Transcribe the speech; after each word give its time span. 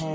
La 0.00 0.06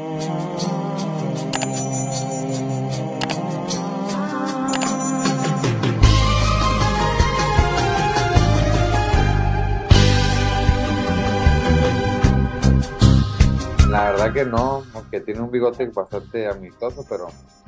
verdad 14.09 14.33
que 14.33 14.43
no, 14.45 14.83
aunque 14.95 15.19
tiene 15.21 15.41
un 15.41 15.51
bigote 15.51 15.85
bastante 15.85 16.47
amistoso, 16.47 17.05
pero 17.07 17.27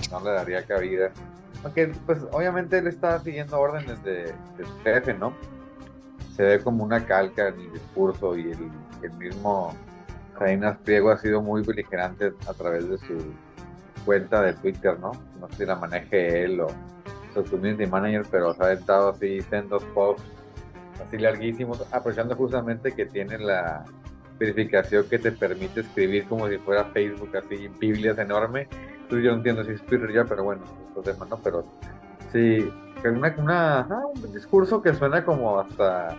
no 0.10 0.20
le 0.22 0.32
daría 0.32 0.66
cabida. 0.66 1.12
Aunque, 1.64 1.90
pues, 2.08 2.24
obviamente 2.32 2.80
él 2.80 2.88
está 2.88 3.20
siguiendo 3.20 3.60
órdenes 3.60 4.04
de, 4.04 4.34
su 4.58 4.84
jefe, 4.84 5.14
¿no? 5.14 5.34
Se 6.36 6.42
ve 6.42 6.64
como 6.64 6.84
una 6.84 7.06
calca 7.06 7.50
en 7.50 7.60
el 7.60 7.74
discurso 7.74 8.36
y 8.36 8.54
el 9.04 9.12
mismo 9.14 9.76
Salinas 10.38 10.78
Pliego 10.84 11.12
ha 11.12 11.18
sido 11.18 11.42
muy 11.42 11.64
beligerante 11.64 12.34
a 12.48 12.54
través 12.54 12.88
de 12.90 12.98
su 13.00 13.34
cuenta 14.06 14.42
de 14.42 14.54
Twitter, 14.54 15.00
¿no? 15.00 15.11
No 15.39 15.48
sé 15.50 15.57
si 15.57 15.66
la 15.66 15.75
maneje 15.75 16.44
él 16.44 16.61
o 16.61 16.68
su 17.34 17.44
community 17.44 17.86
manager, 17.86 18.25
pero 18.32 18.54
se 18.54 18.64
ha 18.64 18.68
aventado 18.68 19.10
así 19.10 19.42
sendos 19.42 19.84
posts 19.94 20.24
así 21.06 21.18
larguísimos, 21.18 21.82
aprovechando 21.92 22.36
justamente 22.36 22.92
que 22.92 23.06
tiene 23.06 23.38
la 23.38 23.86
verificación 24.39 25.06
que 25.10 25.20
te 25.20 25.32
permite 25.32 25.82
escribir 25.82 26.28
como 26.28 26.47
si 26.47 26.58
fuera 26.58 26.86
Facebook, 26.86 27.36
así, 27.36 27.68
Biblias 27.80 28.18
enorme. 28.18 28.68
Entonces 29.02 29.24
yo 29.24 29.32
no 29.32 29.38
entiendo 29.38 29.64
si 29.64 29.72
es 29.72 29.86
Twitter 29.86 30.11
ya, 30.14 30.25
pero 30.25 30.44
bueno, 30.44 30.64
estos 30.89 31.04
temas, 31.04 31.30
¿no? 31.30 31.38
Pero 31.44 31.66
sí, 32.31 32.72
una, 33.06 33.36
una, 33.38 33.88
un 33.88 34.33
discurso 34.33 34.81
que 34.81 34.94
suena 34.94 35.23
como 35.23 35.59
hasta 35.59 36.16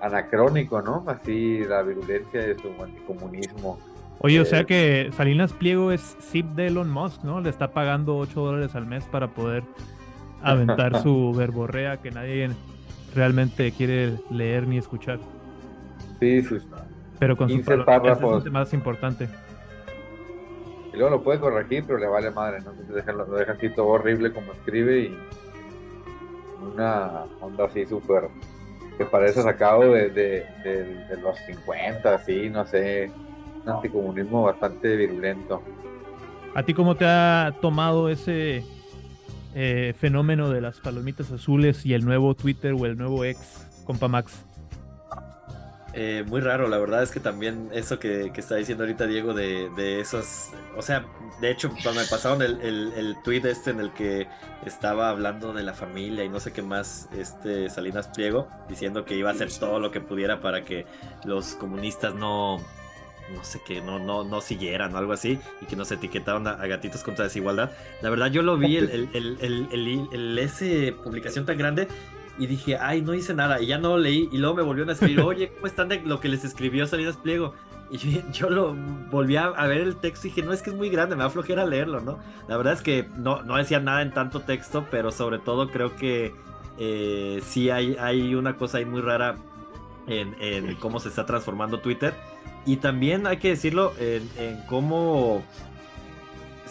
anacrónico, 0.00 0.80
¿no? 0.82 1.04
Así 1.06 1.64
la 1.64 1.82
virulencia 1.82 2.40
de 2.40 2.54
su 2.58 2.68
anticomunismo. 2.82 3.78
Oye, 4.20 4.38
o 4.40 4.42
Eh, 4.42 4.46
sea 4.46 4.64
que 4.64 5.10
Salinas 5.16 5.52
Pliego 5.52 5.92
es 5.92 6.16
zip 6.20 6.46
de 6.54 6.66
Elon 6.68 6.90
Musk, 6.90 7.22
¿no? 7.24 7.40
Le 7.40 7.50
está 7.50 7.68
pagando 7.72 8.16
8 8.18 8.40
dólares 8.40 8.74
al 8.74 8.86
mes 8.86 9.04
para 9.04 9.28
poder 9.28 9.62
aventar 10.42 11.02
su 11.02 11.32
verborrea 11.34 11.98
que 11.98 12.10
nadie 12.10 12.50
realmente 13.14 13.70
quiere 13.72 14.14
leer 14.30 14.66
ni 14.66 14.78
escuchar. 14.78 15.18
Sí, 16.20 16.42
sus 16.42 16.66
Pero 17.18 17.36
con 17.36 17.48
sus 17.48 17.58
15 17.58 17.70
palomitas 17.84 17.96
es 18.18 18.18
párrafos. 18.18 18.50
más 18.52 18.72
importante. 18.72 19.28
Y 20.92 20.96
luego 20.96 21.10
lo 21.16 21.22
puede 21.22 21.38
corregir, 21.38 21.84
pero 21.86 21.98
le 21.98 22.06
vale 22.08 22.30
madre, 22.32 22.60
¿no? 22.60 22.70
Entonces 22.72 22.94
deja- 22.96 23.12
lo 23.12 23.24
deja 23.26 23.52
así 23.52 23.68
todo 23.70 23.86
horrible 23.86 24.32
como 24.32 24.52
escribe 24.52 25.00
y 25.00 25.18
una 26.74 27.24
onda 27.40 27.66
así 27.66 27.86
súper 27.86 28.28
que 28.98 29.04
parece 29.04 29.42
sacado 29.42 29.92
de, 29.92 30.44
los 31.22 31.38
50, 31.46 32.14
así, 32.14 32.50
no 32.50 32.66
sé, 32.66 33.10
un 33.64 33.70
anticomunismo 33.70 34.42
bastante 34.42 34.96
virulento. 34.96 35.62
¿A 36.54 36.64
ti 36.64 36.74
cómo 36.74 36.96
te 36.96 37.04
ha 37.06 37.54
tomado 37.62 38.08
ese 38.08 38.64
eh, 39.54 39.94
fenómeno 39.96 40.50
de 40.50 40.60
las 40.60 40.80
palomitas 40.80 41.30
azules 41.30 41.86
y 41.86 41.94
el 41.94 42.04
nuevo 42.04 42.34
Twitter 42.34 42.74
o 42.74 42.84
el 42.86 42.98
nuevo 42.98 43.24
ex, 43.24 43.84
compa 43.86 44.08
Max? 44.08 44.44
Eh, 45.94 46.22
muy 46.26 46.42
raro, 46.42 46.68
la 46.68 46.76
verdad 46.76 47.02
es 47.02 47.10
que 47.10 47.18
también 47.18 47.70
eso 47.72 47.98
que, 47.98 48.30
que 48.32 48.40
está 48.40 48.56
diciendo 48.56 48.84
ahorita 48.84 49.06
Diego 49.06 49.32
de, 49.32 49.70
de 49.70 50.00
esos, 50.00 50.50
o 50.76 50.82
sea, 50.82 51.06
de 51.40 51.50
hecho, 51.50 51.70
cuando 51.70 52.02
me 52.02 52.06
pasaron 52.06 52.42
el, 52.42 52.60
el, 52.60 52.92
el 52.92 53.16
tweet 53.24 53.40
este 53.46 53.70
en 53.70 53.80
el 53.80 53.92
que 53.94 54.28
estaba 54.66 55.08
hablando 55.08 55.54
de 55.54 55.62
la 55.62 55.72
familia 55.72 56.24
y 56.24 56.28
no 56.28 56.40
sé 56.40 56.52
qué 56.52 56.60
más, 56.60 57.08
este 57.16 57.70
Salinas 57.70 58.08
Pliego, 58.08 58.48
diciendo 58.68 59.06
que 59.06 59.16
iba 59.16 59.30
a 59.30 59.32
hacer 59.32 59.50
todo 59.50 59.80
lo 59.80 59.90
que 59.90 60.00
pudiera 60.00 60.40
para 60.42 60.62
que 60.62 60.84
los 61.24 61.54
comunistas 61.54 62.14
no, 62.14 62.58
no 63.34 63.42
sé 63.42 63.60
qué, 63.66 63.80
no, 63.80 63.98
no, 63.98 64.24
no 64.24 64.40
siguieran 64.42 64.94
o 64.94 64.98
algo 64.98 65.14
así, 65.14 65.38
y 65.62 65.66
que 65.66 65.74
nos 65.74 65.90
etiquetaron 65.90 66.46
a, 66.46 66.50
a 66.52 66.66
gatitos 66.66 67.02
contra 67.02 67.24
desigualdad. 67.24 67.70
La 68.02 68.10
verdad, 68.10 68.30
yo 68.30 68.42
lo 68.42 68.58
vi, 68.58 68.76
el, 68.76 69.08
el, 69.14 69.38
el, 69.40 70.08
el, 70.12 70.38
ese 70.38 70.94
publicación 71.02 71.46
tan 71.46 71.56
grande, 71.56 71.88
y 72.38 72.46
dije, 72.46 72.76
ay, 72.78 73.02
no 73.02 73.14
hice 73.14 73.34
nada, 73.34 73.60
y 73.60 73.66
ya 73.66 73.78
no 73.78 73.90
lo 73.90 73.98
leí, 73.98 74.28
y 74.30 74.38
luego 74.38 74.56
me 74.56 74.62
volvieron 74.62 74.90
a 74.90 74.92
escribir, 74.92 75.20
oye, 75.20 75.52
¿cómo 75.54 75.66
están 75.66 75.88
de 75.88 76.00
lo 76.00 76.20
que 76.20 76.28
les 76.28 76.44
escribió 76.44 76.86
Salinas 76.86 77.16
Pliego? 77.16 77.54
Y 77.90 77.98
yo, 78.32 78.50
lo 78.50 78.74
volví 79.10 79.36
a, 79.36 79.46
a 79.46 79.66
ver 79.66 79.78
el 79.78 79.96
texto 79.96 80.26
y 80.26 80.30
dije, 80.30 80.42
no, 80.42 80.52
es 80.52 80.62
que 80.62 80.70
es 80.70 80.76
muy 80.76 80.88
grande, 80.88 81.16
me 81.16 81.22
va 81.22 81.28
a 81.28 81.30
flojera 81.30 81.66
leerlo, 81.66 82.00
¿no? 82.00 82.18
La 82.46 82.56
verdad 82.56 82.74
es 82.74 82.82
que 82.82 83.08
no, 83.16 83.42
no 83.42 83.56
decía 83.56 83.80
nada 83.80 84.02
en 84.02 84.12
tanto 84.12 84.40
texto, 84.40 84.86
pero 84.90 85.10
sobre 85.10 85.38
todo 85.38 85.68
creo 85.68 85.96
que 85.96 86.34
eh, 86.78 87.40
sí 87.44 87.70
hay, 87.70 87.96
hay 87.98 88.34
una 88.34 88.56
cosa 88.56 88.78
ahí 88.78 88.84
muy 88.84 89.00
rara 89.00 89.36
en, 90.06 90.36
en 90.40 90.74
cómo 90.76 91.00
se 91.00 91.08
está 91.08 91.26
transformando 91.26 91.80
Twitter. 91.80 92.14
Y 92.66 92.76
también 92.76 93.26
hay 93.26 93.38
que 93.38 93.48
decirlo 93.48 93.92
en, 93.98 94.28
en 94.38 94.60
cómo 94.66 95.42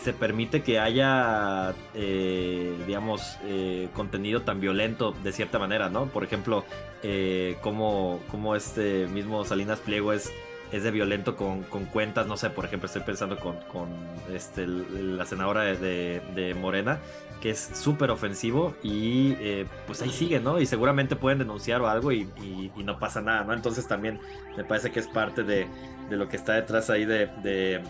se 0.01 0.13
permite 0.13 0.61
que 0.63 0.79
haya, 0.79 1.73
eh, 1.93 2.75
digamos, 2.85 3.37
eh, 3.45 3.89
contenido 3.93 4.41
tan 4.43 4.59
violento 4.61 5.13
de 5.23 5.31
cierta 5.31 5.59
manera, 5.59 5.89
¿no? 5.89 6.05
Por 6.05 6.23
ejemplo, 6.23 6.63
eh, 7.03 7.57
cómo, 7.61 8.19
cómo 8.31 8.55
este 8.55 9.07
mismo 9.07 9.43
Salinas 9.45 9.79
Pliego 9.79 10.13
es, 10.13 10.31
es 10.71 10.83
de 10.83 10.91
violento 10.91 11.35
con, 11.35 11.63
con 11.63 11.85
cuentas, 11.85 12.27
no 12.27 12.37
sé, 12.37 12.49
por 12.49 12.65
ejemplo, 12.65 12.87
estoy 12.87 13.01
pensando 13.03 13.37
con, 13.39 13.55
con 13.71 13.87
este, 14.33 14.67
la 14.67 15.25
senadora 15.25 15.61
de, 15.63 16.21
de- 16.35 16.53
Morena, 16.53 16.99
que 17.41 17.51
es 17.51 17.69
súper 17.73 18.09
ofensivo 18.11 18.75
y 18.83 19.33
eh, 19.39 19.65
pues 19.85 20.01
ahí 20.01 20.09
sigue, 20.09 20.39
¿no? 20.39 20.59
Y 20.59 20.65
seguramente 20.65 21.15
pueden 21.15 21.37
denunciar 21.39 21.81
o 21.81 21.87
algo 21.87 22.11
y, 22.11 22.27
y- 22.41 22.71
y 22.75 22.83
no 22.83 22.97
pasa 22.99 23.21
nada, 23.21 23.43
¿no? 23.43 23.53
Entonces 23.53 23.87
también 23.87 24.19
me 24.57 24.63
parece 24.63 24.91
que 24.91 24.99
es 24.99 25.07
parte 25.07 25.43
de, 25.43 25.67
de 26.09 26.17
lo 26.17 26.27
que 26.29 26.35
está 26.37 26.53
detrás 26.53 26.89
ahí 26.89 27.05
de... 27.05 27.27
de 27.43 27.81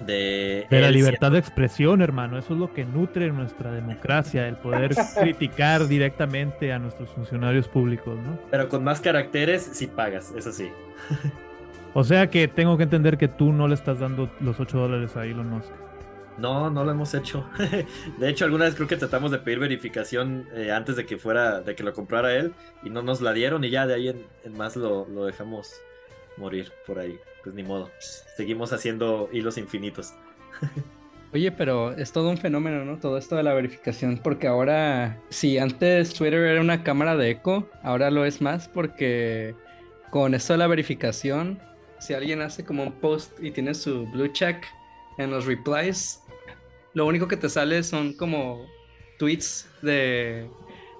de, 0.00 0.66
De 0.70 0.80
la 0.80 0.90
libertad 0.90 1.32
de 1.32 1.38
expresión, 1.38 2.02
hermano. 2.02 2.38
Eso 2.38 2.54
es 2.54 2.60
lo 2.60 2.72
que 2.72 2.84
nutre 2.84 3.30
nuestra 3.30 3.72
democracia, 3.72 4.48
el 4.48 4.56
poder 4.56 4.94
criticar 5.20 5.86
directamente 5.86 6.72
a 6.72 6.78
nuestros 6.78 7.10
funcionarios 7.10 7.68
públicos, 7.68 8.16
¿no? 8.18 8.38
Pero 8.50 8.68
con 8.68 8.84
más 8.84 9.00
caracteres, 9.00 9.68
sí 9.72 9.86
pagas, 9.86 10.32
eso 10.36 10.52
sí. 10.52 10.70
O 11.94 12.02
sea 12.02 12.28
que 12.28 12.48
tengo 12.48 12.76
que 12.76 12.82
entender 12.82 13.16
que 13.16 13.28
tú 13.28 13.52
no 13.52 13.68
le 13.68 13.74
estás 13.74 14.00
dando 14.00 14.28
los 14.40 14.58
8 14.58 14.78
dólares 14.78 15.16
a 15.16 15.24
Elon 15.24 15.48
Musk. 15.48 15.70
No, 16.38 16.68
no 16.68 16.84
lo 16.84 16.90
hemos 16.90 17.14
hecho. 17.14 17.48
De 18.18 18.28
hecho, 18.28 18.44
alguna 18.44 18.64
vez 18.64 18.74
creo 18.74 18.88
que 18.88 18.96
tratamos 18.96 19.30
de 19.30 19.38
pedir 19.38 19.60
verificación 19.60 20.48
eh, 20.52 20.72
antes 20.72 20.96
de 20.96 21.06
que 21.06 21.16
fuera, 21.16 21.60
de 21.60 21.76
que 21.76 21.84
lo 21.84 21.92
comprara 21.92 22.34
él, 22.34 22.52
y 22.82 22.90
no 22.90 23.02
nos 23.02 23.20
la 23.20 23.32
dieron, 23.32 23.62
y 23.62 23.70
ya 23.70 23.86
de 23.86 23.94
ahí 23.94 24.08
en, 24.08 24.26
en 24.42 24.56
más 24.56 24.74
lo, 24.74 25.06
lo 25.08 25.24
dejamos 25.26 25.72
morir 26.36 26.72
por 26.86 26.98
ahí. 26.98 27.18
Pues 27.44 27.54
ni 27.54 27.62
modo. 27.62 27.90
Seguimos 28.36 28.72
haciendo 28.72 29.28
hilos 29.32 29.58
infinitos. 29.58 30.14
Oye, 31.34 31.50
pero 31.50 31.92
es 31.92 32.12
todo 32.12 32.30
un 32.30 32.38
fenómeno, 32.38 32.84
¿no? 32.84 32.98
Todo 32.98 33.18
esto 33.18 33.36
de 33.36 33.42
la 33.42 33.54
verificación, 33.54 34.18
porque 34.22 34.46
ahora, 34.46 35.20
si 35.30 35.58
antes 35.58 36.14
Twitter 36.14 36.38
era 36.38 36.60
una 36.60 36.84
cámara 36.84 37.16
de 37.16 37.30
eco, 37.30 37.68
ahora 37.82 38.10
lo 38.10 38.24
es 38.24 38.40
más 38.40 38.68
porque 38.68 39.54
con 40.10 40.32
esto 40.32 40.52
de 40.52 40.58
la 40.60 40.68
verificación, 40.68 41.58
si 41.98 42.14
alguien 42.14 42.40
hace 42.40 42.64
como 42.64 42.84
un 42.84 42.92
post 42.92 43.32
y 43.42 43.50
tiene 43.50 43.74
su 43.74 44.06
blue 44.06 44.28
check 44.28 44.64
en 45.18 45.32
los 45.32 45.46
replies, 45.46 46.22
lo 46.92 47.04
único 47.04 47.26
que 47.26 47.36
te 47.36 47.48
sale 47.48 47.82
son 47.82 48.12
como 48.12 48.64
tweets 49.18 49.68
de, 49.82 50.48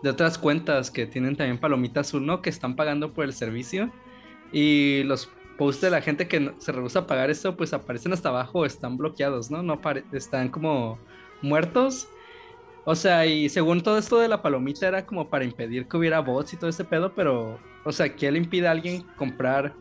de 0.03 0.10
otras 0.10 0.37
cuentas 0.37 0.91
que 0.91 1.06
tienen 1.06 1.37
también 1.37 1.59
palomita 1.59 2.00
azul, 2.00 2.27
¿no? 2.27 2.43
Que 2.43 2.50
están 2.50 2.75
pagando 2.75 3.12
por 3.12 3.25
el 3.25 3.33
servicio. 3.33 3.93
Y 4.53 5.04
los 5.04 5.31
posts 5.56 5.82
de 5.82 5.91
la 5.91 6.00
gente 6.00 6.28
que 6.28 6.53
se 6.59 6.72
rehúsa 6.72 7.00
a 7.00 7.06
pagar 7.06 7.31
esto, 7.31 7.56
pues 7.56 7.72
aparecen 7.72 8.12
hasta 8.12 8.28
abajo, 8.28 8.65
están 8.65 8.97
bloqueados, 8.97 9.50
¿no? 9.50 9.62
No 9.62 9.81
están 10.12 10.48
como 10.48 10.98
muertos. 11.42 12.09
O 12.84 12.94
sea, 12.94 13.25
y 13.26 13.48
según 13.48 13.82
todo 13.82 13.98
esto 13.98 14.19
de 14.19 14.28
la 14.28 14.42
palomita 14.42 14.87
era 14.87 15.06
como 15.06 15.31
para 15.31 15.44
impedir 15.44 15.87
que 15.88 15.97
hubiera 15.97 16.20
bots 16.20 16.53
y 16.53 16.56
todo 16.56 16.69
ese 16.69 16.84
pedo, 16.84 17.15
pero, 17.15 17.59
o 17.84 17.92
sea, 17.92 18.15
¿qué 18.15 18.31
le 18.31 18.38
impide 18.38 18.69
a 18.69 18.72
alguien 18.72 19.03
comprar, 19.16 19.72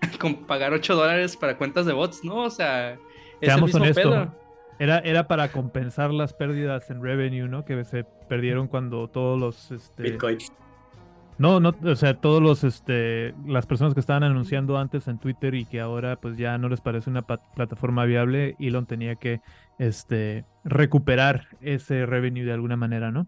con 0.20 0.44
pagar 0.44 0.72
8 0.72 0.94
dólares 0.94 1.36
para 1.36 1.56
cuentas 1.56 1.86
de 1.86 1.94
bots? 1.94 2.24
No, 2.24 2.44
o 2.44 2.50
sea, 2.50 2.92
es 2.92 2.98
el 3.40 3.48
Seamos 3.48 3.68
mismo 3.68 3.82
honestos. 3.82 4.04
pedo. 4.04 4.42
Era, 4.78 4.98
era 4.98 5.28
para 5.28 5.52
compensar 5.52 6.12
las 6.12 6.34
pérdidas 6.34 6.90
en 6.90 7.02
revenue, 7.02 7.48
¿no? 7.48 7.64
Que 7.64 7.84
se 7.84 8.04
perdieron 8.28 8.66
cuando 8.66 9.08
todos 9.08 9.38
los 9.38 9.70
este, 9.70 10.02
Bitcoin. 10.02 10.38
No, 11.42 11.58
no, 11.60 11.74
o 11.84 11.96
sea, 11.96 12.20
todos 12.20 12.40
los, 12.42 12.62
este, 12.62 13.34
las 13.46 13.66
personas 13.66 13.94
que 13.94 14.00
estaban 14.00 14.22
anunciando 14.22 14.78
antes 14.78 15.08
en 15.08 15.18
Twitter 15.18 15.54
y 15.54 15.66
que 15.66 15.80
ahora 15.80 16.20
pues 16.20 16.36
ya 16.36 16.56
no 16.58 16.68
les 16.68 16.80
parece 16.80 17.10
una 17.10 17.22
plataforma 17.26 18.04
viable, 18.04 18.54
Elon 18.60 18.86
tenía 18.86 19.16
que, 19.16 19.40
este, 19.78 20.44
recuperar 20.62 21.48
ese 21.60 22.06
revenue 22.06 22.44
de 22.44 22.52
alguna 22.52 22.76
manera, 22.76 23.10
¿no? 23.10 23.26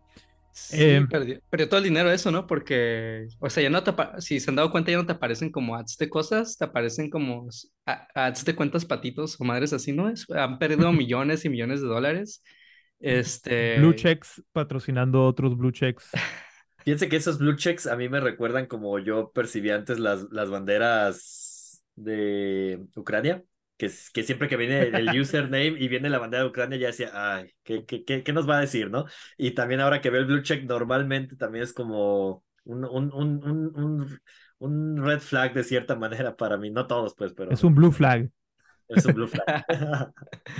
Sí, 0.56 1.00
Eh, 1.00 1.06
perdió, 1.11 1.40
perdió 1.50 1.69
todo 1.69 1.78
el 1.78 1.84
dinero 1.84 2.11
eso, 2.12 2.31
¿no? 2.31 2.46
Porque, 2.46 3.26
o 3.40 3.50
sea, 3.50 3.62
ya 3.64 3.70
no 3.70 3.82
te, 3.82 3.93
si 4.20 4.38
se 4.38 4.50
han 4.50 4.56
dado 4.56 4.70
cuenta, 4.70 4.93
ya 4.93 4.99
no 4.99 5.06
te 5.06 5.12
aparecen 5.12 5.50
como 5.50 5.75
ads 5.75 5.96
de 5.99 6.08
cosas, 6.08 6.56
te 6.56 6.64
aparecen 6.64 7.10
como 7.10 7.49
ads 8.14 8.44
de 8.44 8.55
cuentas 8.55 8.84
patitos 8.84 9.40
o 9.40 9.44
madres 9.44 9.72
así, 9.72 9.93
¿no? 9.93 10.08
Es- 10.08 10.31
han 10.31 10.58
perdido 10.60 10.93
millones 10.93 11.44
y 11.44 11.49
millones 11.49 11.81
de 11.82 11.88
dólares. 11.88 12.43
Este. 13.00 13.81
Blue 13.81 13.93
checks 13.93 14.43
patrocinando 14.52 15.26
otros 15.26 15.56
blue 15.56 15.72
checks. 15.72 16.10
Piense 16.84 17.08
que 17.08 17.16
esos 17.16 17.38
blue 17.38 17.56
checks 17.56 17.86
a 17.86 17.96
mí 17.96 18.08
me 18.08 18.20
recuerdan 18.20 18.66
como 18.66 18.98
yo 18.98 19.32
percibí 19.32 19.70
antes 19.70 19.98
las, 19.98 20.26
las 20.31 20.50
banderas 20.50 21.82
de 21.96 22.84
Ucrania, 22.94 23.42
que, 23.78 23.90
que 24.12 24.22
siempre 24.22 24.48
que 24.48 24.56
viene 24.56 24.82
el 24.82 25.08
username 25.20 25.76
y 25.78 25.88
viene 25.88 26.10
la 26.10 26.19
bandera 26.19 26.42
de 26.42 26.50
Ucrania 26.50 26.78
ya 26.78 26.88
decía, 26.88 27.10
ay, 27.14 27.52
¿qué, 27.62 27.86
qué, 27.86 28.04
qué, 28.04 28.32
nos 28.32 28.48
va 28.48 28.58
a 28.58 28.60
decir, 28.60 28.90
no? 28.90 29.06
Y 29.38 29.52
también 29.52 29.81
ahora 29.81 30.00
que 30.02 30.10
ve 30.10 30.19
el 30.19 30.26
blue 30.26 30.42
check 30.42 30.64
normalmente 30.64 31.36
también 31.36 31.64
es 31.64 31.72
como 31.72 32.44
un, 32.64 32.84
un, 32.84 33.12
un, 33.14 33.44
un, 33.46 34.20
un 34.58 35.04
red 35.04 35.20
flag 35.20 35.54
de 35.54 35.64
cierta 35.64 35.96
manera 35.96 36.36
para 36.36 36.58
mí, 36.58 36.70
no 36.70 36.86
todos 36.86 37.14
pues, 37.16 37.32
pero... 37.32 37.50
Es 37.50 37.64
un 37.64 37.75
blue 37.75 37.92
flag. 37.92 38.28
Es 38.88 39.06
un 39.06 39.14
blue 39.14 39.28
flag. 39.28 39.64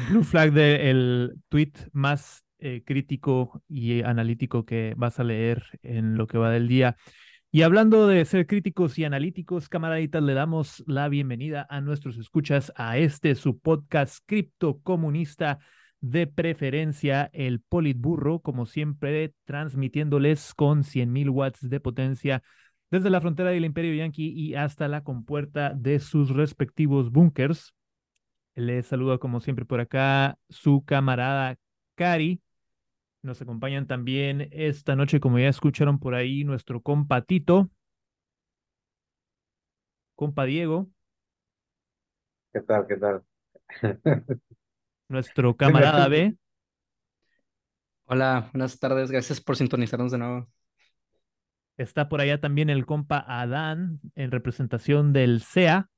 blue 0.09 0.25
flag 0.25 0.53
del 0.53 1.35
tweet 1.51 1.73
más 1.93 2.44
eh, 2.65 2.83
crítico 2.83 3.63
y 3.69 4.01
analítico 4.01 4.65
que 4.65 4.95
vas 4.97 5.21
a 5.21 5.25
leer 5.25 5.79
en 5.83 6.17
lo 6.17 6.27
que 6.27 6.39
va 6.39 6.51
del 6.51 6.67
día. 6.67 6.97
Y 7.51 7.61
hablando 7.61 8.07
de 8.07 8.25
ser 8.25 8.47
críticos 8.47 8.99
y 8.99 9.05
analíticos, 9.05 9.69
camaraditas, 9.69 10.23
le 10.23 10.33
damos 10.33 10.83
la 10.87 11.11
bienvenida 11.11 11.67
a 11.69 11.83
nuestros 11.83 12.17
escuchas 12.17 12.73
a 12.75 12.97
este 12.97 13.35
su 13.35 13.59
podcast 13.59 14.25
cripto 14.25 14.81
comunista 14.81 15.59
de 16.01 16.27
preferencia, 16.27 17.29
el 17.35 17.61
Politburro, 17.61 18.41
como 18.41 18.65
siempre, 18.65 19.35
transmitiéndoles 19.45 20.55
con 20.55 20.85
100.000 20.85 21.29
watts 21.29 21.69
de 21.69 21.81
potencia 21.81 22.43
desde 22.91 23.11
la 23.11 23.21
frontera 23.21 23.51
del 23.51 23.67
Imperio 23.67 23.95
Yankee 23.95 24.33
y 24.35 24.55
hasta 24.55 24.89
la 24.89 25.05
compuerta 25.05 25.75
de 25.75 25.99
sus 25.99 26.31
respectivos 26.31 27.11
búnkers. 27.11 27.75
Les 28.55 28.87
saluda 28.87 29.19
como 29.19 29.41
siempre 29.41 29.67
por 29.67 29.81
acá 29.81 30.39
su 30.49 30.83
camarada 30.87 31.57
Cari. 31.95 32.41
Nos 33.25 33.41
acompañan 33.41 33.87
también 33.87 34.51
esta 34.53 34.97
noche, 34.97 35.19
como 35.19 35.39
ya 35.39 35.49
escucharon 35.49 35.99
por 35.99 36.15
ahí, 36.15 36.45
nuestro 36.45 36.83
compa 36.83 37.23
Tito, 37.23 37.71
compa 40.15 40.45
Diego. 40.45 40.91
¿Qué 42.53 42.61
tal? 42.61 42.87
¿Qué 42.87 42.97
tal? 42.99 43.23
nuestro 45.09 45.57
camarada 45.57 46.07
B. 46.09 46.37
Hola, 48.05 48.51
buenas 48.53 48.79
tardes. 48.79 49.11
Gracias 49.11 49.41
por 49.41 49.57
sintonizarnos 49.57 50.13
de 50.13 50.19
nuevo. 50.19 50.47
Está 51.79 52.11
por 52.11 52.21
allá 52.21 52.43
también 52.43 52.69
el 52.69 52.85
compa 52.85 53.25
Adán 53.27 54.01
en 54.17 54.33
representación 54.33 55.15
del 55.15 55.41
CEA. 55.41 55.89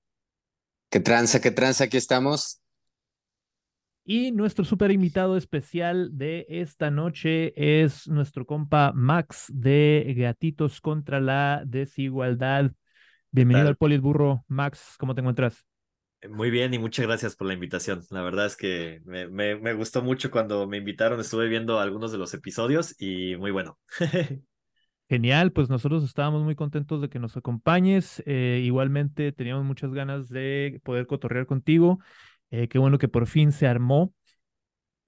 ¿Qué 0.91 1.01
tranza, 1.01 1.41
qué 1.41 1.51
tranza? 1.51 1.85
Aquí 1.85 1.97
estamos. 1.97 2.63
Y 4.09 4.31
nuestro 4.31 4.65
super 4.65 4.93
invitado 4.93 5.37
especial 5.37 6.17
de 6.17 6.47
esta 6.49 6.93
noche 6.93 7.53
es 7.81 8.07
nuestro 8.07 8.47
compa 8.47 8.93
Max 8.95 9.47
de 9.53 10.15
Gatitos 10.17 10.81
contra 10.81 11.19
la 11.19 11.65
Desigualdad. 11.67 12.71
Bienvenido 13.33 13.67
al 13.67 13.77
Politburro. 13.77 14.45
Max, 14.47 14.95
¿cómo 15.01 15.13
te 15.13 15.23
encuentras? 15.23 15.67
Muy 16.31 16.51
bien 16.51 16.73
y 16.73 16.79
muchas 16.79 17.05
gracias 17.05 17.35
por 17.35 17.49
la 17.49 17.55
invitación. 17.55 18.03
La 18.11 18.23
verdad 18.23 18.47
es 18.47 18.57
que 18.57 19.03
me, 19.07 19.27
me, 19.27 19.73
gustó 19.73 20.03
mucho 20.03 20.31
cuando 20.31 20.69
me 20.69 20.77
invitaron. 20.77 21.19
Estuve 21.19 21.49
viendo 21.49 21.81
algunos 21.81 22.13
de 22.13 22.19
los 22.19 22.33
episodios 22.33 22.95
y 23.01 23.35
muy 23.35 23.51
bueno. 23.51 23.77
Genial, 25.09 25.51
pues 25.51 25.69
nosotros 25.69 26.05
estábamos 26.05 26.45
muy 26.45 26.55
contentos 26.55 27.01
de 27.01 27.09
que 27.09 27.19
nos 27.19 27.37
acompañes. 27.37 28.23
Eh, 28.25 28.63
igualmente 28.65 29.33
teníamos 29.33 29.65
muchas 29.65 29.93
ganas 29.93 30.29
de 30.29 30.81
poder 30.85 31.09
cotorrear 31.09 31.47
contigo 31.47 31.99
eh, 32.51 32.69
qué 32.69 32.79
bueno 32.79 32.99
que 32.99 33.09
por 33.09 33.27
fin 33.27 33.53
se 33.53 33.67
armó. 33.67 34.13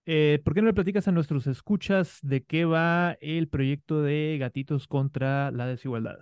Eh, 0.07 0.41
¿Por 0.45 0.55
qué 0.55 0.63
no 0.63 0.69
le 0.69 0.73
platicas 0.75 1.07
a 1.09 1.13
nuestros 1.13 1.47
escuchas 1.47 2.19
de 2.23 2.43
qué 2.45 2.65
va 2.65 3.13
el 3.21 3.49
proyecto 3.49 4.03
de 4.03 4.39
Gatitos 4.41 4.87
contra 4.89 5.51
la 5.51 5.67
Desigualdad? 5.67 6.21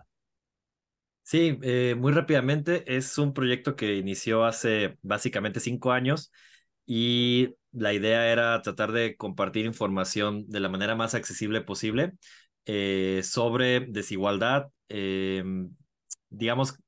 Sí, 1.22 1.58
eh, 1.62 1.96
muy 1.98 2.12
rápidamente. 2.12 2.84
Es 2.96 3.18
un 3.18 3.32
proyecto 3.34 3.74
que 3.74 3.96
inició 3.96 4.44
hace 4.44 4.96
básicamente 5.02 5.58
cinco 5.60 5.90
años 5.92 6.30
y 6.86 7.54
la 7.72 7.92
idea 7.92 8.30
era 8.30 8.62
tratar 8.62 8.92
de 8.92 9.16
compartir 9.16 9.66
información 9.66 10.46
de 10.48 10.60
la 10.60 10.68
manera 10.68 10.94
más 10.94 11.14
accesible 11.14 11.62
posible 11.62 12.12
sobre 13.22 13.80
desigualdad, 13.88 14.68
em, 14.88 15.70
digamos, 16.28 16.78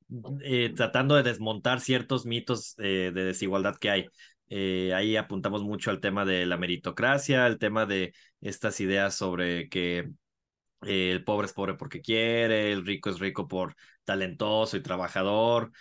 eh, 0.41 0.73
tratando 0.75 1.15
de 1.15 1.23
desmontar 1.23 1.79
ciertos 1.79 2.25
mitos 2.25 2.75
eh, 2.79 3.11
de 3.13 3.23
desigualdad 3.23 3.75
que 3.77 3.89
hay. 3.89 4.05
Eh, 4.47 4.93
ahí 4.95 5.15
apuntamos 5.15 5.63
mucho 5.63 5.91
al 5.91 5.99
tema 5.99 6.25
de 6.25 6.45
la 6.45 6.57
meritocracia, 6.57 7.45
el 7.47 7.59
tema 7.59 7.85
de 7.85 8.13
estas 8.41 8.79
ideas 8.79 9.15
sobre 9.15 9.69
que 9.69 10.09
el 10.81 11.23
pobre 11.23 11.47
es 11.47 11.53
pobre 11.53 11.75
porque 11.75 12.01
quiere, 12.01 12.71
el 12.71 12.85
rico 12.85 13.09
es 13.09 13.19
rico 13.19 13.47
por 13.47 13.75
talentoso 14.05 14.77
y 14.77 14.81
trabajador, 14.81 15.71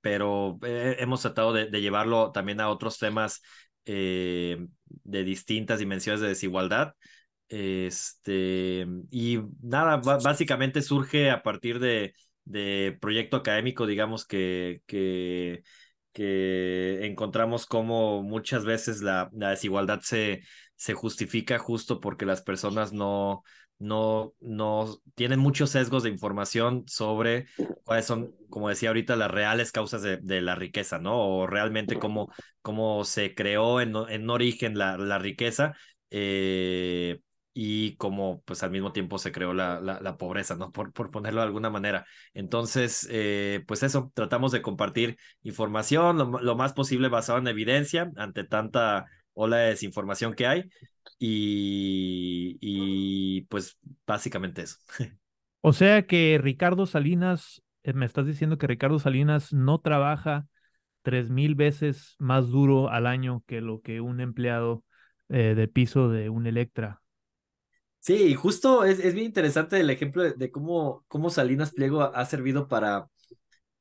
pero 0.00 0.58
hemos 0.62 1.22
tratado 1.22 1.52
de, 1.52 1.70
llevarlo 1.80 2.32
también 2.32 2.60
a 2.60 2.68
otros 2.68 2.98
temas 2.98 3.40
de 3.84 4.68
distintas 5.04 5.78
dimensiones 5.78 6.20
de 6.20 6.28
desigualdad. 6.28 6.92
Este, 7.48 8.86
y 9.10 9.38
nada, 9.62 9.98
básicamente 9.98 10.82
surge 10.82 11.30
a 11.30 11.42
partir 11.42 11.78
de, 11.78 12.14
de 12.44 12.96
proyecto 13.00 13.36
académico, 13.36 13.86
digamos, 13.86 14.26
que, 14.26 14.82
que, 14.86 15.62
encontramos 17.04 17.66
como 17.66 18.22
muchas 18.22 18.64
veces 18.64 19.02
la, 19.02 19.28
la, 19.34 19.50
desigualdad 19.50 20.00
se, 20.00 20.40
se 20.74 20.94
justifica 20.94 21.58
justo 21.58 22.00
porque 22.00 22.24
las 22.24 22.40
personas 22.40 22.94
no, 22.94 23.42
no, 23.78 24.32
no 24.40 24.98
tienen 25.14 25.38
muchos 25.38 25.70
sesgos 25.70 26.02
de 26.02 26.08
información 26.08 26.84
sobre 26.86 27.46
cuáles 27.84 28.06
son, 28.06 28.34
como 28.48 28.70
decía 28.70 28.88
ahorita, 28.88 29.14
las 29.14 29.30
reales 29.30 29.72
causas 29.72 30.00
de, 30.02 30.16
de 30.16 30.40
la 30.40 30.54
riqueza, 30.54 30.98
¿no? 30.98 31.18
O 31.18 31.46
realmente 31.46 31.98
cómo, 31.98 32.32
cómo 32.62 33.04
se 33.04 33.34
creó 33.34 33.80
en, 33.82 33.94
en 34.08 34.30
origen 34.30 34.78
la, 34.78 34.96
la 34.96 35.18
riqueza. 35.18 35.74
Eh, 36.10 37.20
y 37.58 37.96
como 37.96 38.42
pues 38.42 38.62
al 38.62 38.70
mismo 38.70 38.92
tiempo 38.92 39.16
se 39.16 39.32
creó 39.32 39.54
la, 39.54 39.80
la, 39.80 40.16
pobreza, 40.18 40.56
¿no? 40.56 40.72
Por, 40.72 40.92
por, 40.92 41.10
ponerlo 41.10 41.40
de 41.40 41.46
alguna 41.46 41.70
manera. 41.70 42.04
Entonces, 42.34 43.08
eh, 43.10 43.64
pues 43.66 43.82
eso, 43.82 44.12
tratamos 44.14 44.52
de 44.52 44.60
compartir 44.60 45.16
información 45.42 46.18
lo, 46.18 46.56
más 46.56 46.74
posible 46.74 47.08
basado 47.08 47.38
en 47.38 47.48
evidencia 47.48 48.12
ante 48.16 48.44
tanta 48.44 49.06
ola 49.32 49.56
de 49.56 49.70
desinformación 49.70 50.34
que 50.34 50.46
hay 50.46 50.68
y, 51.18 52.60
pues 53.48 53.78
básicamente 54.06 54.62
eso. 54.62 54.76
O 55.62 55.72
sea 55.72 56.06
que 56.06 56.38
Ricardo 56.40 56.84
Salinas, 56.84 57.62
eh, 57.82 57.94
me 57.94 58.04
estás 58.04 58.26
diciendo 58.26 58.58
que 58.58 58.66
Ricardo 58.66 58.98
Salinas 58.98 59.54
no 59.54 59.80
trabaja 59.80 60.46
tres 61.02 61.30
mil 61.30 61.54
veces 61.54 62.16
más 62.18 62.50
duro 62.50 62.90
al 62.90 63.06
año 63.06 63.42
que 63.46 63.62
lo 63.62 63.80
que 63.80 64.02
un 64.02 64.20
empleado 64.20 64.84
eh, 65.30 65.54
de 65.56 65.66
piso 65.66 66.08
de 66.10 66.28
un 66.28 66.46
Electra 66.46 67.00
Sí, 68.06 68.34
justo 68.36 68.84
es, 68.84 69.00
es 69.00 69.14
bien 69.14 69.26
interesante 69.26 69.80
el 69.80 69.90
ejemplo 69.90 70.22
de, 70.22 70.50
cómo, 70.52 71.04
cómo 71.08 71.28
Salinas 71.28 71.72
Pliego 71.72 72.02
ha, 72.02 72.24
servido 72.24 72.68
para, 72.68 73.08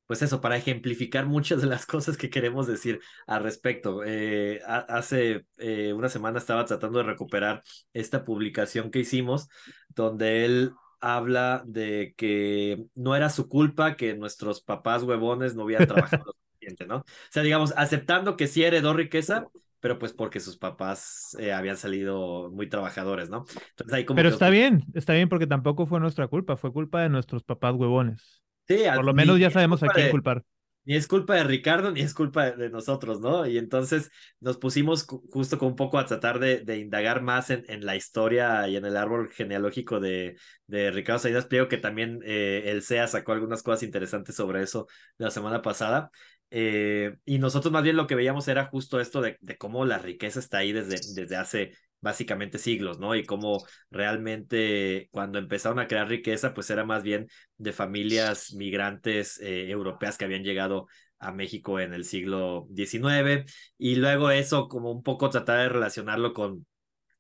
pues 0.08 0.24
eso, 0.24 0.42
para 0.42 0.58
ejemplificar 0.58 1.28
muchas 1.28 1.62
de 1.62 1.68
las 1.68 1.86
cosas 1.86 2.18
que 2.18 2.32
queremos 2.32 2.66
decir 2.66 3.00
al 3.28 3.44
respecto. 3.44 4.02
Eh, 4.04 4.62
hace 4.66 5.46
eh, 5.58 5.94
una 5.94 6.10
semana 6.10 6.40
estaba 6.40 6.66
tratando 6.66 6.98
de 7.00 7.06
recuperar 7.06 7.62
esta 7.94 8.26
publicación 8.26 8.90
que 8.90 9.00
hicimos, 9.00 9.48
donde 9.90 10.46
él 10.46 10.74
habla 11.02 11.62
de 11.68 12.16
que 12.18 12.84
no 12.96 13.16
era 13.16 13.30
su 13.30 13.48
culpa 13.48 13.96
que 13.96 14.16
nuestros 14.16 14.60
papás 14.60 15.04
huevones 15.04 15.54
no 15.54 15.66
hubieran 15.66 15.88
trabajado 15.88 16.24
lo 16.26 16.34
suficiente, 16.34 16.88
¿no? 16.88 16.98
O 16.98 17.06
sea, 17.30 17.44
digamos, 17.44 17.76
aceptando 17.78 18.38
que 18.38 18.48
sí 18.48 18.64
heredó 18.64 18.94
riqueza, 18.94 19.46
pero 19.86 20.00
pues 20.00 20.14
porque 20.14 20.40
sus 20.40 20.58
papás 20.58 21.38
eh, 21.40 21.54
habían 21.54 21.78
salido 21.78 22.50
muy 22.50 22.68
trabajadores, 22.68 23.30
¿no? 23.30 23.46
Entonces 23.70 23.94
ahí 23.94 24.04
como 24.04 24.16
pero 24.16 24.30
está 24.30 24.50
bien, 24.50 24.84
está 24.96 25.14
bien 25.14 25.30
porque 25.30 25.46
tampoco 25.46 25.86
fue 25.86 26.00
nuestra 26.00 26.28
culpa, 26.28 26.58
fue 26.58 26.74
culpa 26.74 27.04
de 27.04 27.10
nuestros 27.10 27.44
papás 27.44 27.76
huevones. 27.76 28.42
Sí, 28.68 28.80
por 28.96 29.06
lo 29.06 29.14
menos 29.14 29.38
ya 29.38 29.52
sabemos 29.52 29.84
a 29.84 29.88
quién 29.90 30.10
culpar. 30.10 30.44
Ni 30.86 30.96
es 30.96 31.08
culpa 31.08 31.36
de 31.36 31.44
Ricardo, 31.44 31.92
ni 31.92 32.02
es 32.02 32.16
culpa 32.16 32.50
de 32.50 32.72
nosotros, 32.72 33.20
¿no? 33.20 33.46
Y 33.46 33.60
entonces 33.60 34.10
nos 34.40 34.58
pusimos 34.58 35.06
justo 35.06 35.60
con 35.60 35.70
un 35.70 35.76
poco 35.76 36.00
a 36.00 36.06
tratar 36.08 36.40
de, 36.40 36.62
de 36.62 36.80
indagar 36.80 37.22
más 37.22 37.52
en, 37.52 37.64
en, 37.68 37.86
la 37.86 37.96
historia 37.96 38.68
y 38.68 38.78
en 38.78 38.86
el 38.86 38.98
árbol 38.98 39.32
genealógico 39.32 40.00
de, 40.00 40.36
de 40.66 40.90
Ricardo 40.90 41.20
Salinas 41.20 41.46
Pliego, 41.46 41.68
que 41.68 41.78
también 41.78 42.22
eh, 42.24 42.64
el 42.66 42.82
CEA 42.82 43.08
sacó 43.08 43.34
algunas 43.34 43.62
cosas 43.62 43.84
interesantes 43.84 44.36
sobre 44.36 44.64
eso 44.64 44.88
la 45.18 45.30
semana 45.30 45.62
pasada. 45.62 46.10
Eh, 46.52 47.16
y 47.26 47.40
nosotros 47.40 47.72
más 47.72 47.84
bien 47.84 47.96
lo 47.96 48.08
que 48.08 48.16
veíamos 48.16 48.48
era 48.48 48.66
justo 48.66 49.00
esto 49.00 49.22
de, 49.22 49.38
cómo 49.58 49.86
la 49.86 49.98
riqueza 49.98 50.40
está 50.40 50.60
ahí 50.60 50.72
desde, 50.72 51.00
desde 51.14 51.36
hace 51.36 51.72
básicamente 52.02 52.60
siglos, 52.60 53.00
¿no? 53.00 53.16
Y 53.16 53.26
cómo 53.26 53.66
realmente 53.90 55.10
cuando 55.12 55.40
empezaron 55.40 55.80
a 55.80 55.88
crear 55.88 56.08
riqueza, 56.08 56.54
pues 56.54 56.70
era 56.70 56.86
más 56.86 57.04
bien 57.04 57.28
de 57.58 57.74
familias 57.74 58.54
migrantes 58.54 59.40
eh, 59.42 59.70
europeas 59.70 60.18
que 60.18 60.26
habían 60.26 60.44
llegado 60.44 60.88
a 61.20 61.32
México 61.32 61.80
en 61.80 61.94
el 61.94 62.06
siglo 62.06 62.68
XIX. 62.76 63.46
Y 63.78 63.96
luego 63.96 64.30
eso 64.30 64.68
como 64.68 64.92
un 64.92 65.04
poco 65.04 65.30
tratar 65.30 65.60
de 65.60 65.70
relacionarlo 65.70 66.34
con 66.34 66.66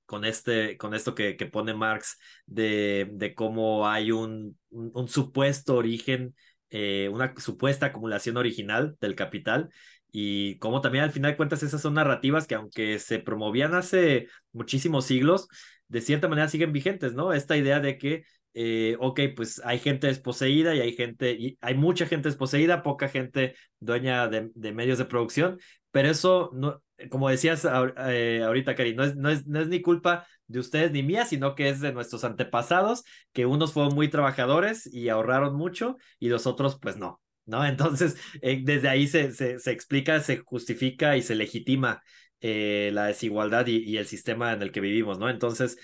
con, 0.05 0.23
este, 0.25 0.77
con 0.77 0.93
esto 0.93 1.15
que, 1.15 1.35
que 1.35 1.47
pone 1.47 1.73
Marx 1.73 2.19
de, 2.45 3.09
de 3.13 3.33
cómo 3.33 3.87
hay 3.87 4.11
un, 4.11 4.57
un 4.69 5.07
supuesto 5.07 5.75
origen 5.75 6.35
eh, 6.69 7.09
una 7.11 7.33
supuesta 7.37 7.87
acumulación 7.87 8.37
original 8.37 8.95
del 8.99 9.15
capital 9.15 9.69
y 10.11 10.57
como 10.59 10.81
también 10.81 11.03
al 11.03 11.11
final 11.11 11.35
cuentas 11.35 11.61
esas 11.63 11.81
son 11.81 11.95
narrativas 11.95 12.47
que 12.47 12.55
aunque 12.55 12.99
se 12.99 13.19
promovían 13.19 13.75
hace 13.75 14.27
muchísimos 14.53 15.05
siglos, 15.05 15.47
de 15.89 16.01
cierta 16.01 16.27
manera 16.27 16.47
siguen 16.47 16.71
vigentes, 16.71 17.13
¿no? 17.13 17.33
Esta 17.33 17.57
idea 17.57 17.79
de 17.81 17.97
que, 17.97 18.23
eh, 18.53 18.95
ok, 18.99 19.19
pues 19.35 19.61
hay 19.65 19.79
gente 19.79 20.07
desposeída 20.07 20.73
y 20.73 20.79
hay 20.79 20.93
gente, 20.93 21.57
hay 21.59 21.75
mucha 21.75 22.05
gente 22.05 22.29
desposeída, 22.29 22.81
poca 22.81 23.09
gente 23.09 23.55
dueña 23.79 24.27
de, 24.29 24.51
de 24.55 24.71
medios 24.71 24.97
de 24.97 25.05
producción, 25.05 25.59
pero 25.91 26.09
eso, 26.09 26.49
no, 26.53 26.81
como 27.09 27.29
decías 27.29 27.67
eh, 28.07 28.43
ahorita, 28.45 28.75
Cari, 28.75 28.95
no 28.95 29.03
es, 29.03 29.15
no, 29.15 29.29
es, 29.29 29.47
no 29.47 29.59
es 29.59 29.67
ni 29.67 29.81
culpa 29.81 30.25
de 30.47 30.59
ustedes 30.59 30.91
ni 30.91 31.03
mía, 31.03 31.25
sino 31.25 31.55
que 31.55 31.69
es 31.69 31.81
de 31.81 31.91
nuestros 31.91 32.23
antepasados, 32.23 33.03
que 33.33 33.45
unos 33.45 33.73
fueron 33.73 33.95
muy 33.95 34.09
trabajadores 34.09 34.87
y 34.91 35.09
ahorraron 35.09 35.55
mucho 35.55 35.97
y 36.19 36.29
los 36.29 36.47
otros 36.47 36.79
pues 36.79 36.97
no, 36.97 37.21
¿no? 37.45 37.65
Entonces, 37.65 38.17
eh, 38.41 38.61
desde 38.63 38.89
ahí 38.89 39.07
se, 39.07 39.31
se, 39.31 39.59
se, 39.59 39.71
explica, 39.71 40.19
se 40.19 40.37
justifica 40.37 41.17
y 41.17 41.21
se 41.21 41.35
legitima 41.35 42.01
eh, 42.41 42.91
la 42.93 43.05
desigualdad 43.07 43.65
y, 43.67 43.97
el 43.97 44.05
sistema 44.05 44.53
en 44.53 44.61
el 44.61 44.71
que 44.71 44.81
vivimos, 44.81 45.17
¿no? 45.17 45.29
Entonces, 45.29 45.77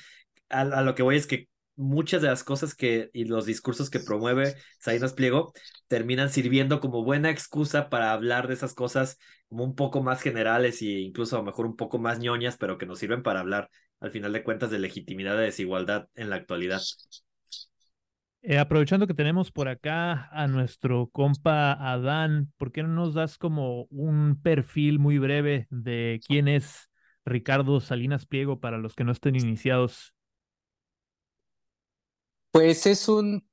a, 0.49 0.63
lo 0.83 0.95
que 0.95 1.03
voy 1.03 1.15
es 1.15 1.27
que 1.27 1.47
muchas 1.75 2.21
de 2.21 2.27
las 2.27 2.43
cosas 2.43 2.75
que 2.75 3.09
y 3.13 3.25
los 3.25 3.45
discursos 3.45 3.89
que 3.89 3.99
promueve 3.99 4.55
Salinas 4.79 5.13
Pliego 5.13 5.53
terminan 5.87 6.29
sirviendo 6.29 6.79
como 6.79 7.03
buena 7.03 7.29
excusa 7.29 7.89
para 7.89 8.13
hablar 8.13 8.47
de 8.47 8.53
esas 8.53 8.73
cosas 8.73 9.17
como 9.49 9.63
un 9.63 9.75
poco 9.75 10.03
más 10.03 10.21
generales 10.21 10.81
e 10.81 10.85
incluso 11.01 11.35
a 11.35 11.39
lo 11.39 11.45
mejor 11.45 11.65
un 11.65 11.75
poco 11.75 11.99
más 11.99 12.19
ñoñas, 12.19 12.57
pero 12.57 12.77
que 12.77 12.85
nos 12.85 12.99
sirven 12.99 13.23
para 13.23 13.39
hablar 13.39 13.69
al 13.99 14.11
final 14.11 14.33
de 14.33 14.43
cuentas 14.43 14.71
de 14.71 14.79
legitimidad 14.79 15.37
de 15.37 15.43
desigualdad 15.43 16.07
en 16.15 16.29
la 16.29 16.37
actualidad. 16.37 16.81
Eh, 18.43 18.57
aprovechando 18.57 19.05
que 19.05 19.13
tenemos 19.13 19.51
por 19.51 19.67
acá 19.67 20.27
a 20.31 20.47
nuestro 20.47 21.09
compa 21.11 21.73
Adán, 21.73 22.51
¿por 22.57 22.71
qué 22.71 22.81
no 22.81 22.89
nos 22.89 23.13
das 23.13 23.37
como 23.37 23.83
un 23.91 24.41
perfil 24.41 24.97
muy 24.97 25.19
breve 25.19 25.67
de 25.69 26.19
quién 26.25 26.47
es 26.47 26.89
Ricardo 27.23 27.79
Salinas 27.79 28.25
Pliego 28.25 28.59
para 28.59 28.79
los 28.79 28.95
que 28.95 29.03
no 29.03 29.11
estén 29.11 29.35
iniciados? 29.35 30.15
Pues 32.51 32.85
es 32.85 33.07
un, 33.07 33.47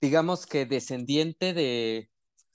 digamos 0.00 0.46
que 0.46 0.66
descendiente 0.66 1.54
de 1.54 2.10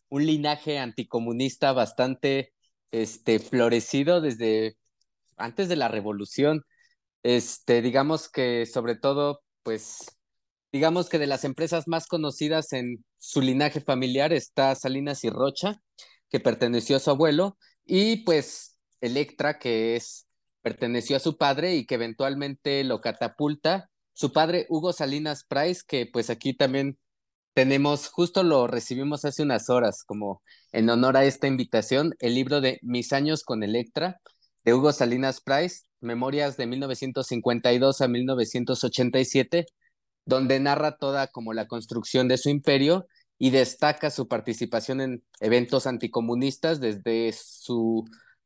un 0.09 0.25
linaje 0.25 0.79
anticomunista 0.79 1.73
bastante 1.73 2.53
este, 2.91 3.39
florecido 3.39 4.21
desde 4.21 4.77
antes 5.37 5.69
de 5.69 5.77
la 5.77 5.89
revolución. 5.89 6.63
Este, 7.23 7.81
digamos 7.81 8.29
que 8.29 8.65
sobre 8.65 8.95
todo, 8.95 9.43
pues 9.63 10.05
digamos 10.71 11.09
que 11.09 11.19
de 11.19 11.27
las 11.27 11.45
empresas 11.45 11.87
más 11.87 12.07
conocidas 12.07 12.73
en 12.73 13.05
su 13.19 13.41
linaje 13.41 13.81
familiar 13.81 14.33
está 14.33 14.75
Salinas 14.75 15.23
y 15.23 15.29
Rocha, 15.29 15.81
que 16.29 16.39
perteneció 16.39 16.97
a 16.97 16.99
su 16.99 17.11
abuelo, 17.11 17.57
y 17.85 18.17
pues 18.25 18.79
Electra, 19.01 19.59
que 19.59 19.95
es 19.95 20.27
perteneció 20.61 21.17
a 21.17 21.19
su 21.19 21.37
padre 21.37 21.75
y 21.75 21.85
que 21.85 21.95
eventualmente 21.95 22.83
lo 22.83 23.01
catapulta. 23.01 23.90
Su 24.13 24.31
padre, 24.31 24.65
Hugo 24.69 24.93
Salinas 24.93 25.43
Price, 25.43 25.81
que 25.87 26.05
pues 26.05 26.29
aquí 26.29 26.53
también 26.53 26.97
tenemos, 27.53 28.07
justo 28.07 28.43
lo 28.43 28.67
recibimos 28.67 29.25
hace 29.25 29.43
unas 29.43 29.69
horas, 29.69 30.03
como 30.03 30.41
en 30.71 30.89
honor 30.89 31.17
a 31.17 31.25
esta 31.25 31.47
invitación, 31.47 32.15
el 32.19 32.35
libro 32.35 32.61
de 32.61 32.79
Mis 32.81 33.13
años 33.13 33.43
con 33.43 33.63
Electra, 33.63 34.21
de 34.63 34.73
Hugo 34.73 34.91
Salinas 34.93 35.41
Price, 35.41 35.81
Memorias 35.99 36.57
de 36.57 36.67
1952 36.67 38.01
a 38.01 38.07
1987, 38.07 39.65
donde 40.25 40.59
narra 40.59 40.97
toda 40.97 41.27
como 41.27 41.53
la 41.53 41.67
construcción 41.67 42.27
de 42.27 42.37
su 42.37 42.49
imperio 42.49 43.07
y 43.37 43.49
destaca 43.49 44.11
su 44.11 44.27
participación 44.27 45.01
en 45.01 45.23
eventos 45.39 45.87
anticomunistas 45.87 46.79
desde 46.79 47.33
su 47.33 48.05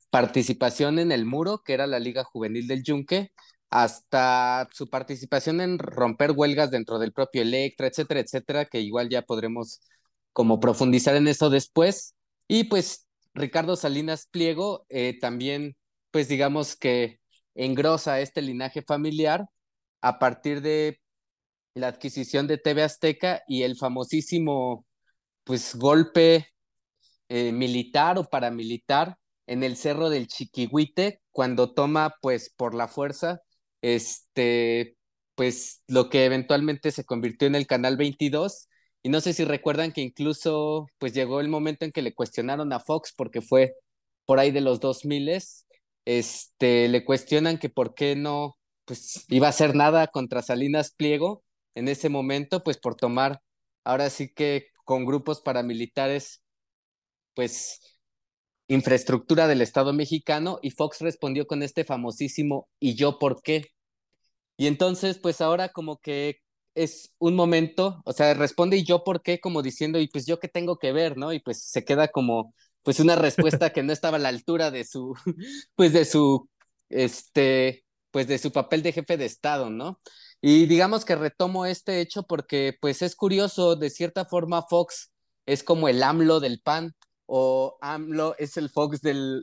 participación 0.09 0.99
en 0.99 1.11
el 1.11 1.25
Muro, 1.25 1.61
que 1.63 1.73
era 1.73 1.85
la 1.87 1.99
Liga 1.99 2.23
Juvenil 2.23 2.67
del 2.67 2.83
Yunque, 2.83 3.31
hasta 3.69 4.67
su 4.71 4.89
participación 4.89 5.61
en 5.61 5.79
romper 5.79 6.31
huelgas 6.31 6.71
dentro 6.71 6.99
del 6.99 7.13
propio 7.13 7.41
Electra, 7.41 7.87
etcétera, 7.87 8.21
etcétera, 8.21 8.65
que 8.65 8.79
igual 8.81 9.09
ya 9.09 9.23
podremos 9.23 9.81
como 10.33 10.59
profundizar 10.59 11.15
en 11.15 11.27
eso 11.27 11.49
después. 11.49 12.15
Y 12.47 12.65
pues 12.65 13.07
Ricardo 13.33 13.75
Salinas 13.75 14.27
Pliego 14.31 14.85
eh, 14.89 15.17
también, 15.19 15.75
pues 16.11 16.27
digamos 16.27 16.75
que 16.75 17.19
engrosa 17.55 18.19
este 18.21 18.41
linaje 18.41 18.81
familiar 18.81 19.45
a 20.01 20.19
partir 20.19 20.61
de 20.61 20.99
la 21.73 21.87
adquisición 21.89 22.47
de 22.47 22.57
TV 22.57 22.83
Azteca 22.83 23.43
y 23.47 23.63
el 23.63 23.77
famosísimo 23.77 24.85
pues 25.43 25.75
golpe 25.75 26.47
eh, 27.29 27.51
militar 27.51 28.17
o 28.17 28.23
paramilitar 28.25 29.17
en 29.47 29.63
el 29.63 29.77
cerro 29.77 30.09
del 30.09 30.27
Chiquihuite 30.27 31.21
cuando 31.31 31.73
toma 31.73 32.15
pues 32.21 32.53
por 32.55 32.73
la 32.75 32.87
fuerza 32.87 33.41
este 33.93 34.97
pues 35.35 35.83
lo 35.87 36.09
que 36.09 36.25
eventualmente 36.25 36.91
se 36.91 37.03
convirtió 37.05 37.47
en 37.47 37.55
el 37.55 37.67
canal 37.67 37.97
22 37.97 38.69
y 39.03 39.09
no 39.09 39.21
sé 39.21 39.33
si 39.33 39.43
recuerdan 39.45 39.91
que 39.91 40.01
incluso 40.01 40.87
pues 40.97 41.13
llegó 41.13 41.41
el 41.41 41.49
momento 41.49 41.85
en 41.85 41.91
que 41.91 42.01
le 42.01 42.13
cuestionaron 42.15 42.73
a 42.73 42.79
Fox 42.79 43.13
porque 43.15 43.41
fue 43.41 43.73
por 44.25 44.39
ahí 44.39 44.51
de 44.51 44.61
los 44.61 44.79
2000 44.79 45.29
este 46.05 46.87
le 46.87 47.05
cuestionan 47.05 47.57
que 47.59 47.69
por 47.69 47.95
qué 47.95 48.15
no 48.15 48.57
pues 48.85 49.25
iba 49.29 49.47
a 49.47 49.49
hacer 49.49 49.75
nada 49.75 50.07
contra 50.07 50.41
Salinas 50.41 50.91
Pliego 50.91 51.43
en 51.75 51.87
ese 51.89 52.09
momento, 52.09 52.63
pues 52.63 52.77
por 52.77 52.95
tomar, 52.95 53.41
ahora 53.83 54.09
sí 54.09 54.33
que 54.33 54.67
con 54.85 55.05
grupos 55.05 55.41
paramilitares, 55.41 56.43
pues 57.35 57.81
infraestructura 58.67 59.47
del 59.47 59.61
Estado 59.61 59.93
mexicano 59.93 60.59
y 60.61 60.71
Fox 60.71 61.01
respondió 61.01 61.47
con 61.47 61.61
este 61.63 61.83
famosísimo 61.83 62.67
¿y 62.79 62.95
yo 62.95 63.19
por 63.19 63.41
qué? 63.43 63.65
Y 64.57 64.67
entonces, 64.67 65.19
pues 65.19 65.41
ahora 65.41 65.69
como 65.69 65.97
que 65.99 66.41
es 66.75 67.13
un 67.19 67.35
momento, 67.35 68.01
o 68.05 68.13
sea, 68.13 68.33
responde 68.33 68.77
¿y 68.77 68.83
yo 68.83 69.03
por 69.03 69.21
qué? 69.21 69.39
Como 69.39 69.61
diciendo, 69.61 69.99
y 69.99 70.07
pues 70.07 70.25
yo 70.25 70.39
qué 70.39 70.47
tengo 70.49 70.77
que 70.77 70.91
ver, 70.91 71.17
¿no? 71.17 71.33
Y 71.33 71.39
pues 71.39 71.63
se 71.63 71.85
queda 71.85 72.09
como, 72.09 72.53
pues 72.83 72.99
una 72.99 73.15
respuesta 73.15 73.71
que 73.71 73.83
no 73.83 73.93
estaba 73.93 74.17
a 74.17 74.19
la 74.19 74.29
altura 74.29 74.71
de 74.71 74.85
su, 74.85 75.13
pues 75.75 75.93
de 75.93 76.05
su, 76.05 76.49
este, 76.89 77.85
pues 78.11 78.27
de 78.27 78.37
su 78.37 78.51
papel 78.51 78.83
de 78.83 78.93
jefe 78.93 79.17
de 79.17 79.25
Estado, 79.25 79.69
¿no? 79.69 79.99
Y 80.41 80.67
digamos 80.67 81.05
que 81.05 81.15
retomo 81.15 81.65
este 81.65 82.01
hecho 82.01 82.23
porque 82.23 82.77
pues 82.79 83.01
es 83.01 83.15
curioso, 83.15 83.75
de 83.75 83.89
cierta 83.89 84.25
forma 84.25 84.63
Fox 84.63 85.11
es 85.45 85.63
como 85.63 85.87
el 85.89 86.03
AMLO 86.03 86.39
del 86.39 86.61
PAN 86.61 86.93
o 87.25 87.77
AMLO 87.81 88.35
es 88.37 88.57
el 88.57 88.69
Fox 88.69 89.01
de 89.01 89.41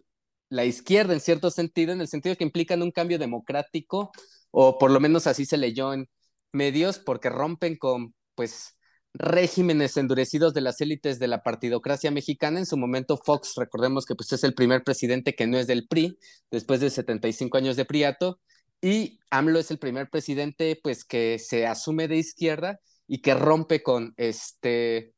la 0.48 0.64
izquierda 0.64 1.14
en 1.14 1.20
cierto 1.20 1.50
sentido, 1.50 1.92
en 1.92 2.00
el 2.00 2.08
sentido 2.08 2.36
que 2.36 2.44
implican 2.44 2.82
un 2.82 2.92
cambio 2.92 3.18
democrático 3.18 4.12
o 4.52 4.78
por 4.78 4.92
lo 4.92 5.00
menos 5.00 5.26
así 5.26 5.44
se 5.44 5.56
leyó 5.56 5.92
en 5.92 6.08
medios 6.52 7.00
porque 7.00 7.30
rompen 7.30 7.76
con 7.76 8.14
pues 8.36 8.76
regímenes 9.14 9.96
endurecidos 9.96 10.54
de 10.54 10.60
las 10.62 10.80
élites 10.80 11.18
de 11.18 11.28
la 11.28 11.42
partidocracia 11.42 12.10
mexicana. 12.10 12.58
En 12.58 12.66
su 12.66 12.76
momento 12.76 13.16
Fox, 13.16 13.54
recordemos 13.56 14.06
que 14.06 14.14
pues 14.14 14.32
es 14.32 14.44
el 14.44 14.54
primer 14.54 14.84
presidente 14.84 15.34
que 15.34 15.46
no 15.46 15.58
es 15.58 15.66
del 15.66 15.88
PRI, 15.88 16.18
después 16.50 16.80
de 16.80 16.90
75 16.90 17.58
años 17.58 17.76
de 17.76 17.84
priato, 17.84 18.40
y 18.80 19.20
AMLO 19.30 19.58
es 19.58 19.70
el 19.70 19.78
primer 19.78 20.10
presidente 20.10 20.78
pues 20.82 21.04
que 21.04 21.38
se 21.38 21.66
asume 21.66 22.08
de 22.08 22.16
izquierda 22.16 22.80
y 23.06 23.22
que 23.22 23.34
rompe 23.34 23.82
con 23.82 24.14
este 24.16 25.14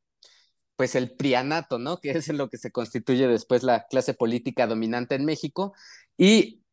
pues 0.76 0.97
el 0.97 1.14
prianato, 1.17 1.79
¿no? 1.79 1.99
Que 2.03 2.11
es 2.11 2.29
en 2.29 2.38
lo 2.38 2.49
que 2.49 2.59
se 2.59 2.73
constituye 2.73 3.29
después 3.29 3.62
la 3.62 3.87
clase 3.88 4.14
política 4.14 4.67
dominante 4.67 5.14
en 5.14 5.25
México 5.25 5.73
y 6.19 6.63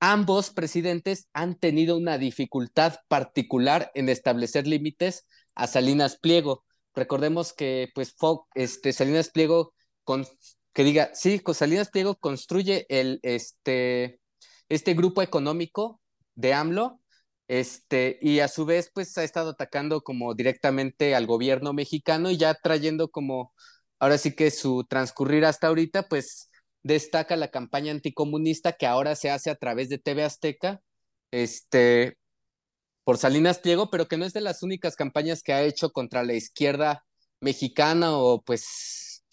ambos 0.00 0.50
presidentes 0.50 1.28
han 1.32 1.54
tenido 1.58 1.96
una 1.96 2.18
dificultad 2.18 2.96
particular 3.08 3.90
en 3.94 4.08
establecer 4.08 4.66
límites 4.66 5.26
a 5.54 5.66
Salinas 5.66 6.18
Pliego. 6.18 6.64
Recordemos 6.94 7.52
que 7.52 7.88
pues 7.94 8.14
este 8.54 8.92
Salinas 8.92 9.30
Pliego 9.30 9.72
que 10.72 10.84
diga, 10.84 11.10
sí, 11.14 11.40
Salinas 11.52 11.90
Pliego 11.90 12.16
construye 12.16 12.86
el 12.88 13.20
este 13.22 14.20
este 14.68 14.94
grupo 14.94 15.20
económico 15.22 16.00
de 16.34 16.54
AMLO, 16.54 17.00
este, 17.48 18.18
y 18.22 18.38
a 18.40 18.48
su 18.48 18.64
vez, 18.64 18.90
pues 18.94 19.18
ha 19.18 19.24
estado 19.24 19.50
atacando 19.50 20.02
como 20.02 20.34
directamente 20.34 21.16
al 21.16 21.26
gobierno 21.26 21.72
mexicano 21.72 22.30
y 22.30 22.36
ya 22.36 22.54
trayendo 22.54 23.10
como, 23.10 23.52
ahora 23.98 24.18
sí 24.18 24.34
que 24.36 24.52
su 24.52 24.84
transcurrir 24.84 25.44
hasta 25.44 25.66
ahorita, 25.66 26.04
pues 26.08 26.49
destaca 26.82 27.36
la 27.36 27.50
campaña 27.50 27.92
anticomunista 27.92 28.72
que 28.72 28.86
ahora 28.86 29.16
se 29.16 29.30
hace 29.30 29.50
a 29.50 29.56
través 29.56 29.88
de 29.88 29.98
TV 29.98 30.24
Azteca, 30.24 30.80
este, 31.30 32.16
por 33.04 33.18
Salinas 33.18 33.58
Pliego, 33.58 33.90
pero 33.90 34.08
que 34.08 34.16
no 34.16 34.24
es 34.24 34.32
de 34.32 34.40
las 34.40 34.62
únicas 34.62 34.96
campañas 34.96 35.42
que 35.42 35.52
ha 35.52 35.62
hecho 35.62 35.90
contra 35.90 36.24
la 36.24 36.34
izquierda 36.34 37.04
mexicana 37.40 38.16
o 38.16 38.42
pues 38.42 39.24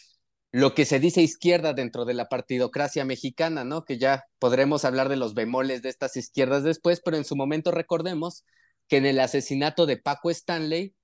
lo 0.52 0.74
que 0.74 0.86
se 0.86 1.00
dice 1.00 1.22
izquierda 1.22 1.74
dentro 1.74 2.06
de 2.06 2.14
la 2.14 2.30
partidocracia 2.30 3.06
mexicana, 3.06 3.64
¿no? 3.64 3.84
Que 3.84 3.98
ya 3.98 4.26
podremos 4.40 4.86
hablar 4.86 5.10
de 5.10 5.18
los 5.18 5.34
bemoles 5.34 5.82
de 5.82 5.90
estas 5.90 6.16
izquierdas 6.18 6.64
después, 6.64 7.02
pero 7.04 7.18
en 7.18 7.26
su 7.26 7.36
momento 7.36 7.72
recordemos 7.72 8.46
que 8.88 8.98
en 8.98 9.06
el 9.06 9.20
asesinato 9.20 9.86
de 9.86 9.98
Paco 9.98 10.32
Stanley, 10.32 10.96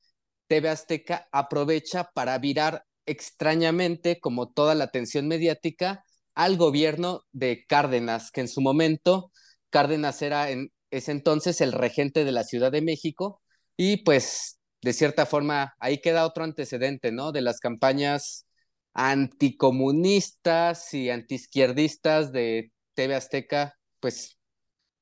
TV 0.47 0.69
Azteca 0.69 1.27
aprovecha 1.31 2.09
para 2.13 2.37
virar 2.37 2.85
extrañamente, 3.05 4.19
como 4.19 4.49
toda 4.51 4.75
la 4.75 4.85
atención 4.85 5.27
mediática, 5.27 6.05
al 6.35 6.57
gobierno 6.57 7.21
de 7.31 7.65
Cárdenas, 7.67 8.31
que 8.31 8.41
en 8.41 8.47
su 8.47 8.61
momento 8.61 9.31
Cárdenas 9.69 10.21
era 10.21 10.49
en 10.49 10.71
ese 10.91 11.11
entonces 11.11 11.61
el 11.61 11.71
regente 11.71 12.25
de 12.25 12.31
la 12.31 12.43
Ciudad 12.43 12.71
de 12.71 12.81
México 12.81 13.41
y 13.75 14.03
pues 14.03 14.59
de 14.81 14.93
cierta 14.93 15.25
forma 15.25 15.73
ahí 15.79 15.99
queda 15.99 16.25
otro 16.25 16.43
antecedente, 16.43 17.11
¿no? 17.11 17.31
De 17.31 17.41
las 17.41 17.59
campañas 17.59 18.45
anticomunistas 18.93 20.93
y 20.93 21.09
antiizquierdistas 21.09 22.31
de 22.31 22.71
TV 22.93 23.15
Azteca, 23.15 23.75
pues 23.99 24.37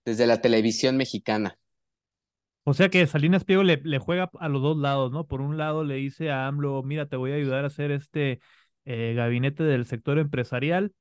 desde 0.06 0.28
la 0.28 0.42
televisión 0.42 0.98
mexicana. 0.98 1.58
O 2.64 2.74
sea 2.74 2.90
que 2.90 3.06
Salinas 3.08 3.44
Pliego 3.44 3.64
le, 3.64 3.82
le, 3.84 3.98
juega 3.98 4.30
a 4.40 4.48
los 4.48 4.62
dos 4.62 4.78
lados, 4.78 5.12
¿no? 5.12 5.26
Por 5.26 5.42
un 5.42 5.58
lado 5.58 5.84
le 5.84 5.96
dice 5.96 6.30
a 6.30 6.48
AMLO, 6.48 6.84
mira, 6.84 7.08
te 7.08 7.16
voy 7.16 7.32
a 7.32 7.36
ayudar 7.36 7.64
a 7.64 7.68
hacer 7.68 7.92
este 7.92 8.40
eh, 8.86 9.14
gabinete 9.16 9.64
del 9.64 9.86
sector 9.86 10.20
empresarial 10.20 10.94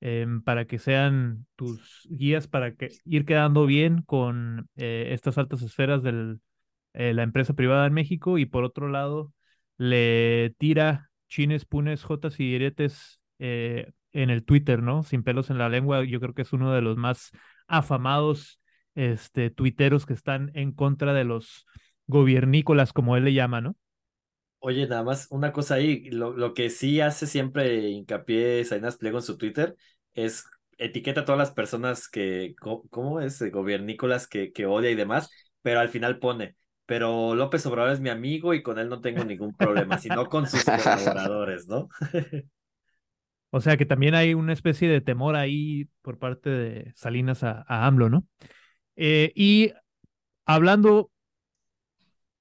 em, 0.00 0.42
para 0.42 0.66
que 0.66 0.78
sean 0.78 1.46
tus 1.56 2.06
guías 2.10 2.48
para 2.48 2.74
que 2.74 2.90
ir 3.04 3.24
quedando 3.24 3.66
bien 3.66 4.02
con 4.02 4.68
eh, 4.76 5.08
estas 5.12 5.38
altas 5.38 5.62
esferas 5.62 6.02
de 6.02 6.36
eh, 6.94 7.14
la 7.14 7.22
empresa 7.22 7.54
privada 7.54 7.86
en 7.86 7.94
México 7.94 8.38
y 8.38 8.46
por 8.46 8.64
otro 8.64 8.88
lado 8.88 9.32
le 9.78 10.54
tira 10.58 11.10
chines, 11.28 11.64
punes, 11.64 12.02
jotas 12.04 12.38
y 12.40 12.50
diretes 12.50 13.20
en 13.38 14.30
el 14.30 14.44
Twitter, 14.44 14.82
¿no? 14.82 15.02
Sin 15.02 15.22
pelos 15.22 15.50
en 15.50 15.58
la 15.58 15.68
lengua, 15.68 16.02
yo 16.04 16.20
creo 16.20 16.34
que 16.34 16.42
es 16.42 16.52
uno 16.52 16.72
de 16.72 16.80
los 16.80 16.96
más 16.96 17.32
afamados 17.68 18.60
este, 18.94 19.50
tuiteros 19.50 20.06
que 20.06 20.14
están 20.14 20.50
en 20.54 20.72
contra 20.72 21.12
de 21.12 21.24
los 21.24 21.66
gobiernícolas, 22.06 22.92
como 22.92 23.16
él 23.16 23.24
le 23.24 23.34
llama, 23.34 23.60
¿no? 23.60 23.76
Oye, 24.66 24.88
nada 24.88 25.04
más 25.04 25.28
una 25.30 25.52
cosa 25.52 25.76
ahí, 25.76 26.10
lo, 26.10 26.32
lo 26.32 26.52
que 26.52 26.70
sí 26.70 27.00
hace 27.00 27.28
siempre 27.28 27.88
hincapié 27.88 28.64
Sainas 28.64 28.96
Pliego 28.96 29.18
en 29.18 29.22
su 29.22 29.38
Twitter 29.38 29.76
es 30.12 30.44
etiqueta 30.76 31.20
a 31.20 31.24
todas 31.24 31.38
las 31.38 31.52
personas 31.52 32.08
que, 32.08 32.56
¿cómo 32.90 33.20
es? 33.20 33.40
Gobiernícolas 33.52 34.26
que, 34.26 34.50
que 34.50 34.66
odia 34.66 34.90
y 34.90 34.96
demás, 34.96 35.30
pero 35.62 35.78
al 35.78 35.88
final 35.88 36.18
pone, 36.18 36.56
pero 36.84 37.36
López 37.36 37.64
Obrador 37.66 37.92
es 37.92 38.00
mi 38.00 38.08
amigo 38.08 38.54
y 38.54 38.64
con 38.64 38.80
él 38.80 38.88
no 38.88 39.00
tengo 39.00 39.24
ningún 39.24 39.54
problema, 39.54 39.98
sino 39.98 40.28
con 40.28 40.48
sus 40.48 40.64
colaboradores, 40.64 41.68
¿no? 41.68 41.88
o 43.50 43.60
sea 43.60 43.76
que 43.76 43.86
también 43.86 44.16
hay 44.16 44.34
una 44.34 44.52
especie 44.52 44.88
de 44.88 45.00
temor 45.00 45.36
ahí 45.36 45.88
por 46.02 46.18
parte 46.18 46.50
de 46.50 46.92
Salinas 46.96 47.44
a, 47.44 47.64
a 47.68 47.86
AMLO, 47.86 48.10
¿no? 48.10 48.26
Eh, 48.96 49.30
y 49.36 49.72
hablando 50.44 51.12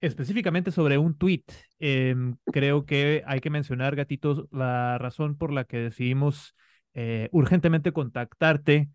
específicamente 0.01 0.71
sobre 0.71 0.97
un 0.97 1.17
tweet, 1.17 1.43
em, 1.79 2.35
creo 2.51 2.85
que 2.85 3.23
hay 3.25 3.39
que 3.39 3.49
mencionar, 3.49 3.95
gatitos, 3.95 4.45
la 4.51 4.97
razón 4.97 5.37
por 5.37 5.51
la 5.51 5.65
que 5.65 5.77
decidimos 5.77 6.55
eh, 6.93 7.29
urgentemente 7.31 7.91
contactarte, 7.91 8.89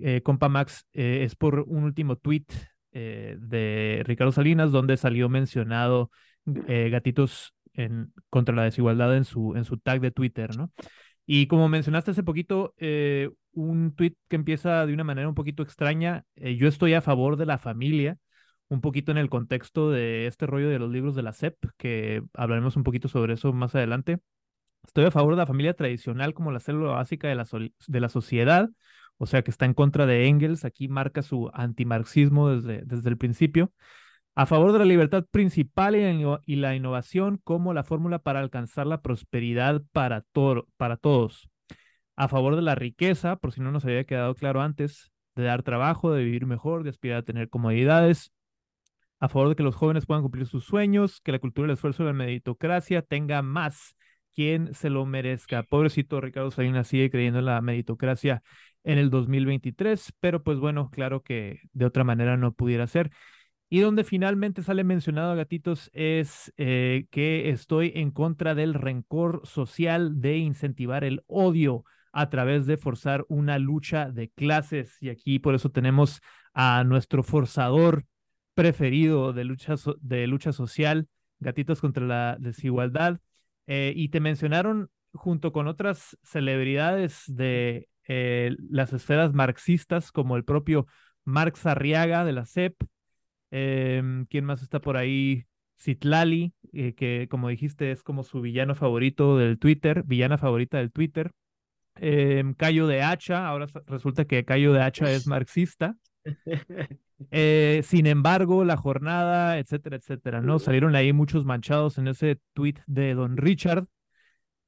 eh, 0.00 0.22
compa 0.22 0.48
Max, 0.48 0.86
es 0.92 1.34
por 1.36 1.60
un 1.66 1.84
último 1.84 2.16
tweet 2.16 2.46
de 2.92 4.02
Ricardo 4.04 4.32
Salinas, 4.32 4.72
donde 4.72 4.96
salió 4.96 5.28
mencionado 5.28 6.10
gatitos 6.44 7.54
en, 7.74 8.12
contra 8.30 8.54
la 8.54 8.64
desigualdad 8.64 9.16
en 9.16 9.24
su, 9.24 9.54
en 9.56 9.64
su 9.64 9.78
tag 9.78 10.00
de 10.00 10.10
Twitter, 10.10 10.56
¿no? 10.56 10.72
Y 11.26 11.46
como 11.46 11.68
mencionaste 11.68 12.10
hace 12.10 12.22
poquito, 12.24 12.74
eh, 12.78 13.30
un 13.52 13.94
tweet 13.94 14.14
que 14.28 14.36
empieza 14.36 14.84
de 14.86 14.94
una 14.94 15.04
manera 15.04 15.28
un 15.28 15.34
poquito 15.36 15.62
extraña, 15.62 16.24
eh, 16.34 16.56
yo 16.56 16.66
estoy 16.66 16.94
a 16.94 17.02
favor 17.02 17.36
de 17.36 17.46
la 17.46 17.58
familia, 17.58 18.18
un 18.70 18.80
poquito 18.80 19.12
en 19.12 19.18
el 19.18 19.28
contexto 19.28 19.90
de 19.90 20.26
este 20.26 20.46
rollo 20.46 20.70
de 20.70 20.78
los 20.78 20.90
libros 20.90 21.14
de 21.14 21.22
la 21.22 21.34
SEP, 21.34 21.56
que 21.76 22.22
hablaremos 22.34 22.76
un 22.76 22.84
poquito 22.84 23.08
sobre 23.08 23.34
eso 23.34 23.52
más 23.52 23.74
adelante. 23.74 24.20
Estoy 24.86 25.04
a 25.04 25.10
favor 25.10 25.34
de 25.34 25.38
la 25.38 25.46
familia 25.46 25.74
tradicional 25.74 26.32
como 26.32 26.52
la 26.52 26.60
célula 26.60 26.92
básica 26.92 27.28
de 27.28 27.34
la, 27.34 27.46
de 27.86 28.00
la 28.00 28.08
sociedad, 28.08 28.70
o 29.18 29.26
sea 29.26 29.42
que 29.42 29.50
está 29.50 29.66
en 29.66 29.74
contra 29.74 30.06
de 30.06 30.26
Engels, 30.26 30.64
aquí 30.64 30.88
marca 30.88 31.22
su 31.22 31.50
antimarxismo 31.52 32.48
desde, 32.48 32.82
desde 32.86 33.10
el 33.10 33.18
principio 33.18 33.72
a 34.34 34.46
favor 34.46 34.72
de 34.72 34.78
la 34.78 34.84
libertad 34.84 35.24
principal 35.30 35.96
y 36.46 36.56
la 36.56 36.74
innovación 36.74 37.40
como 37.44 37.74
la 37.74 37.84
fórmula 37.84 38.20
para 38.20 38.40
alcanzar 38.40 38.86
la 38.86 39.02
prosperidad 39.02 39.82
para, 39.92 40.24
para 40.76 40.96
todos. 40.96 41.50
A 42.16 42.28
favor 42.28 42.56
de 42.56 42.62
la 42.62 42.74
riqueza, 42.74 43.36
por 43.36 43.52
si 43.52 43.60
no 43.60 43.72
nos 43.72 43.84
había 43.84 44.04
quedado 44.04 44.34
claro 44.34 44.62
antes, 44.62 45.10
de 45.34 45.44
dar 45.44 45.62
trabajo, 45.62 46.12
de 46.12 46.24
vivir 46.24 46.46
mejor, 46.46 46.84
de 46.84 46.90
aspirar 46.90 47.18
a 47.18 47.22
tener 47.22 47.48
comodidades. 47.48 48.32
A 49.20 49.28
favor 49.28 49.50
de 49.50 49.54
que 49.56 49.62
los 49.62 49.76
jóvenes 49.76 50.06
puedan 50.06 50.22
cumplir 50.22 50.46
sus 50.46 50.64
sueños, 50.64 51.20
que 51.20 51.32
la 51.32 51.38
cultura 51.38 51.66
del 51.66 51.74
esfuerzo 51.74 52.02
y 52.02 52.06
la 52.06 52.12
meritocracia 52.12 53.02
tenga 53.02 53.42
más 53.42 53.94
quien 54.34 54.74
se 54.74 54.90
lo 54.90 55.04
merezca. 55.06 55.62
Pobrecito 55.62 56.20
Ricardo 56.20 56.50
Salinas 56.50 56.88
sigue 56.88 57.10
creyendo 57.10 57.40
en 57.40 57.44
la 57.46 57.60
meritocracia 57.60 58.42
en 58.84 58.98
el 58.98 59.10
2023, 59.10 60.14
pero 60.20 60.42
pues 60.42 60.58
bueno, 60.58 60.90
claro 60.90 61.22
que 61.22 61.60
de 61.72 61.84
otra 61.84 62.04
manera 62.04 62.36
no 62.36 62.52
pudiera 62.54 62.86
ser. 62.86 63.10
Y 63.68 63.80
donde 63.80 64.02
finalmente 64.02 64.62
sale 64.62 64.82
mencionado, 64.82 65.36
gatitos, 65.36 65.90
es 65.94 66.52
eh, 66.56 67.06
que 67.10 67.50
estoy 67.50 67.92
en 67.94 68.10
contra 68.10 68.54
del 68.56 68.74
rencor 68.74 69.42
social, 69.44 70.20
de 70.20 70.38
incentivar 70.38 71.04
el 71.04 71.22
odio 71.28 71.84
a 72.12 72.30
través 72.30 72.66
de 72.66 72.76
forzar 72.76 73.24
una 73.28 73.60
lucha 73.60 74.10
de 74.10 74.30
clases. 74.30 74.96
Y 75.00 75.08
aquí 75.08 75.38
por 75.38 75.54
eso 75.54 75.70
tenemos 75.70 76.20
a 76.52 76.82
nuestro 76.82 77.22
forzador 77.22 78.06
preferido 78.54 79.32
de 79.32 79.44
lucha, 79.44 79.74
de 80.00 80.26
lucha 80.26 80.52
social, 80.52 81.08
Gatitos 81.38 81.80
contra 81.80 82.04
la 82.04 82.36
Desigualdad. 82.38 83.20
Eh, 83.66 83.92
y 83.96 84.08
te 84.08 84.20
mencionaron 84.20 84.90
junto 85.12 85.52
con 85.52 85.68
otras 85.68 86.18
celebridades 86.22 87.24
de 87.26 87.88
eh, 88.08 88.56
las 88.68 88.92
esferas 88.92 89.32
marxistas, 89.32 90.12
como 90.12 90.36
el 90.36 90.44
propio 90.44 90.86
Marx 91.24 91.66
Arriaga 91.66 92.24
de 92.24 92.32
la 92.32 92.46
CEP, 92.46 92.74
Em, 93.50 94.26
¿Quién 94.26 94.44
más 94.44 94.62
está 94.62 94.80
por 94.80 94.96
ahí? 94.96 95.46
Citlali, 95.78 96.52
eh, 96.72 96.94
que 96.94 97.26
como 97.30 97.48
dijiste 97.48 97.90
es 97.90 98.02
como 98.02 98.22
su 98.22 98.40
villano 98.42 98.74
favorito 98.74 99.38
del 99.38 99.58
Twitter, 99.58 100.02
villana 100.04 100.36
favorita 100.38 100.78
del 100.78 100.92
Twitter. 100.92 101.32
Eh, 101.96 102.44
Cayo 102.58 102.86
de 102.86 103.02
Hacha, 103.02 103.48
ahora 103.48 103.66
resulta 103.86 104.26
que 104.26 104.44
Cayo 104.44 104.72
de 104.72 104.82
Hacha 104.82 105.10
es 105.10 105.26
marxista. 105.26 105.96
Eh, 107.30 107.82
sin 107.84 108.06
embargo, 108.06 108.64
la 108.64 108.76
jornada, 108.76 109.58
etcétera, 109.58 109.96
etcétera, 109.96 110.40
¿no? 110.40 110.58
Salieron 110.58 110.94
ahí 110.96 111.12
muchos 111.12 111.44
manchados 111.44 111.98
en 111.98 112.08
ese 112.08 112.40
tweet 112.54 112.76
de 112.86 113.14
Don 113.14 113.36
Richard. 113.36 113.86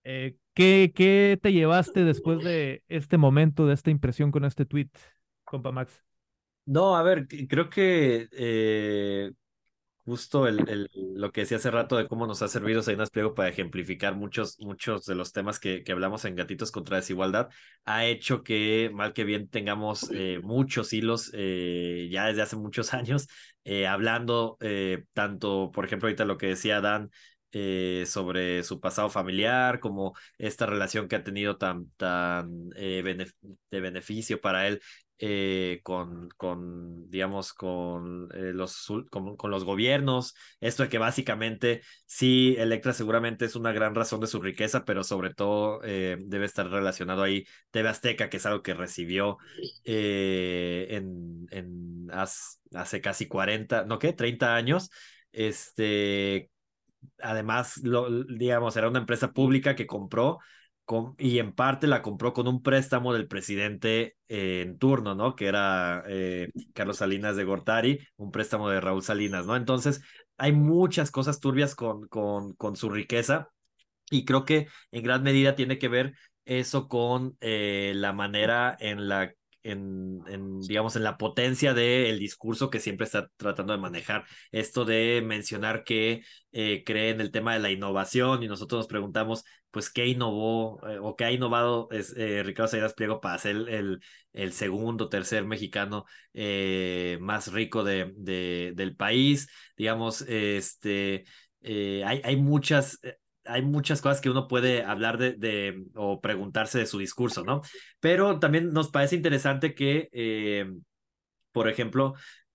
Eh, 0.04 0.36
¿qué, 0.54 0.92
¿Qué 0.94 1.38
te 1.40 1.52
llevaste 1.52 2.04
después 2.04 2.42
de 2.44 2.82
este 2.88 3.18
momento, 3.18 3.66
de 3.66 3.74
esta 3.74 3.90
impresión 3.90 4.30
con 4.30 4.44
este 4.44 4.66
tweet, 4.66 4.90
compa 5.44 5.72
Max? 5.72 6.02
No, 6.64 6.96
a 6.96 7.02
ver, 7.02 7.26
creo 7.48 7.68
que 7.68 8.28
eh, 8.32 9.32
justo 10.04 10.46
el, 10.46 10.68
el, 10.68 10.90
lo 11.14 11.32
que 11.32 11.42
decía 11.42 11.58
hace 11.58 11.70
rato 11.70 11.96
de 11.96 12.08
cómo 12.08 12.26
nos 12.26 12.42
ha 12.42 12.48
servido 12.48 12.82
Sainas 12.82 13.10
Pliego 13.10 13.34
para 13.34 13.48
ejemplificar 13.48 14.16
muchos, 14.16 14.58
muchos 14.60 15.06
de 15.06 15.14
los 15.14 15.32
temas 15.32 15.58
que, 15.58 15.82
que, 15.84 15.92
hablamos 15.92 16.24
en 16.24 16.34
Gatitos 16.34 16.70
contra 16.72 16.96
Desigualdad, 16.96 17.48
ha 17.84 18.04
hecho 18.06 18.42
que, 18.42 18.90
mal 18.92 19.12
que 19.12 19.24
bien, 19.24 19.48
tengamos 19.48 20.10
eh, 20.12 20.40
muchos 20.42 20.92
hilos 20.92 21.30
eh, 21.34 22.08
ya 22.10 22.26
desde 22.26 22.42
hace 22.42 22.56
muchos 22.56 22.94
años, 22.94 23.28
hablando 23.88 24.58
tanto, 25.12 25.70
por 25.72 25.84
ejemplo, 25.84 26.08
ahorita 26.08 26.24
lo 26.24 26.36
que 26.36 26.48
decía 26.48 26.80
Dan, 26.80 27.10
eh, 27.54 28.04
sobre 28.06 28.62
su 28.62 28.80
pasado 28.80 29.10
familiar, 29.10 29.78
como 29.78 30.14
esta 30.38 30.64
relación 30.64 31.06
que 31.06 31.16
ha 31.16 31.22
tenido 31.22 31.58
tan, 31.58 31.90
tan 31.98 32.70
eh, 32.76 33.02
de 33.70 33.80
beneficio 33.80 34.40
para 34.40 34.66
él 34.66 34.80
eh, 35.24 35.78
con, 35.84 36.28
con, 36.36 37.08
digamos, 37.08 37.52
con, 37.52 38.28
los, 38.32 38.92
con, 39.08 39.50
los 39.52 39.64
gobiernos. 39.64 40.34
Esto 40.58 40.82
de 40.82 40.88
que 40.88 40.98
básicamente 40.98 41.82
sí, 42.06 42.56
Electra 42.58 42.92
seguramente 42.92 43.44
es 43.44 43.54
una 43.54 43.70
gran 43.70 43.94
razón 43.94 44.18
de 44.20 44.26
su 44.26 44.42
riqueza, 44.42 44.84
pero 44.84 45.04
sobre 45.04 45.32
todo 45.32 45.78
debe 45.78 46.44
estar 46.44 46.68
relacionado 46.68 47.22
ahí 47.22 47.44
TV 47.70 47.88
Azteca, 47.88 48.28
que 48.28 48.38
es 48.38 48.46
algo 48.46 48.62
que 48.62 48.74
recibió 48.74 49.38
en, 49.84 51.46
en 51.50 52.08
hace, 52.10 53.00
casi 53.00 53.28
40, 53.28 53.84
¿no 53.84 54.00
qué? 54.00 54.12
30 54.12 54.56
años. 54.56 54.90
Este, 55.30 56.50
además, 57.20 57.78
lo, 57.84 58.24
digamos, 58.24 58.76
era 58.76 58.88
una 58.88 58.98
empresa 58.98 59.32
pública 59.32 59.76
que 59.76 59.86
compró 59.86 60.38
con, 60.84 61.14
y 61.18 61.38
en 61.38 61.52
parte 61.52 61.86
la 61.86 62.02
compró 62.02 62.32
con 62.32 62.48
un 62.48 62.62
préstamo 62.62 63.12
del 63.12 63.28
presidente 63.28 64.16
eh, 64.28 64.62
en 64.62 64.78
turno, 64.78 65.14
¿no? 65.14 65.36
Que 65.36 65.46
era 65.46 66.04
eh, 66.08 66.50
Carlos 66.74 66.98
Salinas 66.98 67.36
de 67.36 67.44
Gortari, 67.44 68.00
un 68.16 68.30
préstamo 68.30 68.68
de 68.68 68.80
Raúl 68.80 69.02
Salinas, 69.02 69.46
¿no? 69.46 69.56
Entonces, 69.56 70.02
hay 70.36 70.52
muchas 70.52 71.10
cosas 71.10 71.40
turbias 71.40 71.74
con, 71.74 72.08
con, 72.08 72.54
con 72.54 72.76
su 72.76 72.90
riqueza 72.90 73.48
y 74.10 74.24
creo 74.24 74.44
que 74.44 74.68
en 74.90 75.02
gran 75.02 75.22
medida 75.22 75.54
tiene 75.54 75.78
que 75.78 75.88
ver 75.88 76.14
eso 76.44 76.88
con 76.88 77.36
eh, 77.40 77.92
la 77.94 78.12
manera 78.12 78.76
en 78.80 79.08
la 79.08 79.32
en, 79.64 80.60
digamos, 80.60 80.96
en 80.96 81.04
la 81.04 81.16
potencia 81.16 81.74
del 81.74 82.18
discurso 82.18 82.70
que 82.70 82.80
siempre 82.80 83.04
está 83.04 83.28
tratando 83.36 83.72
de 83.72 83.78
manejar. 83.78 84.24
Esto 84.50 84.84
de 84.84 85.22
mencionar 85.24 85.84
que 85.84 86.22
eh, 86.52 86.82
cree 86.84 87.10
en 87.10 87.20
el 87.20 87.30
tema 87.30 87.54
de 87.54 87.60
la 87.60 87.70
innovación 87.70 88.42
y 88.42 88.48
nosotros 88.48 88.80
nos 88.80 88.86
preguntamos, 88.88 89.44
pues, 89.72 89.90
¿qué 89.90 90.06
innovó 90.06 90.80
eh, 90.88 90.98
o 91.00 91.16
qué 91.16 91.24
ha 91.24 91.32
innovado 91.32 91.88
es, 91.90 92.14
eh, 92.16 92.42
Ricardo 92.44 92.68
Salinas 92.68 92.94
Pliego 92.94 93.20
para 93.20 93.38
ser 93.38 93.56
el, 93.68 94.00
el 94.32 94.52
segundo, 94.52 95.08
tercer 95.08 95.44
mexicano 95.44 96.04
más 97.20 97.52
rico 97.52 97.82
de, 97.82 98.12
de, 98.16 98.72
del 98.76 98.94
país? 98.94 99.48
Digamos, 99.76 100.22
este, 100.22 101.24
hay, 101.64 102.20
hay 102.22 102.36
muchas 102.36 103.00
hay 103.44 103.62
muchas 103.62 104.00
cosas 104.00 104.20
que 104.20 104.30
uno 104.30 104.48
puede 104.48 104.84
hablar 104.84 105.18
de, 105.18 105.84
o 105.94 106.20
preguntarse 106.20 106.78
de 106.78 106.86
su 106.86 106.98
discurso, 106.98 107.44
¿no? 107.44 107.62
Pero 108.00 108.38
también 108.38 108.72
nos 108.72 108.90
parece 108.90 109.16
interesante 109.16 109.74
que, 109.74 110.08
eh, 110.12 110.70
por 111.52 111.68
ejemplo, 111.68 112.14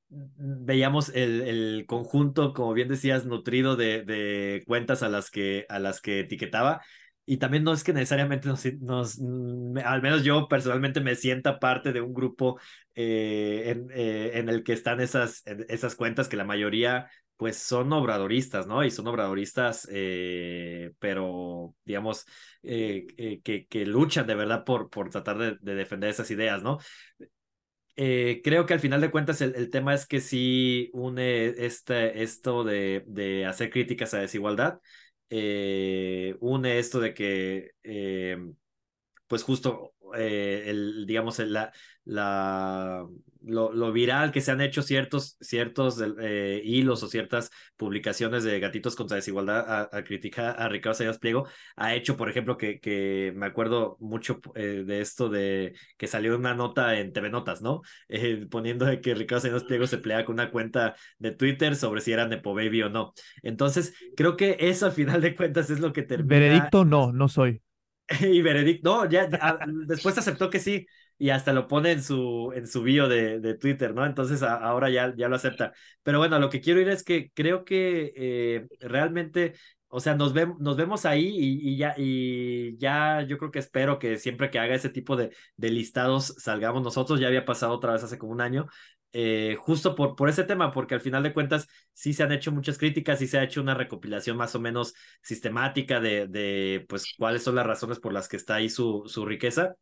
veíamos 0.10 1.10
el, 1.10 1.42
el, 1.42 1.86
conjunto, 1.86 2.54
como 2.54 2.74
bien 2.74 2.88
decías, 2.88 3.26
nutrido 3.26 3.76
de, 3.76 4.04
de, 4.04 4.64
cuentas 4.66 5.04
a 5.04 5.10
las 5.10 5.30
que, 5.30 5.66
a 5.70 5.80
las 5.80 6.02
que 6.02 6.22
etiquetaba. 6.22 6.82
Y 7.28 7.38
también 7.38 7.64
no 7.64 7.74
es 7.74 7.84
que 7.84 7.94
necesariamente 7.94 8.48
nos, 8.48 8.66
nos 8.82 9.20
al 9.84 10.02
menos 10.02 10.24
yo 10.24 10.48
personalmente 10.48 11.02
me 11.02 11.16
sienta 11.16 11.60
parte 11.60 11.92
de 11.92 12.02
un 12.02 12.14
grupo 12.14 12.58
eh, 12.96 13.64
en, 13.68 13.92
eh, 13.92 14.32
en, 14.40 14.50
el 14.50 14.64
que 14.64 14.74
están 14.74 15.02
esas, 15.02 15.44
esas 15.68 15.96
cuentas 15.96 16.30
que 16.30 16.38
la 16.38 16.46
mayoría 16.46 17.08
pues 17.38 17.58
son 17.58 17.94
obradoristas, 17.94 18.68
¿no? 18.68 18.84
Y 18.84 18.92
son 18.92 19.08
obradoristas, 19.08 19.88
eh, 19.92 20.92
pero 21.00 21.76
digamos, 21.86 22.26
eh, 22.64 23.06
eh, 23.18 23.42
que, 23.44 23.68
que, 23.68 23.86
luchan 23.86 24.26
de 24.28 24.36
verdad 24.36 24.64
por, 24.66 24.90
por 24.90 25.10
tratar 25.10 25.38
de, 25.38 25.76
defender 25.76 26.10
esas 26.10 26.30
ideas, 26.32 26.64
¿no? 26.64 26.80
creo 27.96 28.68
que 28.68 28.76
al 28.76 28.80
final 28.80 29.02
de 29.02 29.10
cuentas 29.10 29.42
el, 29.42 29.72
tema 29.72 29.96
es 29.96 30.06
que 30.06 30.22
sí 30.22 30.92
une 30.94 31.48
este, 31.66 32.22
esto 32.22 32.64
de, 32.64 33.04
de 33.08 33.48
hacer 33.48 33.72
críticas 33.72 34.14
a 34.14 34.20
desigualdad, 34.20 34.80
une 35.30 36.66
esto 36.80 37.00
de 37.00 37.14
que, 37.14 37.72
pues 39.28 39.44
justo, 39.44 39.94
el, 40.16 41.06
digamos, 41.06 41.40
la, 41.40 41.72
la, 42.06 43.06
lo, 43.48 43.92
viral 43.92 44.32
que 44.32 44.42
se 44.42 44.52
han 44.52 44.62
hecho 44.62 44.82
ciertos, 44.82 45.38
ciertos 45.40 46.02
eh, 46.20 46.62
hilos 46.64 47.04
o 47.04 47.08
ciertas 47.08 47.52
publicaciones 47.76 48.44
de 48.44 48.60
gatitos 48.60 48.96
contra 48.96 49.16
desigualdad 49.16 49.90
a, 49.92 50.04
criticar 50.04 50.56
a 50.60 50.68
Ricardo 50.70 50.96
Sayas 50.96 51.20
Pliego, 51.20 51.48
ha 51.76 51.96
hecho, 51.96 52.18
por 52.18 52.30
ejemplo, 52.30 52.58
que, 52.58 52.80
que 52.80 53.34
me 53.36 53.46
acuerdo 53.46 53.98
mucho 54.00 54.40
eh, 54.56 54.84
de 54.86 55.02
esto 55.02 55.30
de 55.30 55.76
que 55.98 56.08
salió 56.08 56.36
una 56.36 56.54
nota 56.54 56.98
en 56.98 57.14
TV 57.14 57.30
Notas, 57.30 57.62
¿no? 57.62 57.82
Eh, 58.10 58.48
poniendo 58.50 58.86
de 58.86 59.02
que 59.02 59.14
Ricardo 59.14 59.42
Sayas 59.42 59.64
Pliego 59.66 59.86
se 59.86 59.98
pelea 59.98 60.26
con 60.26 60.34
una 60.34 60.50
cuenta 60.50 60.96
de 61.20 61.32
Twitter 61.32 61.76
sobre 61.76 62.02
si 62.02 62.12
era 62.12 62.28
Nepo 62.28 62.54
Baby 62.56 62.84
o 62.84 62.90
no. 62.90 63.14
Entonces, 63.44 63.94
creo 64.16 64.38
que 64.38 64.58
eso 64.60 64.86
al 64.86 64.92
final 64.94 65.22
de 65.22 65.36
cuentas 65.36 65.70
es 65.70 65.80
lo 65.80 65.94
que 65.94 66.04
termina. 66.04 66.30
Veredicto, 66.30 66.86
no, 66.86 67.12
no 67.12 67.28
soy. 67.28 67.62
y 68.22 68.42
veredicto, 68.42 69.04
no, 69.04 69.10
ya, 69.10 69.30
después 69.86 70.18
aceptó 70.18 70.50
que 70.50 70.60
sí, 70.60 70.88
y 71.18 71.30
hasta 71.30 71.52
lo 71.54 71.68
pone 71.68 71.92
en 71.92 72.04
su, 72.04 72.54
en 72.56 72.68
su 72.68 72.84
bio 72.84 73.08
de, 73.08 73.40
de 73.40 73.56
Twitter, 73.56 73.94
¿no? 73.94 74.06
Entonces 74.06 74.44
ahora 74.44 74.90
ya, 74.90 75.14
ya 75.16 75.28
lo 75.28 75.36
acepta. 75.36 75.74
Pero 76.04 76.20
bueno, 76.20 76.40
lo 76.40 76.50
que 76.50 76.62
quiero 76.62 76.80
ir 76.80 76.90
es 76.90 77.04
que 77.04 77.32
creo 77.34 77.66
que 77.66 78.14
eh, 78.16 78.68
realmente, 78.80 79.54
o 79.90 80.00
sea, 80.00 80.16
nos, 80.16 80.34
vemos 80.34 80.60
nos 80.60 80.78
vemos 80.78 81.06
ahí 81.06 81.28
y, 81.28 81.74
y, 81.74 81.78
ya, 81.78 81.96
y 81.98 82.78
ya 82.78 83.24
yo 83.24 83.38
creo 83.38 83.52
que 83.52 83.60
espero 83.60 84.00
que 84.00 84.18
siempre 84.18 84.50
que 84.52 84.60
haga 84.60 84.76
ese 84.76 84.90
tipo 84.90 85.16
de, 85.16 85.32
de 85.58 85.70
listados 85.72 86.36
salgamos 86.38 86.84
nosotros, 86.84 87.20
ya 87.20 87.28
había 87.28 87.46
pasado 87.46 87.74
otra 87.74 87.94
vez 87.94 88.04
hace 88.04 88.18
como 88.18 88.32
un 88.34 88.42
año, 88.42 88.68
eh, 89.14 89.56
justo 89.60 89.96
por, 89.96 90.16
por 90.16 90.30
ese 90.30 90.44
tema, 90.44 90.72
porque 90.72 90.96
al 90.96 91.02
final 91.02 91.24
de 91.24 91.34
cuentas 91.34 91.68
sí 91.94 92.14
se 92.14 92.24
han 92.24 92.32
hecho 92.32 92.52
muchas 92.52 92.78
críticas, 92.78 93.22
y 93.22 93.28
se 93.28 93.38
ha 93.40 93.44
hecho 93.44 93.62
una 93.62 93.74
recopilación 93.74 94.38
más 94.38 94.56
o 94.56 94.60
menos 94.60 94.94
sistemática 95.22 96.00
de, 96.00 96.28
de 96.28 96.86
pues 96.90 97.14
cuáles 97.18 97.44
son 97.44 97.56
las 97.56 97.66
razones 97.68 98.00
por 98.00 98.14
las 98.14 98.28
que 98.28 98.38
está 98.38 98.56
ahí 98.56 98.70
su, 98.70 99.04
su 99.08 99.26
riqueza. 99.26 99.76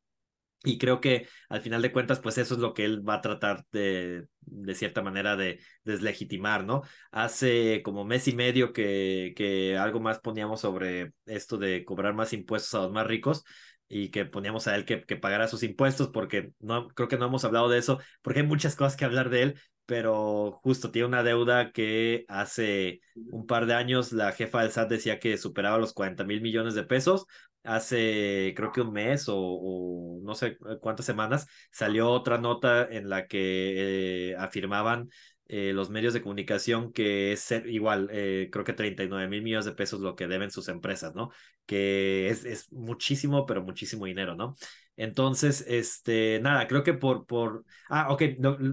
Y 0.64 0.80
creo 0.80 1.00
que 1.00 1.28
al 1.50 1.62
final 1.62 1.84
de 1.84 1.92
cuentas, 1.92 2.20
pues 2.20 2.40
eso 2.40 2.56
es 2.56 2.60
lo 2.60 2.74
que 2.74 2.86
él 2.86 3.08
va 3.08 3.16
a 3.16 3.22
tratar 3.22 3.64
de, 3.72 4.26
de 4.42 4.74
cierta 4.74 5.04
manera, 5.04 5.36
de 5.36 5.60
deslegitimar, 5.84 6.66
¿no? 6.66 6.82
Hace 7.12 7.84
como 7.84 8.04
mes 8.04 8.28
y 8.28 8.34
medio 8.36 8.74
que, 8.74 9.34
que 9.36 9.78
algo 9.78 10.00
más 10.00 10.20
poníamos 10.20 10.62
sobre 10.62 11.14
esto 11.28 11.58
de 11.58 11.86
cobrar 11.86 12.16
más 12.16 12.34
impuestos 12.34 12.74
a 12.74 12.84
los 12.84 12.92
más 12.92 13.06
ricos 13.06 13.44
y 13.88 14.10
que 14.10 14.26
poníamos 14.26 14.68
a 14.68 14.76
él 14.76 14.86
que, 14.86 15.04
que 15.04 15.16
pagara 15.16 15.48
sus 15.48 15.64
impuestos, 15.64 16.10
porque 16.10 16.52
no, 16.60 16.88
creo 16.90 17.08
que 17.08 17.18
no 17.18 17.28
hemos 17.28 17.46
hablado 17.46 17.70
de 17.70 17.78
eso, 17.78 18.00
porque 18.22 18.42
hay 18.42 18.48
muchas 18.48 18.76
cosas 18.76 18.96
que 18.96 19.06
hablar 19.06 19.30
de 19.30 19.44
él, 19.44 19.60
pero 19.86 20.60
justo 20.64 20.92
tiene 20.92 21.08
una 21.08 21.24
deuda 21.24 21.72
que 21.72 22.26
hace 22.28 23.02
un 23.16 23.46
par 23.46 23.66
de 23.66 23.76
años 23.76 24.12
la 24.12 24.32
jefa 24.32 24.62
del 24.62 24.72
SAT 24.72 24.90
decía 24.90 25.20
que 25.20 25.38
superaba 25.38 25.78
los 25.78 25.94
40 25.94 26.24
mil 26.24 26.42
millones 26.42 26.74
de 26.74 26.84
pesos. 26.84 27.26
Hace 27.64 28.54
creo 28.56 28.72
que 28.72 28.82
un 28.82 28.94
mes 28.94 29.26
o, 29.28 30.20
no 30.24 30.36
sé 30.36 30.58
cuántas 30.82 31.06
semanas 31.06 31.48
salió 31.72 32.12
otra 32.12 32.38
nota 32.38 32.88
en 32.90 33.10
la 33.10 33.28
que 33.28 34.32
eh, 34.32 34.36
afirmaban 34.38 35.10
eh, 35.48 35.74
los 35.74 35.90
medios 35.90 36.14
de 36.14 36.22
comunicación 36.22 36.92
que 36.92 37.32
es 37.32 37.52
igual, 37.66 38.10
eh, 38.12 38.50
creo 38.52 38.66
que 38.66 38.74
39 38.74 39.28
mil 39.28 39.44
millones 39.44 39.66
de 39.66 39.74
pesos 39.74 40.02
lo 40.02 40.16
que 40.16 40.28
deben 40.28 40.50
sus 40.52 40.68
empresas, 40.70 41.14
¿no? 41.14 41.30
Que 41.66 42.30
es, 42.30 42.46
es 42.46 42.72
muchísimo, 42.72 43.46
pero 43.46 43.64
muchísimo 43.64 44.06
dinero, 44.06 44.36
¿no? 44.36 44.56
Entonces, 44.98 45.64
este, 45.68 46.40
nada, 46.42 46.68
creo 46.68 46.84
que 46.84 46.94
por, 46.94 47.26
por, 47.26 47.66
ah, 47.90 48.12
ok, 48.12 48.24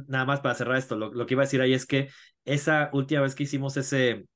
nada 0.08 0.24
más 0.24 0.40
para 0.40 0.54
cerrar 0.54 0.76
esto, 0.78 0.96
lo, 0.96 1.26
que 1.26 1.34
iba 1.34 1.42
a 1.42 1.46
decir 1.46 1.60
ahí 1.60 1.74
es 1.74 1.84
que 1.86 2.08
esa 2.44 2.90
última 2.92 3.22
vez 3.22 3.34
que 3.34 3.42
hicimos 3.42 3.76
ese, 3.76 4.26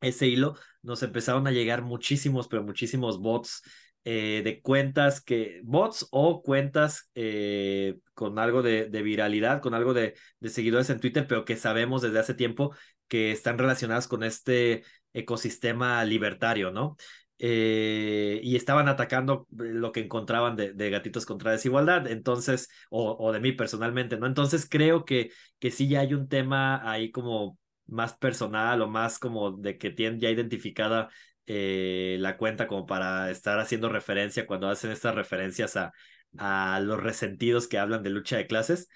ese 0.00 0.26
hilo, 0.26 0.56
nos 0.82 1.02
empezaron 1.02 1.46
a 1.46 1.52
llegar 1.52 1.82
muchísimos, 1.82 2.48
pero 2.48 2.62
muchísimos 2.64 3.20
bots 3.20 3.62
eh, 4.08 4.42
de 4.44 4.60
cuentas 4.60 5.20
que, 5.20 5.60
bots 5.64 6.06
o 6.12 6.40
cuentas 6.40 7.10
eh, 7.16 7.98
con 8.14 8.38
algo 8.38 8.62
de, 8.62 8.86
viralidad, 9.02 9.60
con 9.60 9.74
algo 9.74 9.94
de, 9.94 10.14
seguidores 10.44 10.90
en 10.90 11.00
Twitter, 11.00 11.26
pero 11.26 11.44
que 11.44 11.56
sabemos 11.56 12.02
desde 12.02 12.20
hace 12.20 12.34
tiempo 12.34 12.72
que 13.08 13.32
están 13.32 13.58
relacionadas 13.58 14.06
con 14.06 14.22
este 14.22 14.84
ecosistema 15.12 16.04
libertario, 16.04 16.70
¿no? 16.70 16.96
Eh, 17.40 18.38
y 18.44 18.54
estaban 18.54 18.86
atacando 18.86 19.48
lo 19.50 19.90
que 19.90 20.00
encontraban 20.02 20.54
de, 20.54 20.90
gatitos 20.90 21.26
contra 21.26 21.50
desigualdad, 21.50 22.06
entonces, 22.06 22.68
o, 22.90 23.16
o, 23.18 23.32
de 23.32 23.40
mí 23.40 23.50
personalmente, 23.50 24.16
¿no? 24.18 24.26
Entonces 24.28 24.68
creo 24.70 25.04
que, 25.04 25.32
que 25.58 25.72
sí 25.72 25.88
ya 25.88 25.98
hay 26.02 26.14
un 26.14 26.28
tema 26.28 26.88
ahí 26.88 27.10
como 27.10 27.58
más 27.86 28.16
personal 28.16 28.82
o 28.82 28.88
más 28.88 29.18
como 29.18 29.50
de 29.50 29.78
que 29.78 29.90
tienen 29.90 30.20
ya 30.20 30.30
identificada 30.30 31.08
eh, 31.46 32.16
la 32.20 32.36
cuenta 32.36 32.66
como 32.66 32.86
para 32.86 33.30
estar 33.30 33.58
haciendo 33.58 33.88
referencia 33.88 34.46
cuando 34.46 34.68
hacen 34.68 34.90
estas 34.90 35.14
referencias 35.14 35.76
a, 35.76 35.92
a 36.38 36.80
los 36.80 37.02
resentidos 37.02 37.68
que 37.68 37.78
hablan 37.78 38.02
de 38.02 38.10
lucha 38.10 38.36
de 38.36 38.46
clases. 38.46 38.88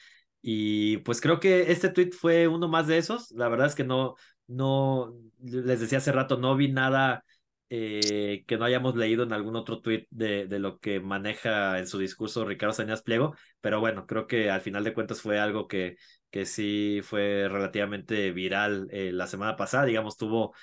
Y 0.43 0.99
pues 0.99 1.21
creo 1.21 1.41
que 1.41 1.71
este 1.73 1.91
tweet 1.91 2.11
fue 2.13 2.49
uno 2.49 2.69
más 2.69 2.87
de 2.87 2.99
esos. 2.99 3.31
La 3.33 3.49
verdad 3.49 3.67
es 3.67 3.75
que 3.75 3.85
no, 3.85 4.17
no, 4.47 5.15
les 5.43 5.81
decía 5.81 5.99
hace 5.99 6.13
rato, 6.13 6.39
no 6.39 6.57
vi 6.57 6.73
nada 6.73 7.25
eh, 7.69 8.45
que 8.47 8.57
no 8.57 8.65
hayamos 8.65 8.97
leído 8.97 9.23
en 9.23 9.33
algún 9.33 9.55
otro 9.57 9.81
tweet 9.81 10.07
de, 10.11 10.47
de, 10.47 10.59
lo 10.59 10.79
que 10.81 10.99
maneja 11.01 11.79
en 11.79 11.87
su 11.87 11.99
discurso 11.99 12.45
Ricardo 12.45 12.73
Sañas 12.73 13.03
Pliego, 13.03 13.37
pero 13.61 13.79
bueno, 13.81 14.07
creo 14.07 14.27
que 14.27 14.51
al 14.51 14.61
final 14.61 14.83
de 14.83 14.95
cuentas 14.95 15.21
fue 15.21 15.39
algo 15.39 15.69
que, 15.69 15.97
que 16.31 16.47
sí 16.47 17.01
fue 17.05 17.49
relativamente 17.49 18.33
viral 18.33 18.89
eh, 18.91 19.13
la 19.13 19.29
semana 19.29 19.57
pasada, 19.57 19.85
digamos, 19.85 20.17
tuvo 20.17 20.55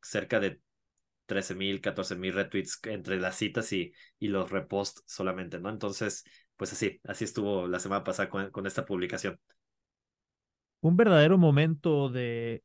cerca 0.00 0.38
de 0.38 0.60
13 1.32 1.54
mil, 1.54 1.80
14 1.80 2.14
mil 2.16 2.34
retweets 2.34 2.78
entre 2.84 3.18
las 3.18 3.36
citas 3.36 3.72
y, 3.72 3.94
y 4.18 4.28
los 4.28 4.50
reposts 4.50 5.02
solamente, 5.06 5.58
¿no? 5.58 5.70
Entonces, 5.70 6.24
pues 6.58 6.74
así, 6.74 7.00
así 7.04 7.24
estuvo 7.24 7.66
la 7.66 7.78
semana 7.78 8.04
pasada 8.04 8.28
con, 8.28 8.66
esta 8.66 8.84
publicación. 8.84 9.38
Un 10.82 10.98
verdadero 10.98 11.38
momento 11.38 12.10
de 12.10 12.62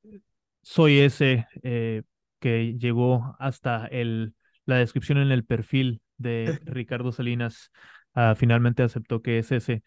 soy 0.61 0.99
ese 0.99 1.47
eh, 1.63 2.03
que 2.41 2.75
llegó 2.77 3.37
hasta 3.39 3.87
el, 3.87 4.33
la 4.65 4.75
descripción 4.75 5.17
en 5.19 5.31
el 5.31 5.45
perfil 5.45 6.01
de 6.17 6.59
Ricardo 6.65 7.13
Salinas. 7.13 7.71
Ah, 8.13 8.35
finalmente 8.35 8.83
aceptó 8.83 9.21
que 9.21 9.39
es 9.39 9.53
ese. 9.53 9.81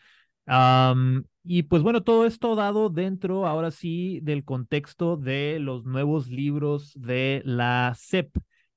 y 1.44 1.62
pues 1.64 1.82
bueno, 1.82 2.02
todo 2.02 2.24
esto 2.24 2.54
dado 2.54 2.88
dentro, 2.88 3.46
ahora 3.46 3.70
sí, 3.70 4.20
del 4.22 4.42
contexto 4.42 5.18
de 5.18 5.58
los 5.60 5.84
nuevos 5.84 6.28
libros 6.28 6.94
de 6.96 7.42
la 7.44 7.94
CEP, 7.94 8.34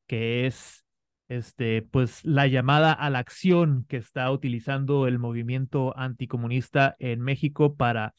que 0.08 0.46
es 0.46 0.86
este, 1.28 1.82
pues 1.82 2.24
la 2.26 2.48
llamada 2.48 2.94
a 2.94 3.10
la 3.10 3.20
acción 3.20 3.86
que 3.88 3.98
está 3.98 4.30
utilizando 4.32 5.08
el 5.08 5.20
movimiento 5.20 5.98
anticomunista 5.98 6.96
en 7.00 7.22
México 7.22 7.76
para 7.76 8.14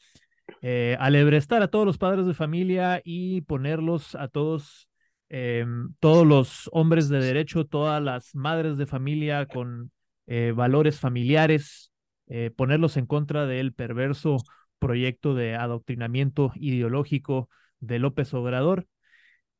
eh, 0.61 0.97
alebrestar 0.99 1.61
a 1.61 1.69
todos 1.69 1.85
los 1.85 1.97
padres 1.97 2.25
de 2.25 2.33
familia 2.33 3.01
y 3.03 3.41
ponerlos 3.41 4.15
a 4.15 4.27
todos, 4.27 4.89
em, 5.29 5.93
todos 5.99 6.25
los 6.25 6.69
hombres 6.73 7.09
de 7.09 7.19
derecho, 7.19 7.65
todas 7.65 8.01
las 8.01 8.35
madres 8.35 8.77
de 8.77 8.85
familia 8.85 9.45
con 9.45 9.91
eh, 10.27 10.53
valores 10.55 10.99
familiares 10.99 11.91
eh, 12.27 12.51
ponerlos 12.55 12.97
en 12.97 13.05
contra 13.05 13.45
del 13.45 13.73
perverso 13.73 14.37
proyecto 14.79 15.35
de 15.35 15.55
adoctrinamiento 15.55 16.51
ideológico 16.55 17.49
de 17.79 17.99
López 17.99 18.33
Obrador. 18.33 18.87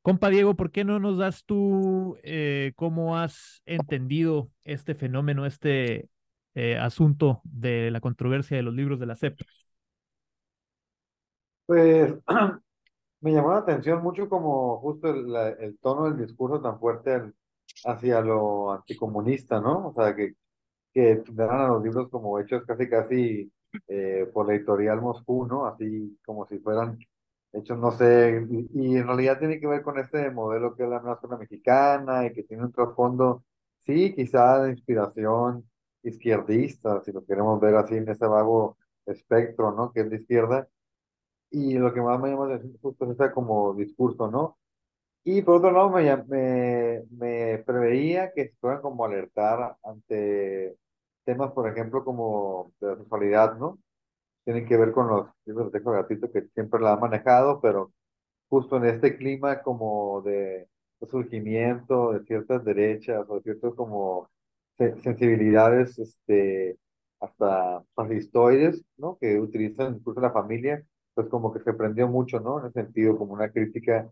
Compa 0.06 0.30
Diego, 0.30 0.54
¿por 0.54 0.70
qué 0.70 0.84
no 0.84 1.00
nos 1.00 1.18
das 1.18 1.44
tú 1.46 2.16
eh, 2.22 2.74
cómo 2.76 3.18
has 3.18 3.60
entendido 3.66 4.52
este 4.62 4.94
fenómeno, 4.94 5.46
este 5.46 6.08
eh, 6.54 6.78
asunto 6.78 7.40
de 7.42 7.90
la 7.90 8.00
controversia 8.00 8.56
de 8.56 8.62
los 8.62 8.72
libros 8.72 9.00
de 9.00 9.06
la 9.06 9.16
CEP? 9.16 9.36
Pues 11.66 12.14
me 13.20 13.32
llamó 13.32 13.50
la 13.50 13.58
atención 13.58 14.00
mucho 14.00 14.28
como 14.28 14.78
justo 14.78 15.10
el, 15.10 15.76
tono 15.80 16.04
del 16.04 16.24
discurso 16.24 16.60
tan 16.60 16.78
fuerte 16.78 17.32
hacia 17.84 18.20
lo 18.20 18.74
anticomunista, 18.74 19.60
¿no? 19.60 19.88
O 19.88 19.92
sea, 19.92 20.14
que, 20.14 20.34
que 20.94 21.24
a 21.36 21.66
los 21.66 21.82
libros 21.82 22.08
como 22.10 22.38
hechos 22.38 22.62
casi 22.64 22.88
casi 22.88 23.52
eh, 23.88 24.30
por 24.32 24.46
la 24.46 24.54
editorial 24.54 25.02
Moscú, 25.02 25.48
¿no? 25.48 25.66
Así 25.66 26.16
como 26.24 26.46
si 26.46 26.60
fueran 26.60 26.96
hechos, 27.56 27.78
no 27.78 27.90
sé, 27.92 28.46
y, 28.72 28.96
en 28.96 29.06
realidad 29.06 29.38
tiene 29.38 29.60
que 29.60 29.66
ver 29.66 29.82
con 29.82 29.98
este 29.98 30.30
modelo 30.30 30.74
que 30.74 30.84
es 30.84 30.88
la 30.88 31.00
nueva 31.00 31.14
escuela 31.14 31.38
mexicana 31.38 32.26
y 32.26 32.32
que 32.32 32.42
tiene 32.44 32.64
un 32.64 32.72
trasfondo, 32.72 33.44
sí, 33.86 34.14
quizá 34.14 34.62
de 34.62 34.70
inspiración 34.72 35.68
izquierdista, 36.02 37.02
si 37.04 37.12
lo 37.12 37.24
queremos 37.24 37.60
ver 37.60 37.76
así 37.76 37.96
en 37.96 38.08
ese 38.08 38.26
vago 38.26 38.78
espectro, 39.06 39.72
¿no? 39.72 39.92
Que 39.92 40.00
es 40.00 40.10
de 40.10 40.16
izquierda. 40.16 40.68
Y 41.50 41.74
lo 41.78 41.92
que 41.94 42.00
más 42.02 42.20
me 42.20 42.30
llama 42.30 42.48
la 42.48 42.56
atención 42.56 42.80
justo 42.82 43.04
es 43.06 43.20
ese 43.20 43.32
como 43.32 43.74
discurso, 43.74 44.30
¿no? 44.30 44.58
Y 45.24 45.42
por 45.42 45.56
otro 45.56 45.72
lado, 45.72 45.90
me, 45.90 46.16
me, 46.28 47.04
me 47.10 47.58
preveía 47.66 48.32
que 48.32 48.48
se 48.50 48.56
fueran 48.60 48.82
como 48.82 49.04
alertar 49.04 49.76
ante 49.84 50.76
temas, 51.24 51.52
por 51.52 51.68
ejemplo, 51.68 52.04
como 52.04 52.72
de 52.80 52.88
la 52.88 52.96
sexualidad, 52.96 53.56
¿no? 53.58 53.78
Tienen 54.46 54.66
que 54.66 54.78
ver 54.78 54.92
con 54.92 55.08
los 55.08 55.28
libros 55.46 55.66
de 55.68 55.72
texto 55.72 55.92
gratuito 55.92 56.32
que 56.32 56.48
siempre 56.54 56.80
la 56.80 56.94
han 56.94 57.00
manejado, 57.00 57.60
pero 57.60 57.92
justo 58.48 58.78
en 58.78 58.86
este 58.86 59.16
clima 59.18 59.62
como 59.62 60.22
de 60.22 60.68
surgimiento 61.10 62.12
de 62.12 62.24
ciertas 62.26 62.64
derechas 62.64 63.26
o 63.28 63.36
de 63.36 63.42
ciertas 63.42 63.74
como 63.74 64.30
sensibilidades 64.78 65.98
este, 65.98 66.78
hasta 67.20 67.82
fascistoides, 67.94 68.84
¿no? 68.96 69.18
Que 69.20 69.38
utilizan 69.40 69.96
incluso 69.96 70.20
la 70.20 70.32
familia, 70.32 70.84
pues 71.14 71.28
como 71.28 71.52
que 71.52 71.60
se 71.60 71.74
prendió 71.74 72.08
mucho, 72.08 72.40
¿no? 72.40 72.60
En 72.60 72.66
ese 72.66 72.82
sentido, 72.84 73.18
como 73.18 73.34
una 73.34 73.50
crítica 73.50 74.10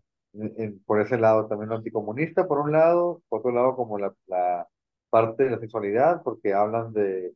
por 0.85 1.01
ese 1.01 1.17
lado 1.17 1.47
también 1.47 1.71
anticomunista, 1.71 2.47
por 2.47 2.59
un 2.59 2.71
lado, 2.71 3.21
por 3.29 3.39
otro 3.39 3.51
lado 3.51 3.75
como 3.75 3.97
la, 3.97 4.13
la 4.27 4.67
parte 5.09 5.45
de 5.45 5.51
la 5.51 5.59
sexualidad, 5.59 6.21
porque 6.23 6.53
hablan 6.53 6.93
de, 6.93 7.33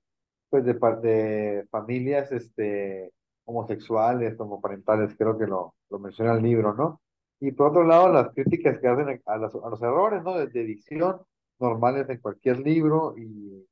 pues 0.49 0.65
de, 0.65 0.73
de 0.73 1.67
familias 1.69 2.31
este, 2.31 3.11
homosexuales, 3.45 4.39
homoparentales, 4.39 5.15
creo 5.17 5.37
que 5.37 5.47
lo, 5.47 5.75
lo 5.89 5.99
menciona 5.99 6.33
el 6.33 6.43
libro, 6.43 6.73
¿no? 6.73 7.01
Y 7.39 7.51
por 7.51 7.69
otro 7.69 7.83
lado, 7.83 8.11
las 8.11 8.29
críticas 8.33 8.79
que 8.79 8.87
hacen 8.87 9.21
a, 9.25 9.33
a 9.33 9.37
los 9.37 9.81
errores, 9.81 10.23
¿no? 10.23 10.37
De, 10.37 10.47
de 10.47 10.61
edición 10.61 11.21
normales 11.59 12.09
en 12.09 12.19
cualquier 12.19 12.59
libro 12.59 13.15
y 13.17 13.65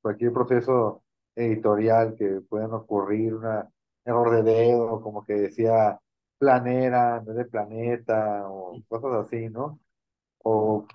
cualquier 0.00 0.32
proceso 0.32 1.02
editorial 1.34 2.14
que 2.16 2.40
puedan 2.48 2.72
ocurrir, 2.72 3.34
un 3.34 3.46
error 4.04 4.30
de 4.36 4.42
dedo, 4.42 5.00
como 5.00 5.24
que 5.24 5.34
decía 5.34 5.98
planera 6.38 7.18
en 7.18 7.24
vez 7.26 7.36
de 7.36 7.44
planeta, 7.46 8.48
o 8.48 8.80
cosas 8.88 9.26
así, 9.26 9.48
¿no? 9.48 9.80
O 10.44 10.86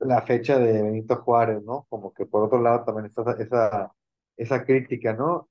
la 0.00 0.22
fecha 0.22 0.58
de 0.58 0.82
Benito 0.82 1.16
Juárez, 1.16 1.62
¿no? 1.62 1.86
Como 1.88 2.12
que 2.12 2.26
por 2.26 2.44
otro 2.44 2.60
lado 2.60 2.84
también 2.84 3.06
está 3.06 3.32
esa, 3.38 3.92
esa 4.38 4.64
crítica, 4.64 5.14
¿no? 5.14 5.48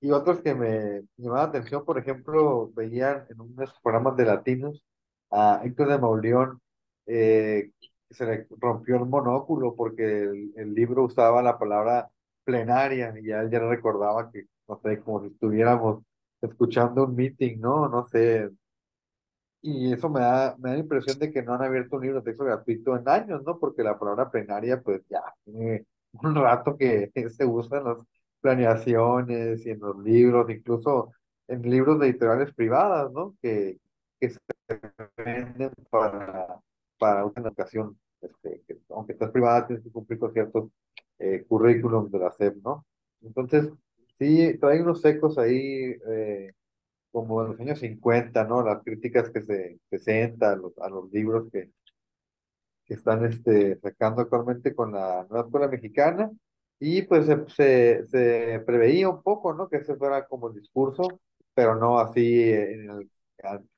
Y 0.00 0.10
otros 0.12 0.40
que 0.42 0.54
me 0.54 1.02
llamaban 1.16 1.44
la 1.44 1.48
atención, 1.50 1.84
por 1.84 1.98
ejemplo, 1.98 2.70
veían 2.74 3.26
en 3.30 3.40
unos 3.40 3.74
programas 3.82 4.16
de 4.16 4.26
latinos 4.26 4.84
a 5.30 5.62
Héctor 5.64 5.88
de 5.88 5.98
Mauleón, 5.98 6.60
eh, 7.06 7.72
se 8.10 8.26
le 8.26 8.46
rompió 8.58 8.96
el 8.96 9.06
monóculo 9.06 9.74
porque 9.76 10.22
el, 10.22 10.52
el, 10.56 10.74
libro 10.74 11.04
usaba 11.04 11.42
la 11.42 11.58
palabra 11.58 12.10
plenaria 12.44 13.14
y 13.18 13.26
ya 13.26 13.40
él 13.40 13.50
ya 13.50 13.60
recordaba 13.60 14.30
que, 14.30 14.46
no 14.68 14.80
sé, 14.82 15.00
como 15.00 15.22
si 15.22 15.28
estuviéramos 15.28 16.02
escuchando 16.40 17.04
un 17.04 17.16
meeting, 17.16 17.58
¿no? 17.60 17.88
No 17.88 18.06
sé, 18.08 18.50
y 19.62 19.92
eso 19.92 20.08
me 20.08 20.20
da, 20.20 20.56
me 20.58 20.70
da 20.70 20.76
la 20.76 20.82
impresión 20.82 21.18
de 21.18 21.32
que 21.32 21.42
no 21.42 21.54
han 21.54 21.62
abierto 21.62 21.96
un 21.96 22.02
libro 22.02 22.20
de 22.20 22.24
texto 22.24 22.44
gratuito 22.44 22.96
en 22.96 23.08
años, 23.08 23.42
¿no? 23.44 23.58
Porque 23.58 23.82
la 23.82 23.98
palabra 23.98 24.30
plenaria, 24.30 24.80
pues 24.80 25.02
ya 25.08 25.22
tiene 25.44 25.86
un 26.12 26.34
rato 26.34 26.76
que 26.76 27.10
se 27.30 27.44
usa 27.44 27.78
en 27.78 27.84
las 27.84 27.98
planeaciones 28.40 29.64
y 29.66 29.70
en 29.70 29.80
los 29.80 29.98
libros, 29.98 30.50
incluso 30.50 31.12
en 31.48 31.62
libros 31.62 31.98
de 31.98 32.08
editoriales 32.08 32.54
privadas, 32.54 33.10
¿no? 33.12 33.36
Que, 33.42 33.78
que 34.20 34.30
se 34.30 34.38
venden 35.16 35.72
para, 35.90 36.60
para 36.98 37.24
una 37.24 37.48
educación, 37.48 37.98
este, 38.20 38.62
que, 38.66 38.78
aunque 38.90 39.12
estás 39.12 39.30
privada, 39.30 39.66
tienes 39.66 39.84
que 39.84 39.90
cumplir 39.90 40.18
con 40.18 40.32
ciertos 40.32 40.70
eh, 41.18 41.44
currículums 41.48 42.10
de 42.12 42.18
la 42.18 42.30
SEP, 42.32 42.56
¿no? 42.62 42.86
Entonces, 43.22 43.70
sí, 44.18 44.58
hay 44.62 44.78
unos 44.80 45.00
secos 45.00 45.38
ahí 45.38 45.96
eh, 46.08 46.52
como 47.10 47.42
en 47.42 47.48
los 47.50 47.60
años 47.60 47.80
50, 47.80 48.44
¿no? 48.44 48.62
Las 48.62 48.82
críticas 48.82 49.30
que 49.30 49.42
se 49.42 49.78
presentan 49.88 50.52
a 50.54 50.56
los, 50.56 50.78
a 50.78 50.88
los 50.88 51.10
libros 51.12 51.50
que, 51.52 51.70
que 52.88 52.94
están 52.94 53.24
este, 53.26 53.78
sacando 53.80 54.22
actualmente 54.22 54.74
con 54.74 54.92
la 54.92 55.26
nueva 55.30 55.46
escuela 55.46 55.68
mexicana. 55.68 56.30
Y 56.80 57.02
pues 57.02 57.26
se, 57.54 58.06
se, 58.06 58.60
preveía 58.66 59.08
un 59.08 59.22
poco, 59.22 59.52
¿no? 59.54 59.68
Que 59.68 59.78
ese 59.78 59.96
fuera 59.96 60.26
como 60.26 60.48
el 60.48 60.54
discurso, 60.54 61.20
pero 61.54 61.74
no 61.76 61.98
así 61.98 62.50
en 62.52 62.90
el, 62.90 63.10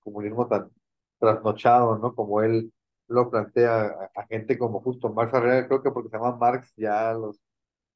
comunismo 0.00 0.46
tan 0.48 0.70
trasnochado, 1.18 1.98
¿no? 1.98 2.14
Como 2.14 2.42
él 2.42 2.72
lo 3.08 3.30
plantea 3.30 4.10
a, 4.14 4.26
gente 4.28 4.58
como 4.58 4.80
justo 4.80 5.12
Marx 5.12 5.34
Arriaga, 5.34 5.66
creo 5.68 5.82
que 5.82 5.90
porque 5.90 6.10
se 6.10 6.16
llama 6.16 6.36
Marx 6.36 6.72
ya 6.76 7.12
los 7.14 7.40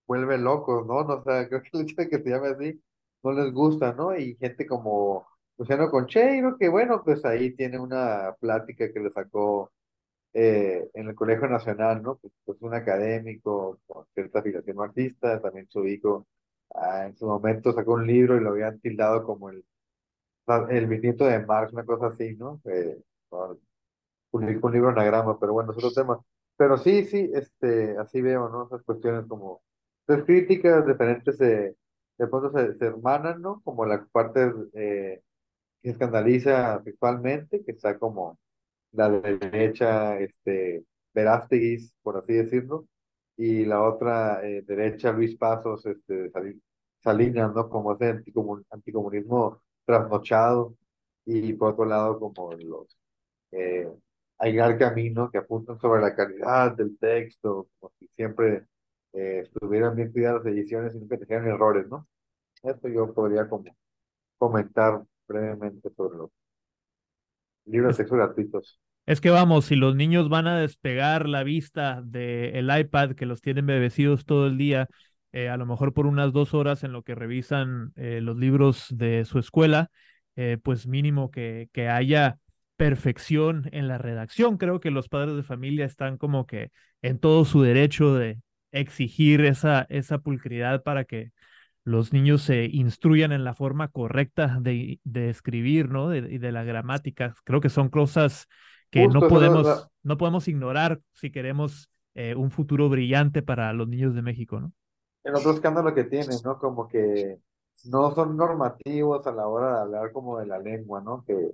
vuelve 0.07 0.38
locos, 0.38 0.87
¿no? 0.87 1.05
no 1.05 1.14
o 1.16 1.24
sea, 1.24 1.48
creo 1.48 1.62
que 1.62 1.70
el 1.74 1.83
hecho 1.83 1.96
de 1.96 2.09
que 2.09 2.18
se 2.22 2.31
llame 2.31 2.48
así 2.48 2.83
no 3.22 3.33
les 3.33 3.53
gusta, 3.53 3.92
¿no? 3.92 4.16
Y 4.16 4.37
gente 4.37 4.66
como 4.66 5.27
Luciano 5.59 5.90
Concheiro, 5.90 6.57
que 6.59 6.68
bueno, 6.68 7.03
pues 7.05 7.24
ahí 7.24 7.55
tiene 7.55 7.79
una 7.79 8.35
plática 8.40 8.92
que 8.92 9.00
le 9.00 9.11
sacó 9.11 9.72
eh, 10.35 10.90
en 10.94 11.09
el 11.09 11.14
Colegio 11.14 11.49
Nacional, 11.49 12.03
¿no? 12.03 12.16
Pues, 12.16 12.33
pues 12.44 12.61
un 12.62 12.75
académico 12.75 13.81
con 13.87 14.05
cierta 14.14 14.40
afiliación 14.40 14.81
artista, 14.81 15.40
también 15.40 15.68
su 15.70 15.87
hijo 15.87 16.27
ah, 16.75 17.07
en 17.07 17.16
su 17.16 17.27
momento 17.27 17.73
sacó 17.73 17.94
un 17.94 18.07
libro 18.07 18.37
y 18.37 18.40
lo 18.40 18.51
habían 18.51 18.81
tildado 18.81 19.25
como 19.25 19.51
el, 19.51 19.64
el 20.70 20.87
bisnieto 20.87 21.27
de 21.27 21.44
Marx, 21.47 21.73
una 21.73 21.85
cosa 21.87 22.09
así, 22.09 22.37
¿no? 22.37 22.61
Eh, 22.64 23.01
publicó 24.31 24.66
un 24.68 24.73
libro 24.73 24.88
anagrama, 24.90 25.38
pero 25.38 25.53
bueno, 25.53 25.73
es 25.73 25.79
otro 25.79 25.92
tema. 25.92 26.20
Pero 26.57 26.77
sí, 26.79 27.05
sí, 27.05 27.31
este, 27.35 27.97
así 27.99 28.20
veo, 28.23 28.49
¿no? 28.49 28.66
Esas 28.66 28.83
cuestiones 28.83 29.27
como, 29.27 29.62
las 30.07 30.25
críticas 30.25 30.87
diferentes 30.87 31.38
de, 31.38 31.77
de 32.18 32.27
pronto 32.29 32.51
se, 32.53 32.75
se 32.79 32.87
hermanan, 32.87 33.40
¿no? 33.42 33.61
Como 33.64 33.87
la 33.87 34.05
parte 34.12 34.53
eh, 34.75 35.23
que 35.83 35.90
escandaliza 35.90 36.83
sexualmente, 36.85 37.64
que 37.64 37.73
está 37.73 37.99
como 37.99 38.38
la 38.94 39.09
derecha, 39.11 40.18
este, 40.20 40.85
Verástegui, 41.14 41.78
por 42.02 42.16
así 42.18 42.35
decirlo, 42.35 42.87
y 43.37 43.64
la 43.66 43.83
otra 43.83 44.46
eh, 44.46 44.62
derecha, 44.62 45.12
Luis 45.12 45.37
Pasos, 45.37 45.85
este, 45.87 46.30
Salinas, 47.02 47.54
¿no? 47.54 47.68
Como 47.68 47.94
ese 47.94 48.22
anticomunismo 48.70 49.62
trasnochado, 49.85 50.76
y 51.24 51.52
por 51.54 51.72
otro 51.72 51.85
lado, 51.87 52.18
como 52.18 52.52
los 52.54 52.96
eh, 53.52 53.88
Aigar 54.38 54.78
Camino, 54.78 55.30
que 55.30 55.38
apuntan 55.38 55.78
sobre 55.80 56.02
la 56.02 56.14
calidad 56.14 56.72
del 56.76 56.98
texto, 56.98 57.68
como 57.78 57.92
si 57.98 58.09
siempre 58.16 58.66
eh, 59.12 59.42
estuvieran 59.44 59.96
bien 59.96 60.12
cuidadas 60.12 60.44
las 60.44 60.54
ediciones 60.54 60.94
y 60.94 60.98
nunca 60.98 61.18
tenían 61.18 61.46
errores, 61.46 61.88
¿no? 61.88 62.07
Esto 62.62 62.88
yo 62.88 63.12
podría 63.14 63.48
como 63.48 63.64
comentar 64.38 65.04
brevemente 65.28 65.90
sobre 65.96 66.18
los 66.18 66.30
libros 67.66 67.96
de 67.96 68.05
texto 68.05 68.16
gratuitos. 68.16 68.81
Es 69.07 69.20
que 69.20 69.31
vamos, 69.31 69.66
si 69.66 69.77
los 69.77 69.94
niños 69.94 70.29
van 70.29 70.46
a 70.46 70.59
despegar 70.59 71.29
la 71.29 71.42
vista 71.42 72.00
del 72.03 72.70
iPad 72.79 73.12
que 73.12 73.27
los 73.27 73.42
tienen 73.42 73.66
bebecidos 73.66 74.24
todo 74.24 74.46
el 74.46 74.57
día, 74.57 74.88
eh, 75.33 75.48
a 75.48 75.57
lo 75.57 75.66
mejor 75.66 75.92
por 75.92 76.07
unas 76.07 76.33
dos 76.33 76.55
horas 76.55 76.85
en 76.85 76.92
lo 76.92 77.03
que 77.03 77.14
revisan 77.14 77.92
eh, 77.96 78.20
los 78.22 78.37
libros 78.37 78.87
de 78.90 79.24
su 79.24 79.38
escuela, 79.38 79.90
eh, 80.37 80.59
pues 80.62 80.87
mínimo 80.87 81.31
que, 81.31 81.68
que 81.72 81.88
haya 81.88 82.38
perfección 82.77 83.68
en 83.72 83.88
la 83.88 83.98
redacción. 83.98 84.57
Creo 84.57 84.81
que 84.81 84.90
los 84.90 85.09
padres 85.09 85.37
de 85.37 85.42
familia 85.42 85.85
están 85.85 86.16
como 86.16 86.46
que 86.46 86.70
en 87.03 87.18
todo 87.18 87.44
su 87.44 87.62
derecho 87.62 88.14
de 88.14 88.38
exigir 88.72 89.42
esa, 89.44 89.87
esa 89.90 90.18
pulcridad 90.18 90.83
para 90.83 91.05
que 91.05 91.31
los 91.85 92.12
niños 92.12 92.42
se 92.42 92.64
instruyan 92.64 93.33
en 93.33 93.44
la 93.44 93.55
forma 93.55 93.88
correcta 93.88 94.59
de, 94.61 95.01
de 95.05 95.29
escribir, 95.29 95.90
¿no? 95.90 96.14
Y 96.14 96.38
de, 96.38 96.53
la 96.53 96.64
gramática. 96.64 97.35
Creo 97.44 97.61
que 97.61 97.68
son 97.68 97.90
cosas 97.90 98.49
que 98.90 99.07
no, 99.07 99.29
podemos, 99.29 99.88
no 100.03 100.16
podemos 100.16 100.49
ignorar 100.49 101.01
si 101.12 101.31
queremos 101.31 101.90
eh, 102.14 102.35
un 102.35 102.51
futuro 102.51 102.88
brillante 102.88 103.42
para 103.42 103.73
los 103.73 103.88
niños 103.88 104.14
de 104.14 104.23
México, 104.23 104.61
¿no? 104.61 104.73
El 105.25 105.35
otro 105.35 105.53
escándalo 105.53 105.94
que 105.94 106.05
tiene, 106.05 106.35
¿no? 106.42 106.59
Como 106.59 106.88
que 106.88 107.38
no 107.85 108.14
son 108.14 108.37
normativos 108.37 109.27
a 109.27 109.33
la 109.33 109.47
hora 109.47 109.75
de 109.75 109.81
hablar 109.83 110.12
como 110.12 110.38
de 110.38 110.47
la 110.47 110.59
lengua, 110.59 111.01
¿no? 111.01 111.23
Que 111.27 111.53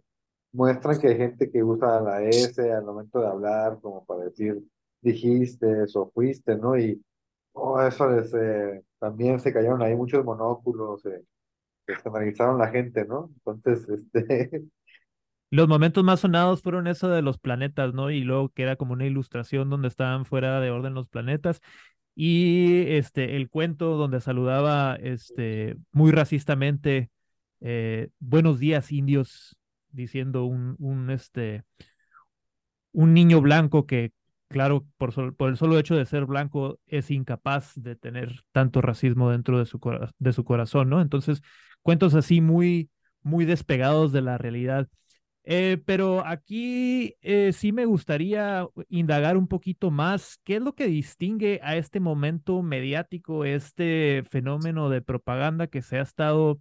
muestran 0.53 1.01
que 1.01 1.09
hay 1.09 1.17
gente 1.17 1.51
que 1.51 1.63
usa 1.63 2.01
la 2.01 2.23
S 2.23 2.73
al 2.73 2.85
momento 2.85 3.21
de 3.21 3.27
hablar 3.27 3.79
como 3.81 4.05
para 4.05 4.25
decir 4.25 4.63
dijiste 5.01 5.85
o 5.95 6.11
fuiste, 6.13 6.57
¿no? 6.57 6.79
Y 6.79 7.03
oh, 7.53 7.81
eso 7.83 8.09
les, 8.11 8.33
eh, 8.35 8.83
también 8.99 9.41
se 9.41 9.53
cayeron 9.53 9.83
ahí 9.83 9.95
muchos 9.95 10.25
monóculos, 10.25 11.05
eh, 11.07 11.25
se 11.87 11.93
escandalizaron 11.93 12.59
la 12.59 12.69
gente, 12.69 13.05
¿no? 13.07 13.31
Entonces, 13.37 13.89
este, 14.15 14.65
Los 15.51 15.69
momentos 15.69 16.05
más 16.05 16.21
sonados 16.21 16.63
fueron 16.63 16.87
eso 16.87 17.09
de 17.09 17.23
los 17.23 17.39
planetas, 17.39 17.95
¿no? 17.95 18.11
Y 18.11 18.23
luego 18.23 18.51
que 18.51 18.63
era 18.63 18.77
como 18.77 18.93
una 18.93 19.07
ilustración 19.07 19.71
donde 19.71 19.89
estaban 19.89 20.25
fuera 20.25 20.61
de 20.61 20.71
orden 20.71 20.95
los 20.95 21.09
planetas. 21.09 21.61
Y 22.15 22.85
este, 22.89 23.37
el 23.37 23.49
cuento 23.49 23.97
donde 23.97 24.21
saludaba 24.21 24.97
este, 24.97 25.77
muy 25.93 26.13
racistamente, 26.13 27.11
eh, 27.61 28.11
buenos 28.19 28.59
días 28.59 28.93
indios, 28.93 29.57
diciendo 29.91 30.45
un, 30.45 30.77
un, 30.79 31.11
este, 31.11 31.65
un 32.93 33.15
niño 33.15 33.41
blanco 33.41 33.87
que, 33.87 34.13
claro, 34.51 34.87
por, 34.99 35.15
el 35.49 35.57
solo 35.57 35.79
hecho 35.79 35.97
de 35.97 36.07
ser 36.07 36.27
blanco, 36.27 36.79
es 36.87 37.11
incapaz 37.11 37.73
de 37.77 37.97
tener 37.97 38.43
tanto 38.53 38.83
racismo 38.83 39.31
dentro 39.31 39.59
de 39.59 39.67
su, 39.67 39.81
cora- 39.81 40.13
de 40.19 40.33
su 40.33 40.45
corazón, 40.45 40.91
¿no? 40.91 41.01
Entonces, 41.01 41.43
cuentos 41.83 42.15
así 42.15 42.41
muy, 42.43 42.91
muy 43.23 43.45
despegados 43.47 44.13
de 44.13 44.23
la 44.23 44.39
realidad. 44.39 44.89
Eh, 45.45 45.83
pero 45.87 46.25
aquí 46.27 47.17
eh, 47.23 47.53
sí 47.53 47.73
me 47.73 47.87
gustaría 47.87 48.67
indagar 48.89 49.37
un 49.37 49.49
poquito 49.49 49.91
más, 49.91 50.39
¿qué 50.45 50.57
es 50.57 50.63
lo 50.63 50.75
que 50.75 50.87
distingue 50.87 51.61
a 51.63 51.77
este 51.77 52.01
momento 52.01 52.63
mediático, 52.63 53.45
este 53.45 54.25
fenómeno 54.31 54.91
de 54.91 55.03
propaganda 55.03 55.67
que 55.69 55.83
se 55.83 55.99
ha 55.99 56.03
estado, 56.03 56.61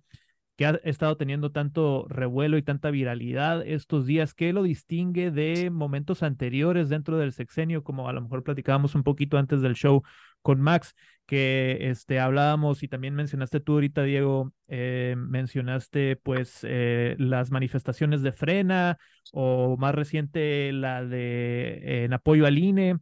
que 0.60 0.66
ha 0.66 0.72
estado 0.84 1.16
teniendo 1.16 1.54
tanto 1.54 2.06
revuelo 2.10 2.58
y 2.58 2.62
tanta 2.62 2.92
viralidad 2.92 3.66
estos 3.66 4.06
días? 4.06 4.34
¿Qué 4.34 4.52
lo 4.52 4.62
distingue 4.62 5.32
de 5.32 5.70
momentos 5.70 6.22
anteriores 6.22 6.90
dentro 6.90 7.18
del 7.18 7.32
sexenio, 7.32 7.82
como 7.82 8.10
a 8.10 8.12
lo 8.12 8.20
mejor 8.20 8.44
platicábamos 8.44 8.94
un 8.94 9.04
poquito 9.04 9.38
antes 9.38 9.62
del 9.62 9.76
show 9.76 10.04
con 10.42 10.60
Max? 10.60 10.96
que 11.26 11.78
este, 11.92 12.20
hablábamos 12.20 12.84
y 12.84 12.90
también 12.90 13.16
mencionaste 13.16 13.62
tú 13.62 13.74
ahorita, 13.74 14.04
Diego, 14.04 14.52
eh, 14.68 15.16
mencionaste 15.16 16.18
pues 16.18 16.60
eh, 16.64 17.16
las 17.20 17.52
manifestaciones 17.52 18.22
de 18.22 18.34
Frena 18.34 18.98
o 19.32 19.78
más 19.78 19.96
reciente 19.96 20.74
la 20.74 21.06
de 21.06 22.04
en 22.04 22.12
apoyo 22.14 22.48
al 22.48 22.58
INE. 22.58 22.98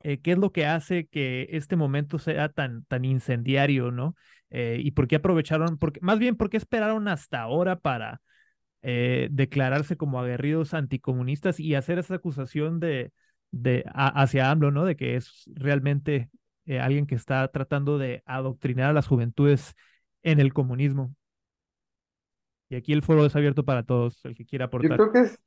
Eh, 0.00 0.20
¿Qué 0.20 0.32
es 0.32 0.38
lo 0.38 0.52
que 0.52 0.66
hace 0.66 1.06
que 1.06 1.48
este 1.50 1.76
momento 1.76 2.18
sea 2.18 2.48
tan, 2.48 2.84
tan 2.84 3.04
incendiario, 3.04 3.90
¿no? 3.90 4.14
Eh, 4.50 4.78
y 4.82 4.92
por 4.92 5.08
qué 5.08 5.16
aprovecharon, 5.16 5.78
porque, 5.78 6.00
más 6.02 6.18
bien, 6.18 6.36
por 6.36 6.50
qué 6.50 6.56
esperaron 6.58 7.08
hasta 7.08 7.40
ahora 7.42 7.76
para 7.80 8.20
eh, 8.82 9.28
declararse 9.30 9.96
como 9.96 10.20
aguerridos 10.20 10.74
anticomunistas 10.74 11.60
y 11.60 11.74
hacer 11.74 11.98
esa 11.98 12.16
acusación 12.16 12.80
de, 12.80 13.12
de 13.50 13.84
a- 13.94 14.22
hacia 14.22 14.50
AMLO, 14.50 14.70
¿no? 14.70 14.84
De 14.84 14.96
que 14.96 15.16
es 15.16 15.44
realmente 15.54 16.30
alguien 16.80 17.06
que 17.06 17.14
está 17.14 17.46
tratando 17.48 17.98
de 17.98 18.22
adoctrinar 18.26 18.90
a 18.90 18.92
las 18.92 19.06
juventudes 19.06 19.74
en 20.22 20.40
el 20.40 20.52
comunismo. 20.52 21.14
Y 22.68 22.76
aquí 22.76 22.92
el 22.92 23.02
foro 23.02 23.26
es 23.26 23.36
abierto 23.36 23.64
para 23.64 23.82
todos, 23.84 24.24
el 24.24 24.34
que 24.34 24.44
quiera 24.46 24.66
yo 24.78 24.90
aportar. 24.90 24.94
creo 24.94 25.12
que 25.12 25.20
es 25.20 25.38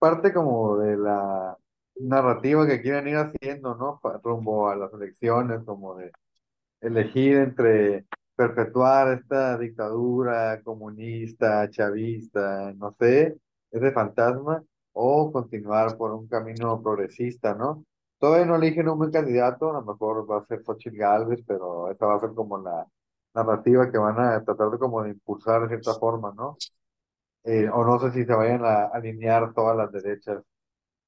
parte 0.00 0.32
como 0.34 0.78
de 0.78 0.96
la 0.98 1.56
narrativa 2.00 2.66
que 2.66 2.80
quieren 2.82 3.08
ir 3.08 3.16
haciendo, 3.16 3.74
¿no? 3.76 4.00
Rumbo 4.22 4.68
a 4.68 4.76
las 4.76 4.92
elecciones, 4.92 5.62
como 5.64 5.96
de 5.96 6.12
elegir 6.80 7.36
entre 7.38 8.06
perpetuar 8.36 9.18
esta 9.18 9.58
dictadura 9.58 10.62
comunista, 10.62 11.68
chavista, 11.70 12.72
no 12.76 12.94
sé, 12.98 13.38
ese 13.70 13.92
fantasma, 13.92 14.62
o 14.92 15.32
continuar 15.32 15.96
por 15.96 16.12
un 16.12 16.28
camino 16.28 16.82
progresista, 16.82 17.54
¿no? 17.54 17.84
Todavía 18.18 18.46
no 18.46 18.56
eligen 18.56 18.88
un 18.88 18.98
buen 18.98 19.10
candidato, 19.10 19.70
a 19.70 19.74
lo 19.74 19.82
mejor 19.82 20.30
va 20.30 20.38
a 20.38 20.46
ser 20.46 20.62
Xochitl 20.64 20.96
Gálvez, 20.96 21.42
pero 21.46 21.90
esa 21.90 22.06
va 22.06 22.16
a 22.16 22.20
ser 22.20 22.30
como 22.34 22.58
la 22.58 22.86
narrativa 23.34 23.90
que 23.90 23.98
van 23.98 24.18
a 24.18 24.42
tratar 24.44 24.70
de 24.70 24.78
como 24.78 25.02
de 25.02 25.10
impulsar 25.10 25.62
de 25.62 25.68
cierta 25.68 25.94
forma, 25.98 26.32
¿no? 26.36 26.56
Eh, 27.44 27.68
o 27.72 27.84
no 27.84 27.98
sé 28.00 28.10
si 28.12 28.24
se 28.24 28.34
vayan 28.34 28.64
a 28.64 28.86
alinear 28.86 29.52
todas 29.54 29.76
las 29.76 29.92
derechas, 29.92 30.42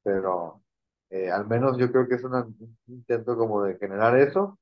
pero 0.03 0.62
eh, 1.11 1.31
al 1.31 1.47
menos 1.47 1.79
yo 1.79 1.90
creo 1.90 2.09
que 2.09 2.16
es 2.16 2.25
una- 2.25 2.44
un 2.44 2.77
intento 2.88 3.37
como 3.37 3.62
de 3.64 3.77
generar 3.79 4.16
eso 4.18 4.59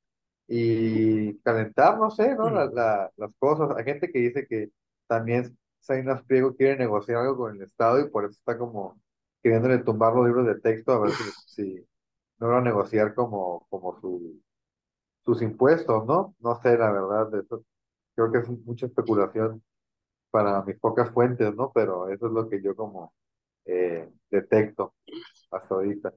y 0.49 1.39
calentar, 1.41 1.99
no 1.99 2.11
sé, 2.11 2.35
¿no? 2.37 2.51
La- 2.51 2.67
la- 2.67 3.13
las 3.17 3.31
cosas. 3.39 3.77
Hay 3.77 3.85
gente 3.85 4.11
que 4.13 4.19
dice 4.21 4.47
que 4.47 4.71
también 5.09 5.57
Salinas 5.81 6.23
Pliego 6.25 6.55
quiere 6.57 6.77
negociar 6.77 7.19
algo 7.19 7.37
con 7.39 7.57
el 7.57 7.63
Estado 7.63 8.01
y 8.01 8.11
por 8.11 8.25
eso 8.25 8.33
está 8.33 8.59
como 8.59 9.01
queriéndole 9.43 9.79
tumbar 9.79 10.15
los 10.15 10.27
libros 10.27 10.47
de 10.47 10.61
texto 10.61 10.93
a 10.93 11.01
ver 11.01 11.17
si, 11.17 11.33
si 11.45 11.87
logra 12.39 12.61
negociar 12.61 13.15
como, 13.15 13.67
como 13.71 14.01
su, 14.01 14.41
sus 15.25 15.43
impuestos, 15.43 16.07
¿no? 16.07 16.35
No 16.41 16.61
sé, 16.63 16.77
la 16.79 16.91
verdad, 16.93 17.29
de 17.31 17.41
eso 17.41 17.65
creo 18.15 18.33
que 18.33 18.39
es 18.41 18.49
mucha 18.67 18.87
especulación 18.87 19.63
para 20.31 20.63
mis 20.65 20.79
pocas 20.81 21.11
fuentes, 21.13 21.55
¿no? 21.57 21.73
Pero 21.75 22.11
eso 22.11 22.27
es 22.29 22.33
lo 22.33 22.49
que 22.51 22.63
yo 22.63 22.77
como 22.77 23.15
eh, 23.67 24.11
detecto 24.31 24.95
hasta 25.51 25.75
ahorita. 25.77 26.15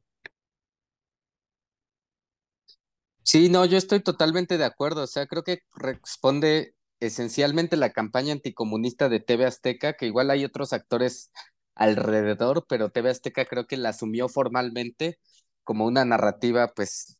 Sí, 3.32 3.48
no, 3.50 3.64
yo 3.66 3.78
estoy 3.78 4.00
totalmente 4.02 4.58
de 4.58 4.66
acuerdo. 4.66 5.04
O 5.04 5.08
sea, 5.08 5.28
creo 5.28 5.44
que 5.44 5.60
responde 5.76 6.74
esencialmente 7.00 7.78
la 7.78 7.92
campaña 7.92 8.34
anticomunista 8.34 9.08
de 9.08 9.20
TV 9.20 9.46
Azteca, 9.46 9.94
que 9.94 10.08
igual 10.08 10.32
hay 10.32 10.46
otros 10.46 10.74
actores 10.74 11.32
alrededor, 11.76 12.66
pero 12.68 12.90
TV 12.90 13.12
Azteca 13.12 13.46
creo 13.46 13.68
que 13.68 13.78
la 13.78 13.90
asumió 13.90 14.30
formalmente 14.30 15.20
como 15.64 15.86
una 15.86 16.06
narrativa, 16.06 16.70
pues, 16.76 17.20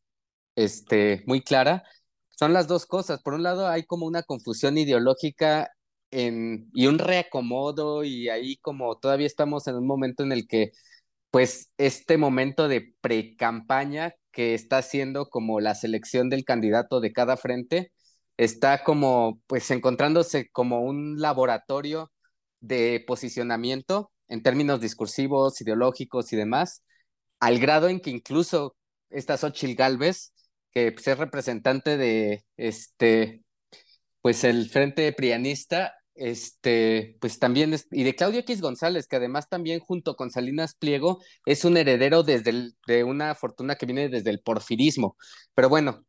este, 0.56 1.24
muy 1.28 1.42
clara. 1.44 1.84
Son 2.32 2.54
las 2.54 2.68
dos 2.68 2.86
cosas. 2.88 3.22
Por 3.22 3.36
un 3.36 3.44
lado, 3.44 3.68
hay 3.68 3.86
como 3.86 4.08
una 4.08 4.24
confusión 4.24 4.78
ideológica 4.80 5.72
en, 6.12 6.70
y 6.74 6.88
un 6.88 6.98
reacomodo, 7.00 8.04
y 8.04 8.30
ahí 8.30 8.58
como 8.58 8.98
todavía 8.98 9.28
estamos 9.28 9.68
en 9.68 9.76
un 9.76 9.88
momento 9.88 10.24
en 10.24 10.32
el 10.32 10.48
que 10.48 10.72
pues 11.32 11.72
este 11.78 12.18
momento 12.18 12.68
de 12.68 12.96
pre-campaña 13.02 14.16
que 14.32 14.54
está 14.54 14.82
siendo 14.82 15.30
como 15.30 15.60
la 15.60 15.76
selección 15.76 16.30
del 16.30 16.46
candidato 16.46 17.00
de 17.02 17.14
cada 17.14 17.38
frente, 17.38 17.92
está 18.38 18.84
como 18.84 19.42
pues 19.48 19.70
encontrándose 19.72 20.50
como 20.52 20.82
un 20.82 21.20
laboratorio 21.20 22.12
de 22.62 23.04
posicionamiento 23.08 24.12
en 24.28 24.44
términos 24.44 24.82
discursivos, 24.82 25.60
ideológicos 25.62 26.32
y 26.34 26.38
demás, 26.38 26.84
al 27.40 27.60
grado 27.60 27.90
en 27.90 28.00
que 28.00 28.12
incluso 28.12 28.76
esta 29.10 29.38
Xochitl 29.38 29.76
Gálvez, 29.76 30.34
que 30.72 30.92
pues, 30.92 31.08
es 31.08 31.18
representante 31.18 31.98
de 31.98 32.46
este 32.58 33.42
pues 34.22 34.44
el 34.44 34.70
Frente 34.70 35.12
Prianista, 35.14 35.94
este, 36.20 37.18
pues 37.22 37.40
también, 37.40 37.74
es, 37.74 37.88
y 37.92 38.04
de 38.04 38.16
Claudio 38.16 38.42
X 38.42 38.62
González, 38.62 39.08
que 39.08 39.16
además 39.16 39.50
también 39.50 39.80
junto 39.80 40.16
con 40.16 40.32
Salinas 40.32 40.76
Pliego 40.76 41.20
es 41.46 41.66
un 41.66 41.78
heredero 41.78 42.24
desde 42.24 42.72
de 42.88 43.04
una 43.04 43.36
fortuna 43.36 43.76
que 43.76 43.86
viene 43.86 44.10
desde 44.10 44.30
el 44.30 44.42
porfirismo. 44.42 45.18
Pero 45.56 45.70
bueno, 45.70 46.06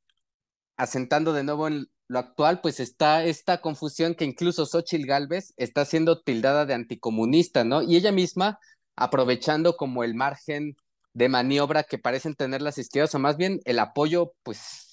asentando 0.76 1.32
de 1.32 1.44
nuevo 1.44 1.68
en 1.68 1.86
lo 2.08 2.18
actual, 2.18 2.60
pues 2.60 2.80
está 2.80 3.24
esta 3.24 3.60
confusión 3.60 4.14
que 4.16 4.24
incluso 4.24 4.66
Xochitl 4.66 5.06
Gálvez 5.06 5.54
está 5.56 5.84
siendo 5.84 6.20
tildada 6.22 6.66
de 6.66 6.74
anticomunista, 6.74 7.62
¿no? 7.64 7.82
Y 7.82 7.96
ella 7.96 8.12
misma 8.12 8.58
aprovechando 8.96 9.76
como 9.76 10.02
el 10.04 10.14
margen 10.14 10.74
de 11.14 11.28
maniobra 11.28 11.84
que 11.84 11.98
parecen 11.98 12.34
tener 12.34 12.62
las 12.62 12.78
izquierdas, 12.78 13.14
o 13.14 13.18
más 13.20 13.36
bien 13.36 13.60
el 13.64 13.78
apoyo, 13.78 14.34
pues, 14.42 14.89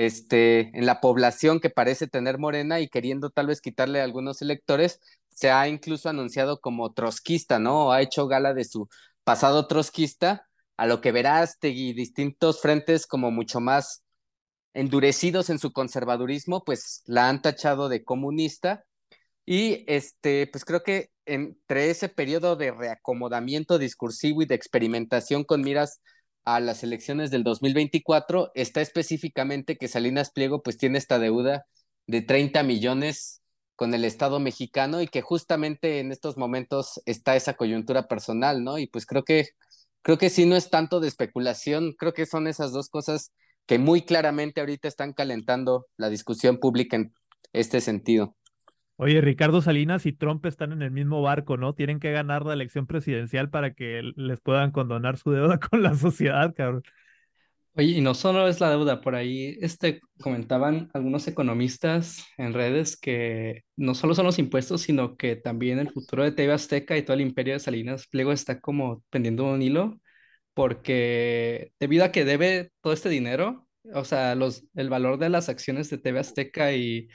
este, 0.00 0.70
en 0.78 0.86
la 0.86 0.98
población 1.02 1.60
que 1.60 1.68
parece 1.68 2.06
tener 2.06 2.38
Morena 2.38 2.80
y 2.80 2.88
queriendo 2.88 3.28
tal 3.28 3.48
vez 3.48 3.60
quitarle 3.60 4.00
a 4.00 4.04
algunos 4.04 4.40
electores, 4.40 4.98
se 5.28 5.50
ha 5.50 5.68
incluso 5.68 6.08
anunciado 6.08 6.58
como 6.60 6.94
trotskista, 6.94 7.58
¿no? 7.58 7.92
Ha 7.92 8.00
hecho 8.00 8.26
gala 8.26 8.54
de 8.54 8.64
su 8.64 8.88
pasado 9.24 9.66
trotskista, 9.66 10.48
a 10.78 10.86
lo 10.86 11.02
que 11.02 11.12
verás 11.12 11.58
y 11.60 11.92
distintos 11.92 12.62
frentes 12.62 13.06
como 13.06 13.30
mucho 13.30 13.60
más 13.60 14.02
endurecidos 14.72 15.50
en 15.50 15.58
su 15.58 15.70
conservadurismo, 15.70 16.64
pues 16.64 17.02
la 17.04 17.28
han 17.28 17.42
tachado 17.42 17.90
de 17.90 18.02
comunista. 18.02 18.86
Y 19.44 19.84
este, 19.86 20.46
pues 20.46 20.64
creo 20.64 20.82
que 20.82 21.10
entre 21.26 21.90
ese 21.90 22.08
periodo 22.08 22.56
de 22.56 22.70
reacomodamiento 22.70 23.78
discursivo 23.78 24.40
y 24.40 24.46
de 24.46 24.54
experimentación 24.54 25.44
con 25.44 25.60
miras 25.60 26.00
a 26.44 26.60
las 26.60 26.82
elecciones 26.82 27.30
del 27.30 27.44
2024 27.44 28.50
está 28.54 28.80
específicamente 28.80 29.76
que 29.76 29.88
Salinas 29.88 30.30
Pliego 30.30 30.62
pues 30.62 30.78
tiene 30.78 30.98
esta 30.98 31.18
deuda 31.18 31.66
de 32.06 32.22
30 32.22 32.62
millones 32.62 33.42
con 33.76 33.94
el 33.94 34.04
Estado 34.04 34.40
mexicano 34.40 35.00
y 35.00 35.08
que 35.08 35.22
justamente 35.22 36.00
en 36.00 36.12
estos 36.12 36.36
momentos 36.36 37.00
está 37.06 37.36
esa 37.36 37.54
coyuntura 37.54 38.08
personal, 38.08 38.62
¿no? 38.62 38.78
Y 38.78 38.86
pues 38.86 39.06
creo 39.06 39.24
que 39.24 39.48
creo 40.02 40.18
que 40.18 40.30
sí 40.30 40.46
no 40.46 40.56
es 40.56 40.70
tanto 40.70 41.00
de 41.00 41.08
especulación, 41.08 41.94
creo 41.98 42.12
que 42.12 42.26
son 42.26 42.46
esas 42.46 42.72
dos 42.72 42.88
cosas 42.88 43.32
que 43.66 43.78
muy 43.78 44.02
claramente 44.02 44.60
ahorita 44.60 44.88
están 44.88 45.12
calentando 45.12 45.86
la 45.96 46.08
discusión 46.08 46.58
pública 46.58 46.96
en 46.96 47.14
este 47.52 47.80
sentido. 47.80 48.36
Oye, 49.02 49.22
Ricardo 49.22 49.62
Salinas 49.62 50.04
y 50.04 50.12
Trump 50.12 50.44
están 50.44 50.72
en 50.72 50.82
el 50.82 50.90
mismo 50.90 51.22
barco, 51.22 51.56
¿no? 51.56 51.74
Tienen 51.74 52.00
que 52.00 52.12
ganar 52.12 52.44
la 52.44 52.52
elección 52.52 52.86
presidencial 52.86 53.48
para 53.48 53.72
que 53.72 54.02
les 54.14 54.40
puedan 54.42 54.72
condonar 54.72 55.16
su 55.16 55.30
deuda 55.30 55.58
con 55.70 55.82
la 55.82 55.94
sociedad, 55.94 56.52
cabrón. 56.54 56.82
Oye, 57.76 57.92
y 57.92 58.02
no 58.02 58.12
solo 58.12 58.46
es 58.46 58.60
la 58.60 58.68
deuda, 58.68 59.00
por 59.00 59.14
ahí 59.14 59.56
este, 59.62 60.02
comentaban 60.20 60.90
algunos 60.92 61.26
economistas 61.28 62.26
en 62.36 62.52
redes 62.52 63.00
que 63.00 63.62
no 63.74 63.94
solo 63.94 64.14
son 64.14 64.26
los 64.26 64.38
impuestos, 64.38 64.82
sino 64.82 65.16
que 65.16 65.34
también 65.34 65.78
el 65.78 65.90
futuro 65.90 66.22
de 66.22 66.32
TV 66.32 66.52
Azteca 66.52 66.98
y 66.98 67.02
todo 67.02 67.14
el 67.14 67.22
imperio 67.22 67.54
de 67.54 67.60
Salinas 67.60 68.06
Pliego 68.06 68.32
está 68.32 68.60
como 68.60 69.02
pendiendo 69.08 69.46
un 69.46 69.62
hilo, 69.62 69.98
porque 70.52 71.72
debido 71.80 72.04
a 72.04 72.12
que 72.12 72.26
debe 72.26 72.70
todo 72.82 72.92
este 72.92 73.08
dinero, 73.08 73.66
o 73.94 74.04
sea, 74.04 74.34
los, 74.34 74.66
el 74.74 74.90
valor 74.90 75.18
de 75.18 75.30
las 75.30 75.48
acciones 75.48 75.88
de 75.88 75.96
TV 75.96 76.18
Azteca 76.18 76.74
y 76.74 77.08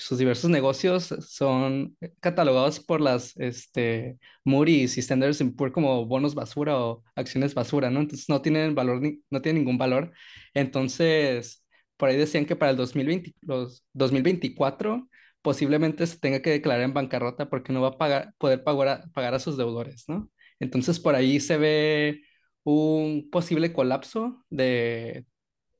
sus 0.00 0.18
diversos 0.18 0.50
negocios 0.50 1.14
son 1.20 1.96
catalogados 2.20 2.80
por 2.80 3.00
las 3.00 3.36
este, 3.36 4.18
Moody's 4.44 4.96
y 4.96 5.00
Standard 5.00 5.34
Poor's 5.56 5.72
como 5.72 6.06
bonos 6.06 6.34
basura 6.34 6.78
o 6.78 7.04
acciones 7.14 7.54
basura, 7.54 7.90
¿no? 7.90 8.00
Entonces 8.00 8.28
no 8.28 8.42
tienen 8.42 8.74
valor, 8.74 9.00
ni, 9.00 9.20
no 9.30 9.42
tienen 9.42 9.62
ningún 9.62 9.78
valor. 9.78 10.12
Entonces, 10.54 11.64
por 11.96 12.08
ahí 12.08 12.16
decían 12.16 12.46
que 12.46 12.56
para 12.56 12.70
el 12.72 12.76
2020, 12.76 13.34
los 13.42 13.84
2024 13.92 15.08
posiblemente 15.42 16.06
se 16.06 16.18
tenga 16.18 16.40
que 16.42 16.50
declarar 16.50 16.82
en 16.84 16.94
bancarrota 16.94 17.48
porque 17.48 17.72
no 17.72 17.82
va 17.82 17.88
a 17.88 17.98
pagar, 17.98 18.34
poder 18.38 18.64
pagar 18.64 18.88
a, 18.88 19.02
pagar 19.12 19.34
a 19.34 19.38
sus 19.38 19.56
deudores, 19.56 20.04
¿no? 20.08 20.30
Entonces 20.60 20.98
por 21.00 21.14
ahí 21.14 21.40
se 21.40 21.56
ve 21.56 22.22
un 22.64 23.28
posible 23.30 23.72
colapso 23.72 24.44
de, 24.50 25.26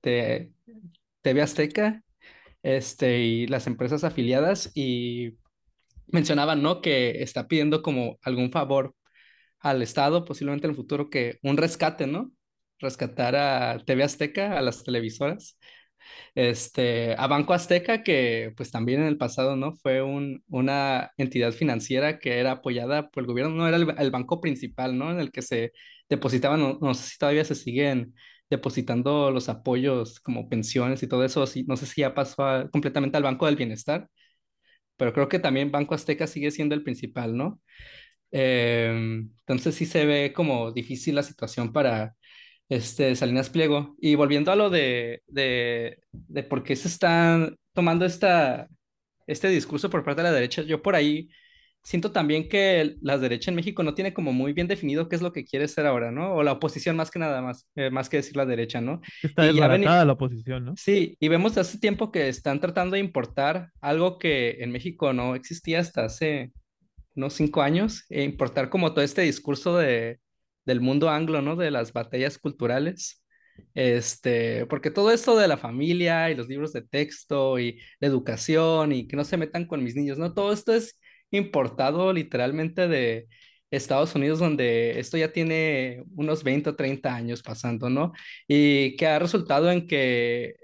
de 0.02 0.52
TV 1.22 1.42
Azteca 1.42 2.02
este, 2.62 3.20
y 3.20 3.46
las 3.46 3.66
empresas 3.66 4.04
afiliadas 4.04 4.70
y 4.74 5.38
mencionaban, 6.08 6.62
¿no? 6.62 6.80
Que 6.80 7.22
está 7.22 7.48
pidiendo 7.48 7.82
como 7.82 8.18
algún 8.22 8.50
favor 8.52 8.94
al 9.60 9.82
Estado, 9.82 10.24
posiblemente 10.24 10.66
en 10.66 10.72
el 10.72 10.76
futuro, 10.76 11.10
que 11.10 11.38
un 11.42 11.56
rescate, 11.56 12.06
¿no? 12.06 12.32
Rescatar 12.78 13.36
a 13.36 13.78
TV 13.84 14.04
Azteca, 14.04 14.58
a 14.58 14.62
las 14.62 14.84
televisoras, 14.84 15.58
este, 16.34 17.14
a 17.18 17.26
Banco 17.26 17.52
Azteca, 17.54 18.02
que 18.02 18.52
pues 18.56 18.70
también 18.70 19.00
en 19.02 19.06
el 19.06 19.18
pasado, 19.18 19.56
¿no? 19.56 19.74
Fue 19.76 20.02
un, 20.02 20.42
una 20.48 21.12
entidad 21.16 21.52
financiera 21.52 22.18
que 22.18 22.38
era 22.38 22.52
apoyada 22.52 23.10
por 23.10 23.22
el 23.22 23.26
gobierno, 23.26 23.54
no 23.54 23.68
era 23.68 23.76
el, 23.76 24.10
banco 24.10 24.40
principal, 24.40 24.96
¿no? 24.98 25.10
En 25.10 25.20
el 25.20 25.32
que 25.32 25.42
se 25.42 25.72
depositaban, 26.08 26.60
no, 26.60 26.78
no 26.80 26.94
sé 26.94 27.10
si 27.10 27.18
todavía 27.18 27.44
se 27.44 27.54
siguen 27.54 28.14
depositando 28.50 29.30
los 29.30 29.48
apoyos 29.48 30.20
como 30.20 30.48
pensiones 30.48 31.02
y 31.02 31.08
todo 31.08 31.24
eso. 31.24 31.44
no 31.66 31.76
sé 31.76 31.86
si 31.86 32.02
ya 32.02 32.14
pasó 32.14 32.68
completamente 32.72 33.16
al 33.16 33.22
Banco 33.24 33.46
del 33.46 33.56
Bienestar, 33.56 34.08
pero 34.96 35.12
creo 35.12 35.28
que 35.28 35.38
también 35.38 35.70
Banco 35.72 35.94
Azteca 35.94 36.26
sigue 36.26 36.50
siendo 36.50 36.74
el 36.74 36.82
principal, 36.84 37.36
¿no? 37.36 37.60
Em, 38.30 39.30
entonces 39.40 39.74
sí 39.74 39.86
se 39.86 40.06
ve 40.06 40.32
como 40.34 40.72
difícil 40.72 41.14
la 41.16 41.22
situación 41.22 41.72
para 41.72 42.14
este, 42.68 43.16
Salinas 43.16 43.50
Pliego. 43.50 43.96
Y 44.00 44.14
volviendo 44.16 44.52
a 44.52 44.56
lo 44.56 44.70
de, 44.70 45.22
de, 45.26 45.98
de 46.12 46.42
por 46.44 46.62
qué 46.64 46.76
se 46.76 46.88
están 46.88 47.56
tomando 47.74 48.04
esta, 48.06 48.68
este 49.26 49.48
discurso 49.48 49.90
por 49.90 50.04
parte 50.04 50.22
de 50.22 50.28
la 50.28 50.34
derecha, 50.34 50.62
yo 50.62 50.82
por 50.82 50.94
ahí 50.96 51.30
siento 51.82 52.12
también 52.12 52.48
que 52.48 52.96
la 53.00 53.18
derecha 53.18 53.50
en 53.50 53.54
México 53.54 53.82
no 53.82 53.94
tiene 53.94 54.12
como 54.12 54.32
muy 54.32 54.52
bien 54.52 54.68
definido 54.68 55.08
qué 55.08 55.16
es 55.16 55.22
lo 55.22 55.32
que 55.32 55.44
quiere 55.44 55.66
ser 55.68 55.86
ahora, 55.86 56.10
¿no? 56.10 56.34
O 56.34 56.42
la 56.42 56.52
oposición 56.52 56.96
más 56.96 57.10
que 57.10 57.18
nada 57.18 57.40
más, 57.42 57.66
eh, 57.74 57.90
más 57.90 58.08
que 58.08 58.18
decir 58.18 58.36
la 58.36 58.46
derecha, 58.46 58.80
¿no? 58.80 59.00
Está 59.22 59.44
desbaratada 59.44 60.04
la 60.04 60.12
oposición, 60.12 60.64
¿no? 60.64 60.74
Sí, 60.76 61.16
y 61.18 61.28
vemos 61.28 61.56
hace 61.56 61.78
tiempo 61.78 62.12
que 62.12 62.28
están 62.28 62.60
tratando 62.60 62.94
de 62.94 63.00
importar 63.00 63.70
algo 63.80 64.18
que 64.18 64.58
en 64.60 64.70
México 64.70 65.12
no 65.12 65.34
existía 65.34 65.80
hasta 65.80 66.04
hace 66.04 66.52
unos 67.16 67.34
cinco 67.34 67.62
años, 67.62 68.04
e 68.08 68.22
importar 68.22 68.70
como 68.70 68.92
todo 68.92 69.04
este 69.04 69.22
discurso 69.22 69.76
de, 69.76 70.20
del 70.64 70.80
mundo 70.80 71.10
anglo, 71.10 71.42
¿no? 71.42 71.56
De 71.56 71.70
las 71.70 71.92
batallas 71.92 72.38
culturales. 72.38 73.24
Este, 73.74 74.64
porque 74.66 74.90
todo 74.90 75.10
esto 75.10 75.36
de 75.36 75.48
la 75.48 75.58
familia 75.58 76.30
y 76.30 76.34
los 76.34 76.48
libros 76.48 76.72
de 76.72 76.82
texto 76.82 77.58
y 77.58 77.78
la 77.98 78.08
educación 78.08 78.92
y 78.92 79.06
que 79.06 79.16
no 79.16 79.24
se 79.24 79.36
metan 79.36 79.66
con 79.66 79.82
mis 79.84 79.96
niños, 79.96 80.18
¿no? 80.18 80.32
Todo 80.32 80.52
esto 80.52 80.72
es 80.72 80.98
importado 81.30 82.12
literalmente 82.12 82.88
de 82.88 83.28
Estados 83.70 84.14
Unidos, 84.14 84.38
donde 84.38 84.98
esto 84.98 85.16
ya 85.16 85.32
tiene 85.32 86.02
unos 86.16 86.42
20 86.42 86.70
o 86.70 86.76
30 86.76 87.14
años 87.14 87.42
pasando, 87.42 87.88
¿no? 87.88 88.12
Y 88.48 88.96
que 88.96 89.06
ha 89.06 89.18
resultado 89.18 89.70
en 89.70 89.86
que 89.86 90.56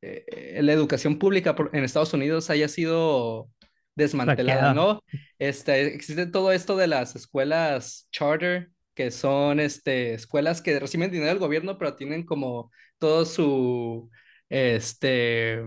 eh, 0.00 0.60
la 0.62 0.72
educación 0.72 1.18
pública 1.18 1.54
en 1.72 1.84
Estados 1.84 2.12
Unidos 2.14 2.50
haya 2.50 2.68
sido 2.68 3.50
desmantelada, 3.94 4.74
¿no? 4.74 5.02
Este, 5.38 5.94
existe 5.94 6.26
todo 6.26 6.52
esto 6.52 6.76
de 6.76 6.86
las 6.86 7.16
escuelas 7.16 8.08
charter, 8.10 8.70
que 8.94 9.10
son 9.10 9.60
este, 9.60 10.14
escuelas 10.14 10.62
que 10.62 10.78
reciben 10.78 11.10
dinero 11.10 11.30
del 11.30 11.38
gobierno, 11.38 11.78
pero 11.78 11.96
tienen 11.96 12.24
como 12.24 12.70
todo 12.98 13.24
su, 13.24 14.10
este, 14.48 15.62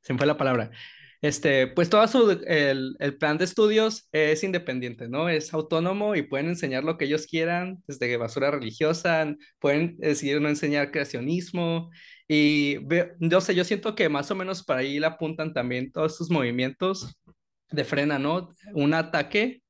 se 0.00 0.12
me 0.12 0.18
fue 0.18 0.26
la 0.26 0.36
palabra, 0.36 0.70
este, 1.22 1.68
pues 1.68 1.88
todo 1.88 2.06
su, 2.08 2.30
el, 2.46 2.96
el, 2.98 3.16
plan 3.16 3.38
de 3.38 3.44
estudios 3.44 4.08
es 4.12 4.42
independiente, 4.44 5.08
¿no? 5.08 5.28
Es 5.28 5.54
autónomo 5.54 6.16
y 6.16 6.22
pueden 6.22 6.48
enseñar 6.48 6.84
lo 6.84 6.98
que 6.98 7.04
ellos 7.06 7.26
quieran, 7.26 7.82
desde 7.86 8.16
basura 8.16 8.50
religiosa, 8.50 9.34
pueden 9.60 9.96
decidir 9.98 10.40
no 10.40 10.48
enseñar 10.48 10.90
creacionismo 10.90 11.90
y 12.28 12.78
yo 13.20 13.40
sé, 13.40 13.54
yo 13.54 13.64
siento 13.64 13.94
que 13.94 14.08
más 14.08 14.30
o 14.30 14.34
menos 14.34 14.64
para 14.64 14.80
ahí 14.80 14.98
le 14.98 15.06
apuntan 15.06 15.52
también 15.52 15.92
todos 15.92 16.16
sus 16.16 16.30
movimientos 16.30 17.16
de 17.70 17.84
frena, 17.84 18.18
¿no? 18.18 18.50
Un 18.74 18.94
ataque, 18.94 19.62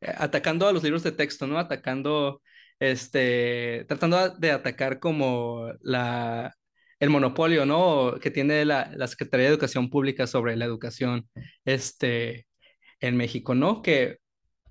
eh, 0.00 0.14
atacando 0.18 0.68
a 0.68 0.72
los 0.72 0.82
libros 0.82 1.02
de 1.02 1.12
texto, 1.12 1.46
¿no? 1.46 1.58
Atacando, 1.58 2.42
este, 2.80 3.84
tratando 3.88 4.30
de 4.30 4.50
atacar 4.52 5.00
como 5.00 5.72
la, 5.82 6.54
el 7.00 7.10
monopolio, 7.10 7.66
¿no? 7.66 8.14
Que 8.20 8.30
tiene 8.30 8.64
la, 8.64 8.92
la, 8.94 9.06
Secretaría 9.08 9.46
de 9.46 9.52
Educación 9.52 9.90
Pública 9.90 10.26
sobre 10.26 10.56
la 10.56 10.66
educación 10.66 11.28
este, 11.64 12.46
en 13.00 13.16
México, 13.16 13.54
¿no? 13.54 13.82
Que 13.82 14.18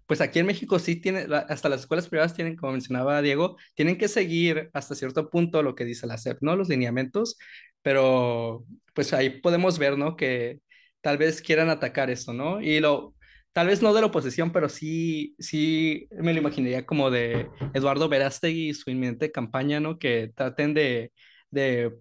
pues 0.10 0.22
aquí 0.22 0.40
en 0.40 0.48
México 0.48 0.80
sí 0.80 0.96
tiene, 0.96 1.28
hasta 1.50 1.70
las 1.70 1.82
escuelas 1.82 2.08
privadas 2.10 2.34
tienen, 2.34 2.56
como 2.56 2.72
mencionaba 2.72 3.22
Diego, 3.22 3.58
tienen 3.76 3.98
que 3.98 4.08
seguir 4.08 4.70
hasta 4.74 4.96
cierto 4.96 5.30
punto 5.30 5.62
lo 5.62 5.76
que 5.76 5.86
dice 5.86 6.08
la 6.08 6.18
SEP, 6.18 6.40
¿no? 6.42 6.56
Los 6.56 6.70
lineamientos, 6.70 7.38
pero 7.84 8.66
pues 8.96 9.14
ahí 9.14 9.42
podemos 9.42 9.78
ver, 9.78 9.98
¿no? 10.00 10.16
Que 10.16 10.60
tal 11.02 11.18
vez 11.20 11.42
quieran 11.42 11.70
atacar 11.70 12.10
eso, 12.10 12.34
¿no? 12.34 12.62
Y 12.62 12.80
lo, 12.80 13.16
tal 13.54 13.68
vez 13.68 13.82
no 13.84 13.94
de 13.94 14.02
la 14.02 14.08
oposición, 14.08 14.52
pero 14.52 14.68
sí, 14.70 15.36
sí 15.40 16.08
me 16.12 16.34
lo 16.34 16.40
imaginaría 16.40 16.86
como 16.86 17.12
de 17.12 17.48
Eduardo 17.76 18.10
Verástegui 18.10 18.70
y 18.70 18.74
su 18.74 18.90
inminente 18.90 19.32
campaña, 19.32 19.80
¿no? 19.80 20.00
Que 20.00 20.32
traten 20.36 20.74
de 20.74 21.12
de, 21.52 22.00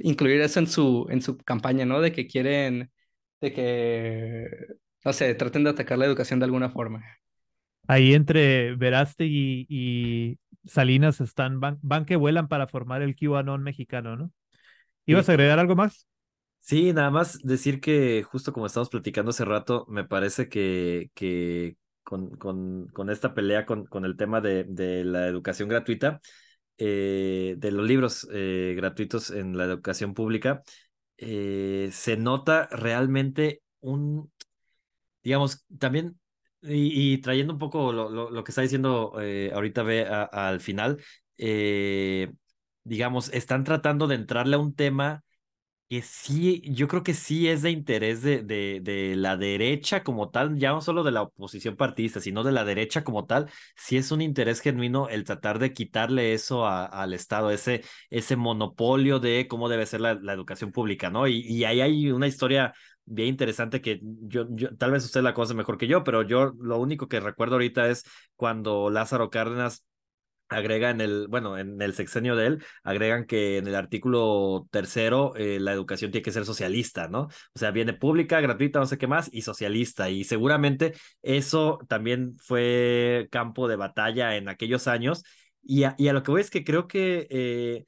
incluir 0.00 0.40
eso 0.40 0.60
en 0.60 0.66
su, 0.66 1.06
en 1.10 1.22
su 1.22 1.38
campaña, 1.38 1.84
¿no? 1.84 2.00
De 2.00 2.12
que 2.12 2.26
quieren, 2.26 2.90
de 3.40 3.52
que, 3.52 4.48
no 5.04 5.12
sé, 5.12 5.34
traten 5.34 5.64
de 5.64 5.70
atacar 5.70 5.98
la 5.98 6.06
educación 6.06 6.38
de 6.38 6.44
alguna 6.46 6.70
forma. 6.70 7.02
Ahí 7.86 8.14
entre 8.14 8.74
Veraste 8.76 9.26
y, 9.26 10.38
Salinas 10.64 11.20
están, 11.20 11.60
van, 11.60 12.04
que 12.06 12.16
vuelan 12.16 12.48
para 12.48 12.66
formar 12.66 13.02
el 13.02 13.14
QAnon 13.14 13.62
mexicano, 13.62 14.16
¿no? 14.16 14.32
¿Ibas 15.04 15.28
a 15.28 15.32
agregar 15.32 15.58
algo 15.58 15.76
más? 15.76 16.06
Sí, 16.60 16.94
nada 16.94 17.10
más 17.10 17.38
decir 17.42 17.78
que 17.78 18.22
justo 18.22 18.54
como 18.54 18.64
estamos 18.64 18.88
platicando 18.88 19.30
hace 19.30 19.44
rato, 19.44 19.84
me 19.90 20.04
parece 20.04 20.48
que, 20.48 21.10
que 21.12 21.76
con, 22.02 22.30
con, 22.36 22.86
con 22.88 23.10
esta 23.10 23.34
pelea 23.34 23.66
con, 23.66 23.84
con 23.84 24.06
el 24.06 24.16
tema 24.16 24.40
de, 24.40 24.64
de 24.64 25.04
la 25.04 25.26
educación 25.26 25.68
gratuita, 25.68 26.20
eh, 26.78 27.54
de 27.58 27.70
los 27.70 27.86
libros 27.86 28.28
eh, 28.32 28.74
gratuitos 28.76 29.30
en 29.30 29.56
la 29.56 29.64
educación 29.64 30.14
pública, 30.14 30.62
eh, 31.16 31.88
se 31.92 32.16
nota 32.16 32.68
realmente 32.70 33.62
un, 33.80 34.32
digamos, 35.22 35.64
también, 35.78 36.18
y, 36.62 37.18
trayendo 37.18 37.52
un 37.52 37.58
poco 37.58 37.92
lo, 37.92 38.08
lo, 38.08 38.44
que 38.44 38.50
está 38.50 38.62
diciendo 38.62 39.12
ahorita 39.52 39.82
ve 39.82 40.06
al 40.06 40.60
final, 40.60 40.98
digamos, 42.84 43.32
están 43.34 43.64
tratando 43.64 44.06
de 44.06 44.14
entrarle 44.14 44.56
a 44.56 44.58
un 44.58 44.74
tema 44.74 45.22
que 45.88 46.02
sí, 46.02 46.62
yo 46.64 46.88
creo 46.88 47.02
que 47.02 47.14
sí 47.14 47.48
es 47.48 47.62
de 47.62 47.70
interés 47.70 48.22
de, 48.22 48.42
de, 48.42 48.80
de, 48.82 49.16
la 49.16 49.36
derecha 49.36 50.02
como 50.02 50.30
tal, 50.30 50.58
ya 50.58 50.70
no 50.70 50.80
solo 50.80 51.04
de 51.04 51.12
la 51.12 51.22
oposición 51.22 51.76
partidista, 51.76 52.20
sino 52.20 52.42
de 52.42 52.52
la 52.52 52.64
derecha 52.64 53.04
como 53.04 53.26
tal, 53.26 53.50
sí 53.76 53.96
es 53.96 54.10
un 54.10 54.22
interés 54.22 54.60
genuino 54.60 55.08
el 55.08 55.24
tratar 55.24 55.58
de 55.58 55.72
quitarle 55.72 56.32
eso 56.32 56.66
al 56.66 57.12
Estado, 57.12 57.50
ese, 57.50 57.82
ese 58.10 58.36
monopolio 58.36 59.20
de 59.20 59.46
cómo 59.48 59.68
debe 59.68 59.86
ser 59.86 60.00
la, 60.00 60.12
educación 60.32 60.72
pública, 60.72 61.10
¿no? 61.10 61.28
Y, 61.28 61.40
y, 61.40 61.64
ahí 61.64 61.80
hay 61.80 62.10
una 62.10 62.26
historia 62.26 62.72
bien 63.04 63.28
interesante 63.28 63.80
que 63.80 64.00
yo, 64.02 64.46
yo, 64.50 64.74
tal 64.76 64.90
vez 64.92 65.04
usted 65.04 65.22
la 65.22 65.34
conoce 65.34 65.54
mejor 65.54 65.78
que 65.78 65.86
yo, 65.86 66.02
pero 66.04 66.22
yo 66.22 66.52
lo 66.60 66.78
único 66.78 67.08
que 67.08 67.20
recuerdo 67.20 67.56
ahorita 67.56 67.88
es 67.88 68.04
cuando 68.36 68.90
Lázaro 68.90 69.30
Cárdenas 69.30 69.84
agrega 70.48 70.90
en 70.90 71.00
el, 71.00 71.28
bueno, 71.28 71.58
en 71.58 71.80
el 71.80 71.94
sexenio 71.94 72.36
de 72.36 72.46
él, 72.46 72.64
agregan 72.82 73.26
que 73.26 73.58
en 73.58 73.66
el 73.66 73.74
artículo 73.74 74.68
tercero 74.70 75.34
eh, 75.36 75.58
la 75.60 75.72
educación 75.72 76.10
tiene 76.10 76.22
que 76.22 76.32
ser 76.32 76.44
socialista, 76.44 77.08
¿no? 77.08 77.22
O 77.22 77.58
sea, 77.58 77.70
viene 77.70 77.92
pública, 77.94 78.40
gratuita, 78.40 78.78
no 78.78 78.86
sé 78.86 78.98
qué 78.98 79.06
más, 79.06 79.28
y 79.32 79.42
socialista. 79.42 80.10
Y 80.10 80.24
seguramente 80.24 80.94
eso 81.22 81.78
también 81.88 82.36
fue 82.38 83.28
campo 83.30 83.68
de 83.68 83.76
batalla 83.76 84.36
en 84.36 84.48
aquellos 84.48 84.86
años. 84.86 85.22
Y 85.62 85.84
a, 85.84 85.96
lo 85.98 86.22
que 86.22 86.30
voy 86.30 86.40
es 86.42 86.50
que 86.50 86.64
creo 86.64 86.86
que 86.86 87.26
eh, 87.30 87.84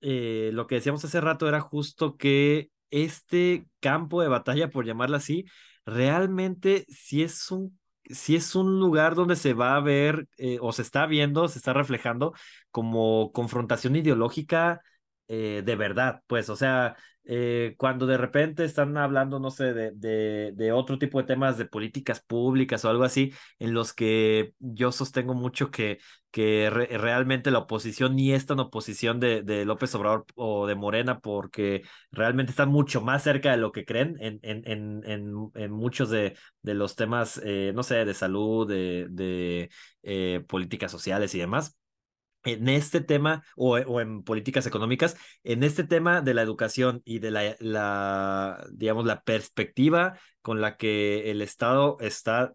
eh, 0.00 0.50
lo 0.52 0.66
que 0.66 0.76
decíamos 0.76 1.04
hace 1.04 1.20
rato 1.20 1.48
era 1.48 1.60
justo 1.60 2.16
que 2.16 2.70
este 2.90 3.66
campo 3.80 4.22
de 4.22 4.28
batalla, 4.28 4.70
por 4.70 4.86
llamarlo 4.86 5.16
así, 5.16 5.44
realmente 5.84 6.86
sí 6.88 7.22
es 7.22 7.50
un 7.50 7.79
si 8.14 8.36
es 8.36 8.54
un 8.54 8.78
lugar 8.80 9.14
donde 9.14 9.36
se 9.36 9.54
va 9.54 9.76
a 9.76 9.80
ver 9.80 10.26
eh, 10.38 10.58
o 10.60 10.72
se 10.72 10.82
está 10.82 11.06
viendo, 11.06 11.48
se 11.48 11.58
está 11.58 11.72
reflejando 11.72 12.34
como 12.70 13.32
confrontación 13.32 13.96
ideológica 13.96 14.80
eh, 15.28 15.62
de 15.64 15.76
verdad, 15.76 16.22
pues, 16.26 16.48
o 16.50 16.56
sea, 16.56 16.96
eh, 17.24 17.74
cuando 17.78 18.06
de 18.06 18.16
repente 18.16 18.64
están 18.64 18.96
hablando, 18.96 19.38
no 19.38 19.50
sé, 19.50 19.72
de, 19.74 19.92
de, 19.92 20.52
de, 20.54 20.72
otro 20.72 20.98
tipo 20.98 21.20
de 21.20 21.26
temas 21.26 21.58
de 21.58 21.66
políticas 21.66 22.20
públicas 22.20 22.84
o 22.84 22.88
algo 22.90 23.04
así, 23.04 23.32
en 23.58 23.74
los 23.74 23.92
que 23.92 24.54
yo 24.58 24.90
sostengo 24.92 25.34
mucho 25.34 25.70
que, 25.70 25.98
que 26.30 26.70
re 26.70 26.86
realmente 26.98 27.50
la 27.50 27.58
oposición 27.60 28.16
ni 28.16 28.32
es 28.32 28.46
tan 28.46 28.60
oposición 28.60 29.20
de, 29.20 29.42
de, 29.42 29.64
López 29.64 29.94
Obrador 29.94 30.26
o 30.34 30.66
de 30.66 30.74
Morena, 30.74 31.20
porque 31.20 31.82
realmente 32.10 32.50
están 32.50 32.70
mucho 32.70 33.00
más 33.00 33.22
cerca 33.22 33.50
de 33.50 33.58
lo 33.58 33.72
que 33.72 33.84
creen 33.84 34.16
en, 34.20 34.40
en, 34.42 34.62
en, 34.66 35.02
en, 35.04 35.50
en 35.54 35.70
muchos 35.72 36.10
de, 36.10 36.36
de 36.62 36.74
los 36.74 36.96
temas, 36.96 37.40
eh, 37.44 37.72
no 37.74 37.82
sé, 37.82 38.04
de 38.04 38.14
salud, 38.14 38.66
de, 38.68 39.06
de 39.10 39.70
eh, 40.02 40.44
políticas 40.48 40.90
sociales 40.90 41.34
y 41.34 41.38
demás 41.38 41.76
en 42.44 42.68
este 42.68 43.00
tema 43.00 43.44
o, 43.56 43.76
o, 43.78 44.00
en 44.00 44.22
políticas 44.22 44.66
económicas, 44.66 45.16
en 45.44 45.62
este 45.62 45.84
tema 45.84 46.20
de 46.22 46.34
la 46.34 46.42
educación 46.42 47.02
y 47.04 47.18
de 47.18 47.30
la, 47.30 47.56
la, 47.60 48.66
digamos, 48.72 49.04
la 49.06 49.22
perspectiva 49.22 50.18
con 50.42 50.60
la 50.60 50.76
que 50.76 51.30
el 51.30 51.42
Estado 51.42 51.96
está, 52.00 52.54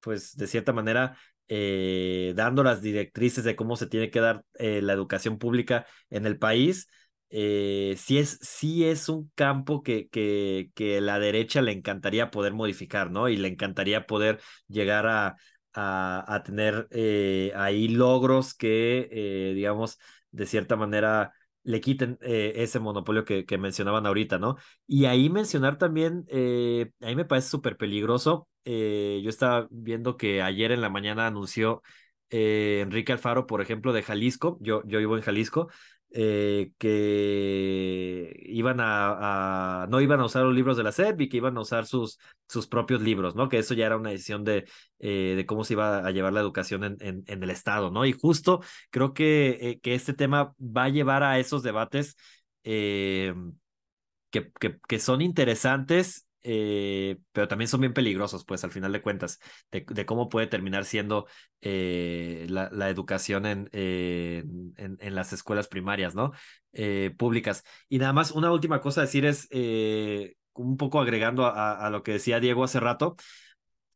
pues, 0.00 0.36
de 0.36 0.46
cierta 0.46 0.72
manera, 0.72 1.16
eh, 1.48 2.32
dando 2.36 2.62
las 2.62 2.82
directrices 2.82 3.44
de 3.44 3.56
cómo 3.56 3.76
se 3.76 3.86
tiene 3.86 4.10
que 4.10 4.20
dar 4.20 4.44
eh, 4.54 4.82
la 4.82 4.92
educación 4.92 5.38
pública 5.38 5.86
en 6.08 6.26
el 6.26 6.38
país, 6.38 6.88
eh, 7.30 7.94
sí, 7.96 8.18
es, 8.18 8.40
es 8.62 9.08
un 9.08 9.30
campo 9.34 9.82
que, 9.82 10.08
que, 10.08 10.70
que 10.74 11.00
la 11.00 11.18
derecha 11.20 11.62
le 11.62 11.72
encantaría 11.72 12.30
poder 12.30 12.52
modificar, 12.54 13.10
¿no? 13.10 13.28
Y 13.28 13.36
le 13.36 13.48
encantaría 13.48 14.06
poder 14.06 14.40
llegar 14.68 15.06
a, 15.06 15.36
a, 15.74 16.24
a 16.26 16.42
tener 16.42 16.88
eh, 16.90 17.52
ahí 17.56 17.88
logros 17.88 18.54
que, 18.54 19.08
eh, 19.12 19.52
digamos, 19.54 19.98
de 20.30 20.46
cierta 20.46 20.76
manera 20.76 21.32
le 21.62 21.80
quiten 21.80 22.18
eh, 22.22 22.52
ese 22.56 22.80
monopolio 22.80 23.24
que, 23.24 23.44
que, 23.44 23.58
mencionaban 23.58 24.06
ahorita, 24.06 24.38
¿no? 24.38 24.56
Y 24.86 25.04
ahí 25.04 25.28
mencionar 25.28 25.78
también, 25.78 26.24
eh, 26.28 26.90
me 27.00 27.24
parece 27.24 27.48
súper 27.48 27.76
peligroso. 27.76 28.48
Eh, 28.64 29.20
yo 29.22 29.30
estaba 29.30 29.68
viendo 29.70 30.16
que 30.16 30.42
ayer 30.42 30.72
en 30.72 30.80
la 30.80 30.88
mañana 30.90 31.26
anunció 31.26 31.82
Enrique 32.32 33.12
Alfaro, 33.12 33.46
por 33.46 33.60
ejemplo, 33.60 33.92
de 33.92 34.02
Jalisco. 34.02 34.56
Yo, 34.60 34.82
yo 34.86 34.98
vivo 34.98 35.16
en 35.16 35.22
Jalisco 35.22 35.68
eh, 36.12 36.72
que 36.78 38.34
iban 38.46 38.78
a, 38.80 39.86
no 39.88 40.00
iban 40.00 40.20
a 40.20 40.24
usar 40.24 40.44
los 40.44 40.54
libros 40.54 40.76
de 40.76 40.82
la 40.82 40.90
SEP 40.90 41.20
y 41.22 41.28
que 41.28 41.36
iban 41.36 41.56
a 41.56 41.60
usar 41.60 41.86
sus, 41.86 42.18
sus 42.48 42.66
propios 42.66 43.00
libros, 43.00 43.36
¿no? 43.36 43.48
Que 43.48 43.58
eso 43.58 43.74
ya 43.74 43.86
era 43.86 43.96
una 43.96 44.10
decisión 44.10 44.44
de, 44.44 44.66
eh, 44.98 45.34
de 45.36 45.46
cómo 45.46 45.64
se 45.64 45.74
iba 45.74 45.98
a 45.98 46.10
llevar 46.10 46.32
la 46.32 46.40
educación 46.40 46.84
en, 46.84 46.96
en, 47.26 47.42
el 47.42 47.50
Estado, 47.50 47.90
¿no? 47.90 48.04
Y 48.06 48.12
justo 48.12 48.60
creo 48.90 49.14
que, 49.14 49.58
eh, 49.60 49.80
que 49.80 49.94
este 49.94 50.14
tema 50.14 50.54
va 50.60 50.84
a 50.84 50.88
llevar 50.88 51.22
a 51.22 51.38
esos 51.38 51.62
debates 51.62 52.16
que, 52.62 53.34
que 54.88 54.98
son 54.98 55.22
interesantes 55.22 56.26
eh, 56.42 57.18
pero 57.32 57.48
también 57.48 57.68
son 57.68 57.80
bien 57.80 57.92
peligrosos, 57.92 58.44
pues 58.44 58.64
al 58.64 58.70
final 58.70 58.92
de 58.92 59.02
cuentas, 59.02 59.38
de, 59.70 60.06
cómo 60.06 60.28
puede 60.28 60.46
terminar 60.46 60.84
siendo 60.84 61.26
eh, 61.60 62.46
la, 62.48 62.70
la, 62.72 62.88
educación 62.88 63.44
en, 63.46 63.68
eh, 63.72 64.44
en, 64.76 64.96
en, 65.00 65.14
las 65.14 65.32
escuelas 65.32 65.68
primarias, 65.68 66.14
¿no? 66.14 66.32
Públicas. 67.18 67.64
Y 67.88 67.98
nada 67.98 68.12
más, 68.12 68.30
una 68.30 68.52
última 68.52 68.80
cosa 68.80 69.02
a 69.02 69.04
decir 69.04 69.24
es, 69.26 69.48
un 70.54 70.76
poco 70.76 71.00
agregando 71.00 71.46
a, 71.46 71.86
a, 71.86 71.90
lo 71.90 72.02
que 72.02 72.12
decía 72.12 72.40
Diego 72.40 72.64
hace 72.64 72.80
rato, 72.80 73.16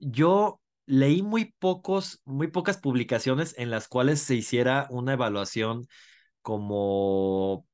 yo 0.01 0.61
leí 0.87 1.23
muy 1.23 1.55
pocos, 1.59 2.21
muy 2.25 2.49
pocas 2.49 2.79
publicaciones 2.79 3.55
en 3.59 3.71
las 3.71 3.89
cuales 3.89 4.21
se 4.21 4.35
hiciera 4.35 4.87
una 4.91 5.15
evaluación 5.15 5.87
como 6.43 7.67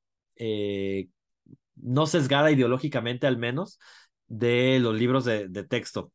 no 1.82 2.06
sesgada 2.06 2.50
ideológicamente 2.50 3.26
al 3.26 3.38
menos, 3.38 3.78
de 4.30 4.78
los 4.80 4.94
libros 4.96 5.26
de, 5.26 5.48
de 5.48 5.64
texto. 5.64 6.12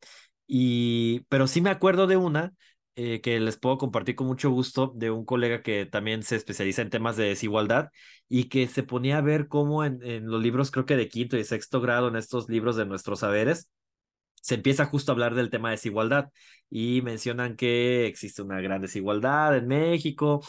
Y, 0.48 1.20
pero 1.28 1.46
sí 1.46 1.60
me 1.60 1.70
acuerdo 1.70 2.08
de 2.08 2.16
una 2.16 2.52
eh, 2.96 3.20
que 3.20 3.38
les 3.40 3.58
puedo 3.58 3.78
compartir 3.78 4.16
con 4.16 4.26
mucho 4.26 4.50
gusto 4.50 4.92
de 4.96 5.10
un 5.10 5.24
colega 5.24 5.62
que 5.62 5.86
también 5.86 6.22
se 6.24 6.36
especializa 6.36 6.82
en 6.82 6.90
temas 6.90 7.16
de 7.16 7.26
desigualdad 7.26 7.90
y 8.28 8.44
que 8.48 8.66
se 8.68 8.82
ponía 8.82 9.18
a 9.18 9.20
ver 9.20 9.48
cómo 9.48 9.84
en, 9.84 10.02
en 10.02 10.26
los 10.28 10.42
libros, 10.42 10.70
creo 10.70 10.86
que 10.86 10.96
de 10.96 11.08
quinto 11.08 11.36
y 11.36 11.44
sexto 11.44 11.80
grado, 11.80 12.08
en 12.08 12.16
estos 12.16 12.48
libros 12.48 12.76
de 12.76 12.86
nuestros 12.86 13.20
saberes, 13.20 13.70
se 14.40 14.54
empieza 14.54 14.86
justo 14.86 15.10
a 15.12 15.14
hablar 15.14 15.34
del 15.34 15.50
tema 15.50 15.70
de 15.70 15.74
desigualdad 15.76 16.30
y 16.70 17.02
mencionan 17.02 17.56
que 17.56 18.06
existe 18.06 18.42
una 18.42 18.60
gran 18.60 18.80
desigualdad 18.80 19.56
en 19.56 19.66
México. 19.66 20.42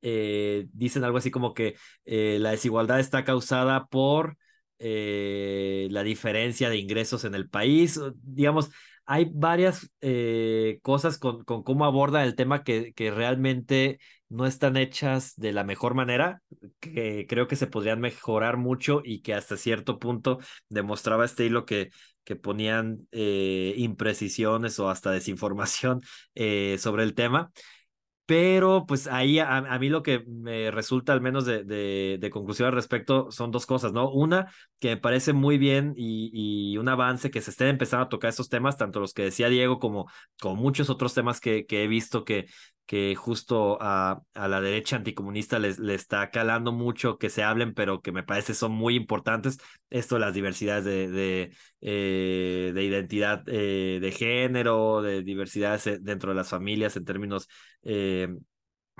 Eh, 0.00 0.66
dicen 0.72 1.04
algo 1.04 1.18
así 1.18 1.30
como 1.30 1.54
que 1.54 1.76
eh, 2.04 2.38
la 2.40 2.50
desigualdad 2.50 2.98
está 3.00 3.24
causada 3.24 3.86
por 3.86 4.36
eh, 4.78 5.88
la 5.90 6.02
diferencia 6.02 6.70
de 6.70 6.78
ingresos 6.78 7.24
en 7.24 7.34
el 7.34 7.48
país. 7.48 8.00
Digamos, 8.22 8.70
hay 9.06 9.30
varias 9.32 9.90
eh, 10.00 10.78
cosas 10.82 11.18
con, 11.18 11.44
con, 11.44 11.62
cómo 11.62 11.84
aborda 11.84 12.24
el 12.24 12.34
tema 12.34 12.64
que, 12.64 12.92
que 12.94 13.10
realmente 13.10 13.98
no 14.28 14.46
están 14.46 14.76
hechas 14.76 15.34
de 15.36 15.52
la 15.52 15.64
mejor 15.64 15.94
manera, 15.94 16.42
que 16.80 17.26
creo 17.28 17.48
que 17.48 17.56
se 17.56 17.66
podrían 17.66 18.00
mejorar 18.00 18.56
mucho 18.56 19.02
y 19.04 19.20
que 19.20 19.34
hasta 19.34 19.56
cierto 19.56 19.98
punto 19.98 20.38
demostraba 20.68 21.24
este 21.24 21.44
hilo 21.44 21.66
que, 21.66 21.90
que 22.24 22.36
ponían 22.36 23.06
eh, 23.12 23.74
imprecisiones 23.76 24.78
o 24.78 24.88
hasta 24.88 25.10
desinformación 25.10 26.00
sobre 26.78 27.02
el 27.02 27.14
tema 27.14 27.52
pero 28.26 28.86
pues 28.86 29.08
ahí 29.08 29.38
a, 29.38 29.56
a, 29.56 29.78
mí 29.78 29.88
lo 29.88 30.02
que 30.02 30.24
me 30.26 30.70
resulta 30.70 31.12
al 31.12 31.20
menos 31.20 31.44
de, 31.44 31.64
de, 31.64 32.30
conclusión 32.30 32.68
al 32.68 32.74
respecto 32.74 33.30
son 33.30 33.50
dos 33.50 33.66
cosas, 33.66 33.92
¿no? 33.92 34.10
Una, 34.10 34.52
que 34.78 34.90
me 34.90 34.96
parece 34.96 35.32
muy 35.32 35.58
bien 35.58 35.92
y, 35.96 36.30
y, 36.32 36.78
un 36.78 36.88
avance 36.88 37.30
que 37.30 37.40
se 37.40 37.50
estén 37.50 37.68
empezando 37.68 38.06
a 38.06 38.08
tocar 38.08 38.30
estos 38.30 38.48
temas, 38.48 38.76
tanto 38.76 39.00
los 39.00 39.12
que 39.12 39.24
decía 39.24 39.48
Diego 39.48 39.78
como, 39.78 40.08
como 40.40 40.56
muchos 40.56 40.88
otros 40.88 41.14
temas 41.14 41.40
que, 41.40 41.66
que 41.66 41.84
he 41.84 41.88
visto 41.88 42.24
que, 42.24 42.46
que 42.86 43.14
justo 43.14 43.78
a, 43.80 44.22
a 44.34 44.48
la 44.48 44.60
derecha 44.60 44.96
anticomunista 44.96 45.58
le 45.58 45.68
les 45.78 46.02
está 46.02 46.30
calando 46.30 46.72
mucho 46.72 47.18
que 47.18 47.30
se 47.30 47.42
hablen, 47.42 47.74
pero 47.74 48.02
que 48.02 48.12
me 48.12 48.22
parece 48.22 48.54
son 48.54 48.72
muy 48.72 48.96
importantes. 48.96 49.58
Esto 49.90 50.18
las 50.18 50.34
diversidades 50.34 50.84
de, 50.84 51.08
de, 51.08 51.52
eh, 51.80 52.72
de 52.74 52.84
identidad 52.84 53.42
eh, 53.46 53.98
de 54.00 54.12
género, 54.12 55.02
de 55.02 55.22
diversidades 55.22 55.86
eh, 55.86 55.98
dentro 56.00 56.30
de 56.30 56.36
las 56.36 56.48
familias 56.48 56.96
en 56.96 57.04
términos 57.04 57.48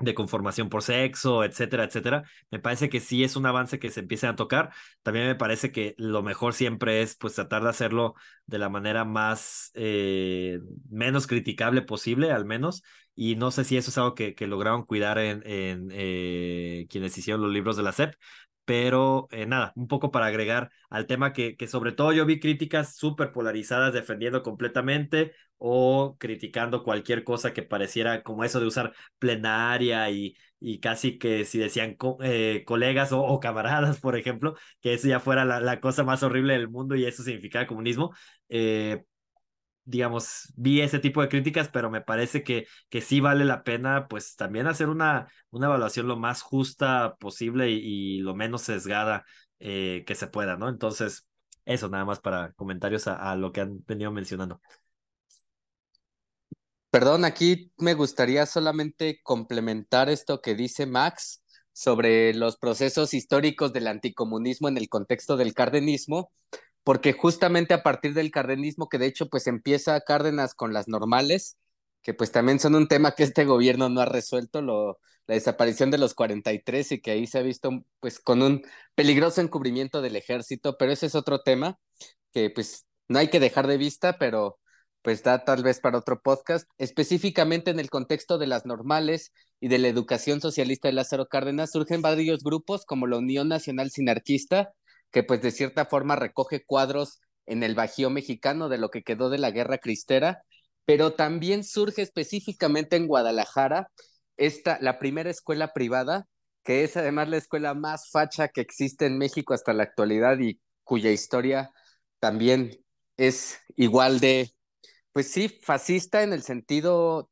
de 0.03 0.13
conformación 0.13 0.69
por 0.69 0.83
sexo, 0.83 1.43
etcétera, 1.43 1.85
etcétera. 1.85 2.23
Me 2.51 2.59
parece 2.59 2.89
que 2.89 2.99
sí 2.99 3.23
es 3.23 3.35
un 3.35 3.45
avance 3.45 3.79
que 3.79 3.91
se 3.91 4.01
empiece 4.01 4.27
a 4.27 4.35
tocar. 4.35 4.71
También 5.01 5.27
me 5.27 5.35
parece 5.35 5.71
que 5.71 5.95
lo 5.97 6.23
mejor 6.23 6.53
siempre 6.53 7.01
es 7.01 7.15
pues 7.15 7.33
tratar 7.35 7.63
de 7.63 7.69
hacerlo 7.69 8.15
de 8.45 8.59
la 8.59 8.69
manera 8.69 9.05
más 9.05 9.71
eh, 9.75 10.59
menos 10.89 11.27
criticable 11.27 11.81
posible, 11.81 12.31
al 12.31 12.45
menos. 12.45 12.83
Y 13.15 13.35
no 13.35 13.51
sé 13.51 13.63
si 13.63 13.77
eso 13.77 13.91
es 13.91 13.97
algo 13.97 14.15
que, 14.15 14.35
lograron 14.47 14.85
cuidar 14.85 15.19
en, 15.19 15.43
en 15.45 15.89
eh, 15.91 16.87
quienes 16.89 17.17
hicieron 17.17 17.41
los 17.43 17.51
libros 17.51 17.77
de 17.77 17.83
la 17.83 17.91
SEP, 17.91 18.15
pero 18.65 19.27
eh, 19.31 19.45
nada, 19.45 19.73
un 19.75 19.87
poco 19.87 20.11
para 20.11 20.27
agregar 20.27 20.71
al 20.89 21.05
tema 21.07 21.33
que, 21.33 21.57
que 21.57 21.67
sobre 21.67 21.91
todo 21.91 22.13
yo 22.13 22.25
vi 22.25 22.39
críticas 22.39 22.95
súper 22.95 23.31
polarizadas 23.31 23.93
defendiendo 23.93 24.41
completamente 24.43 25.33
o 25.65 26.17
criticando 26.19 26.83
cualquier 26.83 27.23
cosa 27.23 27.53
que 27.53 27.63
pareciera 27.63 28.21
como 28.21 28.43
eso 28.43 28.59
de 28.59 28.67
usar 28.67 28.93
plenaria 29.17 30.09
y, 30.09 30.35
y 30.59 30.81
casi 30.81 31.17
que 31.17 31.45
si 31.45 31.57
decían 31.57 31.95
co 31.95 32.17
eh, 32.21 32.63
colegas 32.65 33.13
o, 33.13 33.21
o, 33.23 33.39
camaradas, 33.39 34.01
por 34.01 34.17
ejemplo, 34.17 34.55
que 34.81 34.93
eso 34.93 35.07
ya 35.07 35.21
fuera 35.21 35.45
la, 35.45 35.61
la, 35.61 35.79
cosa 35.79 36.03
más 36.03 36.21
horrible 36.21 36.53
del 36.53 36.69
mundo 36.69 36.95
y 36.95 37.05
eso 37.05 37.23
significaba 37.23 37.65
comunismo. 37.65 38.13
Eh, 38.49 39.03
digamos, 39.85 40.51
vi 40.57 40.81
ese 40.81 40.99
tipo 40.99 41.21
de 41.21 41.29
críticas, 41.29 41.69
pero 41.69 41.89
me 41.89 42.01
parece 42.01 42.43
que, 42.43 42.67
que 42.89 42.99
sí 43.01 43.21
vale 43.21 43.45
la 43.45 43.63
pena, 43.63 44.07
pues 44.09 44.35
también 44.35 44.67
hacer 44.67 44.89
una, 44.89 45.27
una 45.49 45.67
evaluación 45.67 46.07
lo 46.07 46.17
más 46.17 46.41
justa 46.41 47.15
posible 47.19 47.69
y, 47.69 48.17
y 48.17 48.19
lo 48.19 48.35
menos 48.35 48.63
sesgada 48.63 49.23
eh, 49.59 50.03
que 50.05 50.15
se 50.15 50.27
pueda, 50.27 50.57
¿no? 50.57 50.67
Entonces, 50.69 51.25
eso 51.65 51.87
nada 51.89 52.03
más 52.05 52.19
para 52.19 52.51
comentarios 52.53 53.07
a, 53.07 53.31
a, 53.31 53.35
lo 53.37 53.53
que 53.53 53.61
han 53.61 53.83
venido 53.85 54.11
mencionando. 54.11 54.61
Perdón, 56.93 57.25
aquí 57.25 57.71
me 57.79 57.95
gustaría 57.95 58.45
solamente 58.45 59.19
complementar 59.23 60.11
esto 60.11 60.41
que 60.41 60.53
dice 60.53 60.85
Max 60.85 61.41
sobre 61.71 62.35
los 62.35 62.57
procesos 62.57 63.15
históricos 63.15 63.73
del 63.73 63.87
anticomunismo 63.87 64.67
en 64.67 64.77
el 64.77 64.89
contexto 64.89 65.35
del 65.35 65.55
cardenismo, 65.55 66.31
porque 66.83 67.13
justamente 67.13 67.73
a 67.73 67.81
partir 67.81 68.13
del 68.13 68.29
cardenismo, 68.29 68.89
que 68.89 68.99
de 68.99 69.07
hecho 69.07 69.27
pues 69.27 69.47
empieza 69.47 70.01
Cárdenas 70.01 70.53
con 70.53 70.71
las 70.71 70.87
normales, 70.87 71.57
que 72.03 72.13
pues 72.13 72.31
también 72.31 72.59
son 72.59 72.75
un 72.75 72.87
tema 72.87 73.15
que 73.15 73.23
este 73.23 73.43
gobierno 73.43 73.89
no 73.89 73.99
ha 74.01 74.05
resuelto, 74.05 74.61
la 74.61 74.95
desaparición 75.25 75.89
de 75.89 75.97
los 75.97 76.13
43 76.13 76.91
y 76.91 77.01
que 77.01 77.09
ahí 77.09 77.25
se 77.25 77.39
ha 77.39 77.41
visto 77.41 77.71
pues 78.01 78.19
con 78.19 78.43
un 78.43 78.61
peligroso 78.93 79.41
encubrimiento 79.41 80.03
del 80.03 80.15
ejército, 80.15 80.77
pero 80.77 80.91
ese 80.91 81.07
es 81.07 81.15
otro 81.15 81.41
tema 81.41 81.79
que 82.31 82.51
pues 82.51 82.85
no 83.07 83.17
hay 83.17 83.29
que 83.31 83.39
dejar 83.39 83.65
de 83.65 83.77
vista, 83.77 84.19
pero 84.19 84.59
pues 85.03 85.21
da 85.21 85.43
tal 85.43 85.63
vez 85.63 85.79
para 85.81 85.97
otro 85.99 86.21
podcast, 86.21 86.67
específicamente 86.77 87.71
en 87.71 87.79
el 87.79 87.89
contexto 87.89 88.37
de 88.37 88.47
las 88.47 88.65
normales 88.65 89.33
y 89.59 89.67
de 89.67 89.77
la 89.77 89.89
educación 89.89 90.41
socialista 90.41 90.87
de 90.87 90.93
Lázaro 90.93 91.27
Cárdenas, 91.27 91.71
surgen 91.71 92.01
varios 92.01 92.41
grupos 92.41 92.85
como 92.85 93.05
la 93.05 93.17
Unión 93.17 93.49
Nacional 93.49 93.91
Sinarquista, 93.91 94.73
que 95.11 95.23
pues 95.23 95.41
de 95.41 95.51
cierta 95.51 95.85
forma 95.85 96.15
recoge 96.15 96.63
cuadros 96.65 97.19
en 97.45 97.63
el 97.63 97.75
Bajío 97.75 98.09
mexicano 98.09 98.69
de 98.69 98.77
lo 98.77 98.89
que 98.89 99.03
quedó 99.03 99.29
de 99.29 99.37
la 99.37 99.51
Guerra 99.51 99.77
Cristera, 99.77 100.43
pero 100.85 101.13
también 101.13 101.65
surge 101.65 102.01
específicamente 102.01 102.95
en 102.95 103.07
Guadalajara 103.07 103.89
esta, 104.37 104.77
la 104.81 104.99
primera 104.99 105.29
escuela 105.29 105.73
privada, 105.73 106.27
que 106.63 106.85
es 106.85 106.95
además 106.95 107.27
la 107.27 107.37
escuela 107.37 107.73
más 107.73 108.09
facha 108.09 108.47
que 108.47 108.61
existe 108.61 109.05
en 109.05 109.17
México 109.17 109.53
hasta 109.53 109.73
la 109.73 109.83
actualidad 109.83 110.39
y 110.39 110.61
cuya 110.85 111.11
historia 111.11 111.71
también 112.19 112.71
es 113.17 113.59
igual 113.75 114.21
de 114.21 114.52
pues 115.13 115.31
sí, 115.31 115.49
fascista 115.61 116.23
en 116.23 116.33
el 116.33 116.43
sentido 116.43 117.29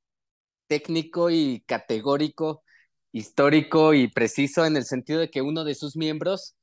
técnico 0.68 1.30
y 1.30 1.64
categórico, 1.68 2.64
histórico 3.12 3.94
y 3.94 4.08
preciso, 4.08 4.66
en 4.66 4.78
el 4.78 4.86
sentido 4.86 5.20
de 5.20 5.30
que 5.30 5.42
uno 5.42 5.64
de 5.66 5.76
sus 5.76 5.98
miembros, 5.98 6.56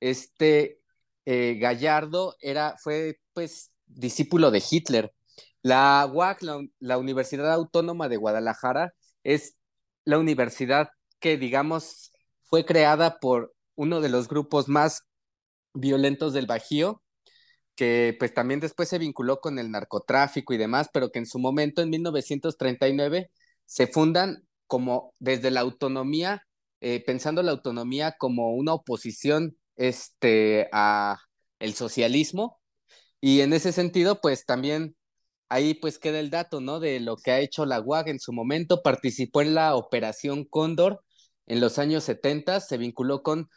este 0.00 0.80
eh, 1.26 1.58
Gallardo, 1.60 2.36
era, 2.40 2.76
fue 2.78 3.18
pues 3.32 3.72
discípulo 3.86 4.50
de 4.50 4.62
Hitler. 4.70 5.12
La 5.62 6.08
UAC, 6.12 6.42
la, 6.78 6.98
Universidad 6.98 7.52
Autónoma 7.52 8.08
de 8.08 8.16
Guadalajara, 8.16 8.94
es 9.24 9.56
la 10.04 10.18
universidad 10.18 10.90
que, 11.18 11.36
digamos, 11.36 12.12
fue 12.44 12.64
creada 12.64 13.18
por 13.18 13.54
uno 13.74 14.00
de 14.00 14.08
los 14.08 14.28
grupos 14.28 14.68
más 14.68 15.02
violentos 15.74 16.32
del 16.34 16.46
Bajío, 16.46 17.02
que 17.76 18.16
pues 18.18 18.34
también 18.34 18.60
después 18.60 18.88
se 18.88 18.98
vinculó 18.98 19.40
con 19.40 19.58
el 19.58 19.70
narcotráfico 19.70 20.54
y 20.54 20.58
demás, 20.58 20.88
pero 20.92 21.10
que 21.12 21.18
en 21.20 21.26
su 21.26 21.38
momento, 21.38 21.82
en 21.82 21.90
1939, 21.90 23.30
se 23.66 23.86
fundan 23.86 24.46
como 24.66 25.14
desde 25.18 25.50
la 25.50 25.60
autonomía, 25.60 26.42
eh, 26.80 27.02
pensando 27.06 27.42
la 27.42 27.52
autonomía 27.52 28.16
como 28.18 28.54
una 28.54 28.74
oposición 28.74 29.56
este, 29.76 30.68
a 30.72 31.18
el 31.60 31.74
socialismo. 31.74 32.60
Y 33.20 33.40
en 33.40 33.52
ese 33.52 33.72
sentido, 33.72 34.20
pues 34.20 34.44
también 34.46 34.96
ahí 35.48 35.74
pues 35.74 35.98
queda 35.98 36.20
el 36.20 36.30
dato, 36.30 36.60
¿no? 36.60 36.80
De 36.80 37.00
lo 37.00 37.16
que 37.16 37.30
ha 37.32 37.40
hecho 37.40 37.66
la 37.66 37.80
UAG 37.80 38.08
en 38.08 38.20
su 38.20 38.32
momento, 38.32 38.82
participó 38.82 39.42
en 39.42 39.54
la 39.54 39.76
Operación 39.76 40.44
Cóndor 40.44 41.02
en 41.46 41.60
los 41.60 41.78
años 41.78 42.04
70, 42.04 42.60
se 42.60 42.78
vinculó 42.78 43.22
con 43.22 43.48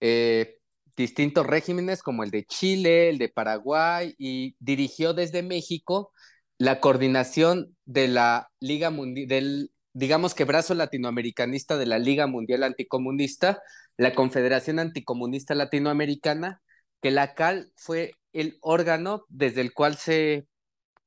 eh, 0.00 0.58
distintos 0.96 1.46
regímenes 1.46 2.02
como 2.02 2.22
el 2.24 2.30
de 2.30 2.44
Chile, 2.44 3.08
el 3.10 3.18
de 3.18 3.28
Paraguay 3.28 4.14
y 4.18 4.56
dirigió 4.60 5.14
desde 5.14 5.42
México 5.42 6.12
la 6.58 6.80
coordinación 6.80 7.76
de 7.84 8.08
la 8.08 8.50
Liga 8.60 8.90
Mundial, 8.90 9.28
del, 9.28 9.70
digamos 9.92 10.34
que 10.34 10.44
brazo 10.44 10.74
latinoamericanista 10.74 11.76
de 11.76 11.86
la 11.86 11.98
Liga 11.98 12.26
Mundial 12.26 12.62
Anticomunista, 12.62 13.60
la 13.96 14.14
Confederación 14.14 14.78
Anticomunista 14.78 15.54
Latinoamericana, 15.54 16.62
que 17.02 17.10
la 17.10 17.34
CAL 17.34 17.72
fue 17.76 18.12
el 18.32 18.58
órgano 18.60 19.24
desde 19.28 19.60
el 19.60 19.72
cual 19.72 19.96
se 19.96 20.46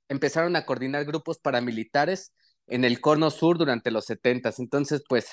empezaron 0.09 0.55
a 0.55 0.65
coordinar 0.65 1.05
grupos 1.05 1.39
paramilitares 1.39 2.33
en 2.67 2.85
el 2.85 3.01
Cono 3.01 3.31
Sur 3.31 3.57
durante 3.57 3.91
los 3.91 4.05
70. 4.05 4.53
Entonces, 4.59 5.03
pues, 5.07 5.29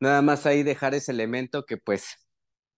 nada 0.00 0.22
más 0.22 0.46
ahí 0.46 0.62
dejar 0.62 0.94
ese 0.94 1.12
elemento 1.12 1.64
que 1.64 1.76
pues 1.76 2.16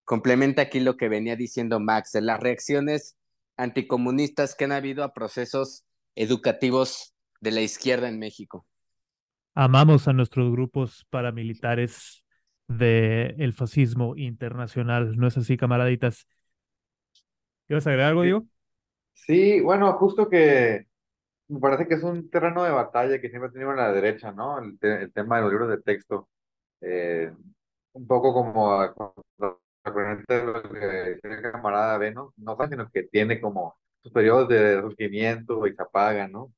complementa 0.05 0.63
aquí 0.63 0.81
lo 0.81 0.97
que 0.97 1.09
venía 1.09 1.37
diciendo 1.37 1.81
Max, 1.81 2.13
de 2.13 2.23
las 2.23 2.41
reacciones 2.41 3.17
anticomunistas 3.57 4.55
que 4.55 4.65
han 4.65 4.73
habido 4.73 5.05
a 5.05 5.13
procesos 5.13 5.85
educativos 6.15 7.15
de 7.41 7.53
la 7.53 7.61
izquierda 7.61 8.09
en 8.09 8.19
México. 8.19 8.67
Amamos 9.55 10.09
a 10.09 10.13
nuestros 10.13 10.51
grupos 10.51 11.07
paramilitares 11.11 12.25
del 12.69 13.53
fascismo 13.53 14.17
internacional, 14.17 15.17
¿no 15.17 15.27
es 15.27 15.37
así, 15.37 15.57
camaraditas? 15.57 16.27
¿Quieres 17.67 17.87
agregar 17.87 18.11
algo, 18.11 18.23
Diego? 18.23 18.47
Sí, 19.13 19.61
bueno, 19.61 19.93
justo 19.95 20.29
que 20.29 20.87
me 21.49 21.61
parece 21.61 21.87
que 21.87 21.95
es 21.95 22.03
un 22.03 22.31
terreno 22.31 22.65
de 22.65 22.71
batalla 22.71 23.21
que 23.21 23.29
siempre 23.29 23.51
ha 23.51 23.53
tenido 23.53 23.71
en 23.71 23.77
la 23.77 23.93
derecha, 23.93 24.33
¿no? 24.33 24.59
El, 24.59 24.79
tema 25.13 25.37
de 25.37 25.43
los 25.43 25.51
libros 25.51 25.69
de 25.69 25.83
texto. 25.83 26.29
Eh, 26.81 27.31
un 27.93 28.07
poco 28.07 28.33
como 28.33 28.81
de 29.85 30.45
lo 30.45 30.63
que 30.63 31.19
tiene 31.21 31.43
camarada 31.43 31.99
B, 31.99 32.13
¿no? 32.13 32.33
No 32.37 32.57
sino 32.69 32.89
que 32.91 33.05
tiene 33.05 33.41
como 33.41 33.77
sus 34.03 34.13
periodos 34.13 34.49
de 34.49 34.81
surgimiento 34.81 35.67
y 35.67 35.75
se 35.75 35.83
apaga, 35.83 36.29
¿no? 36.29 36.53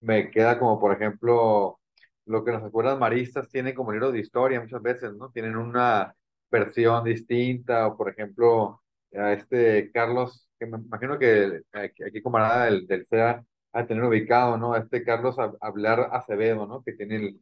Me 0.00 0.30
queda 0.30 0.58
como, 0.58 0.80
por 0.80 0.92
ejemplo, 0.94 1.80
lo 2.26 2.44
que 2.44 2.52
las 2.52 2.64
escuelas 2.64 2.98
maristas 2.98 3.48
tienen 3.50 3.74
como 3.74 3.92
libros 3.92 4.12
de 4.12 4.20
historia 4.20 4.60
muchas 4.60 4.82
veces, 4.82 5.14
¿no? 5.14 5.30
Tienen 5.30 5.56
una 5.56 6.14
versión 6.50 7.04
distinta, 7.04 7.88
o 7.88 7.96
por 7.96 8.10
ejemplo, 8.10 8.82
a 9.14 9.32
este 9.32 9.90
Carlos, 9.92 10.48
que 10.58 10.66
me 10.66 10.78
imagino 10.78 11.18
que 11.18 11.62
aquí, 11.72 12.22
camarada 12.22 12.66
del, 12.66 12.86
del 12.86 13.06
CEA 13.08 13.44
a 13.72 13.86
tener 13.86 14.04
ubicado, 14.04 14.56
¿no? 14.58 14.72
A 14.74 14.78
este 14.80 15.04
Carlos 15.04 15.36
Hablar 15.60 16.08
Acevedo, 16.12 16.66
¿no? 16.66 16.82
Que 16.82 16.92
tiene 16.92 17.16
el, 17.16 17.40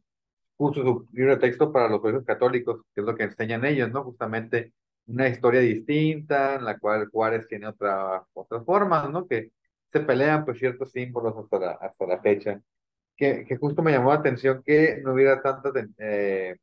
justo 0.57 0.83
su 0.83 1.07
libro 1.13 1.35
de 1.35 1.41
texto 1.41 1.71
para 1.71 1.89
los 1.89 2.01
colegios 2.01 2.25
católicos, 2.25 2.81
que 2.93 3.01
es 3.01 3.07
lo 3.07 3.15
que 3.15 3.23
enseñan 3.23 3.65
ellos, 3.65 3.91
¿no? 3.91 4.03
Justamente 4.03 4.73
una 5.09 5.27
historia 5.27 5.61
distinta, 5.61 6.55
en 6.55 6.65
la 6.65 6.77
cual 6.79 7.09
Juárez 7.09 7.47
tiene 7.47 7.67
otra, 7.67 8.23
otras 8.33 8.63
formas, 8.65 9.09
¿no? 9.09 9.27
Que 9.27 9.51
se 9.91 9.99
pelean 10.01 10.45
pues 10.45 10.59
ciertos 10.59 10.91
símbolos 10.91 11.35
hasta 11.37 11.59
la, 11.59 11.71
hasta 11.73 12.05
la 12.07 12.21
fecha. 12.21 12.61
Que, 13.17 13.45
que 13.45 13.57
justo 13.57 13.81
me 13.83 13.91
llamó 13.91 14.13
la 14.13 14.19
atención 14.19 14.63
que 14.65 15.01
no 15.03 15.13
hubiera 15.13 15.41
tanto 15.41 15.73
eh, 15.97 16.55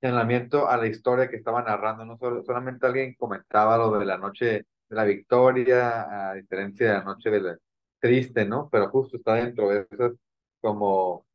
señalamiento 0.00 0.68
a 0.68 0.76
la 0.76 0.86
historia 0.86 1.28
que 1.28 1.36
estaba 1.36 1.62
narrando, 1.62 2.04
¿no? 2.04 2.18
solamente 2.44 2.86
alguien 2.86 3.14
comentaba 3.14 3.76
lo 3.78 3.98
de 3.98 4.06
la 4.06 4.16
noche 4.18 4.46
de 4.46 4.66
la 4.90 5.04
victoria, 5.04 6.30
a 6.30 6.34
diferencia 6.34 6.86
de 6.88 6.92
la 6.94 7.04
noche 7.04 7.30
de 7.30 7.40
la 7.40 7.58
triste, 8.00 8.44
¿no? 8.46 8.68
Pero 8.70 8.88
justo 8.90 9.16
está 9.16 9.34
dentro 9.34 9.68
de 9.70 9.86
eso 9.90 10.14
como 10.60 11.26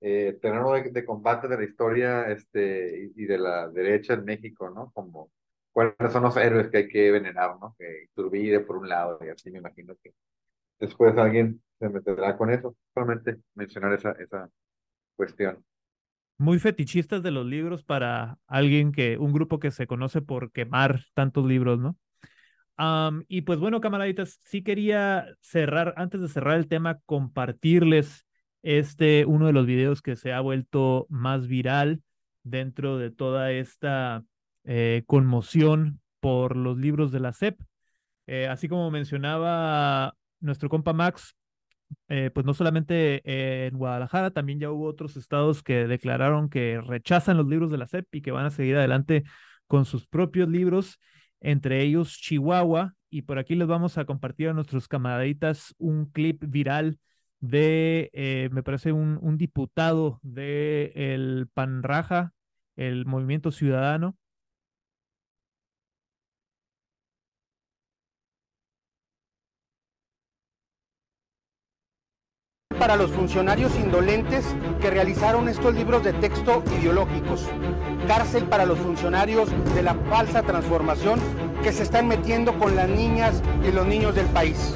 eh, 0.00 0.38
terreno 0.40 0.72
de, 0.72 0.90
de, 0.90 1.04
combate 1.04 1.48
de 1.48 1.56
la 1.58 1.64
historia 1.64 2.28
este, 2.30 3.10
y, 3.16 3.22
y 3.24 3.26
de 3.26 3.38
la 3.38 3.68
derecha 3.68 4.14
en 4.14 4.24
México, 4.24 4.70
¿no? 4.70 4.90
Como 4.92 5.30
cuáles 5.72 6.12
son 6.12 6.22
los 6.22 6.36
héroes 6.36 6.68
que 6.70 6.78
hay 6.78 6.88
que 6.88 7.10
venerar, 7.10 7.56
¿no? 7.60 7.74
Que 7.78 8.04
Iturbide 8.04 8.60
por 8.60 8.76
un 8.76 8.88
lado 8.88 9.18
y 9.24 9.28
así 9.28 9.50
me 9.50 9.58
imagino 9.58 9.94
que 10.02 10.14
después 10.78 11.16
alguien 11.16 11.62
se 11.78 11.88
meterá 11.88 12.36
con 12.36 12.50
eso, 12.50 12.76
solamente 12.94 13.38
mencionar 13.54 13.92
esa, 13.94 14.12
esa 14.12 14.48
cuestión. 15.16 15.64
Muy 16.38 16.58
fetichistas 16.58 17.22
de 17.22 17.30
los 17.30 17.46
libros 17.46 17.84
para 17.84 18.38
alguien 18.46 18.92
que, 18.92 19.16
un 19.18 19.32
grupo 19.32 19.58
que 19.58 19.70
se 19.70 19.86
conoce 19.86 20.22
por 20.22 20.52
quemar 20.52 21.00
tantos 21.14 21.46
libros, 21.46 21.78
¿no? 21.78 21.96
y 23.28 23.42
pues 23.42 23.60
bueno, 23.60 23.80
camaraditas, 23.80 24.40
sí 24.42 24.64
quería 24.64 25.26
cerrar, 25.40 25.94
antes 25.96 26.20
de 26.20 26.26
cerrar 26.26 26.56
el 26.56 26.66
tema, 26.66 26.98
compartirles 27.06 28.26
este, 28.62 29.24
uno 29.24 29.46
de 29.46 29.52
los 29.52 29.66
videos 29.66 30.02
que 30.02 30.16
se 30.16 30.32
ha 30.32 30.40
vuelto 30.40 31.06
más 31.08 31.46
viral 31.46 32.02
dentro 32.42 32.98
de 32.98 33.12
toda 33.12 33.52
esta 33.52 34.24
eh, 34.64 35.02
conmoción 35.06 36.00
por 36.20 36.56
los 36.56 36.78
libros 36.78 37.10
de 37.10 37.20
la 37.20 37.32
SEP. 37.32 37.60
Eh, 38.26 38.46
así 38.46 38.68
como 38.68 38.90
mencionaba 38.90 40.14
nuestro 40.40 40.68
compa 40.68 40.92
Max, 40.92 41.36
eh, 42.08 42.30
pues 42.32 42.46
no 42.46 42.54
solamente 42.54 43.66
en 43.66 43.76
Guadalajara, 43.76 44.30
también 44.30 44.60
ya 44.60 44.70
hubo 44.70 44.86
otros 44.86 45.16
estados 45.16 45.62
que 45.62 45.86
declararon 45.86 46.48
que 46.48 46.80
rechazan 46.80 47.36
los 47.36 47.46
libros 47.46 47.70
de 47.70 47.78
la 47.78 47.86
SEP 47.86 48.06
y 48.14 48.22
que 48.22 48.30
van 48.30 48.46
a 48.46 48.50
seguir 48.50 48.76
adelante 48.76 49.24
con 49.66 49.84
sus 49.84 50.06
propios 50.06 50.48
libros, 50.48 51.00
entre 51.40 51.82
ellos 51.82 52.18
Chihuahua. 52.18 52.94
Y 53.10 53.22
por 53.22 53.38
aquí 53.38 53.56
les 53.56 53.68
vamos 53.68 53.98
a 53.98 54.04
compartir 54.04 54.48
a 54.48 54.54
nuestros 54.54 54.88
camaraditas 54.88 55.74
un 55.78 56.06
clip 56.06 56.44
viral 56.46 56.98
de, 57.40 58.48
me 58.52 58.62
parece, 58.62 58.92
un, 58.92 59.36
diputado 59.36 60.20
de 60.22 60.92
el 60.94 61.48
PANRAJA, 61.52 62.32
el 62.76 63.04
Movimiento 63.04 63.50
Ciudadano, 63.50 64.16
para 72.82 72.96
los 72.96 73.12
funcionarios 73.12 73.78
indolentes 73.78 74.44
que 74.80 74.90
realizaron 74.90 75.48
estos 75.48 75.72
libros 75.72 76.02
de 76.02 76.12
texto 76.14 76.64
ideológicos. 76.80 77.48
Cárcel 78.08 78.46
para 78.46 78.66
los 78.66 78.76
funcionarios 78.76 79.48
de 79.76 79.84
la 79.84 79.94
falsa 79.94 80.42
transformación 80.42 81.20
que 81.62 81.70
se 81.70 81.84
están 81.84 82.08
metiendo 82.08 82.58
con 82.58 82.74
las 82.74 82.88
niñas 82.88 83.40
y 83.64 83.70
los 83.70 83.86
niños 83.86 84.16
del 84.16 84.26
país. 84.26 84.74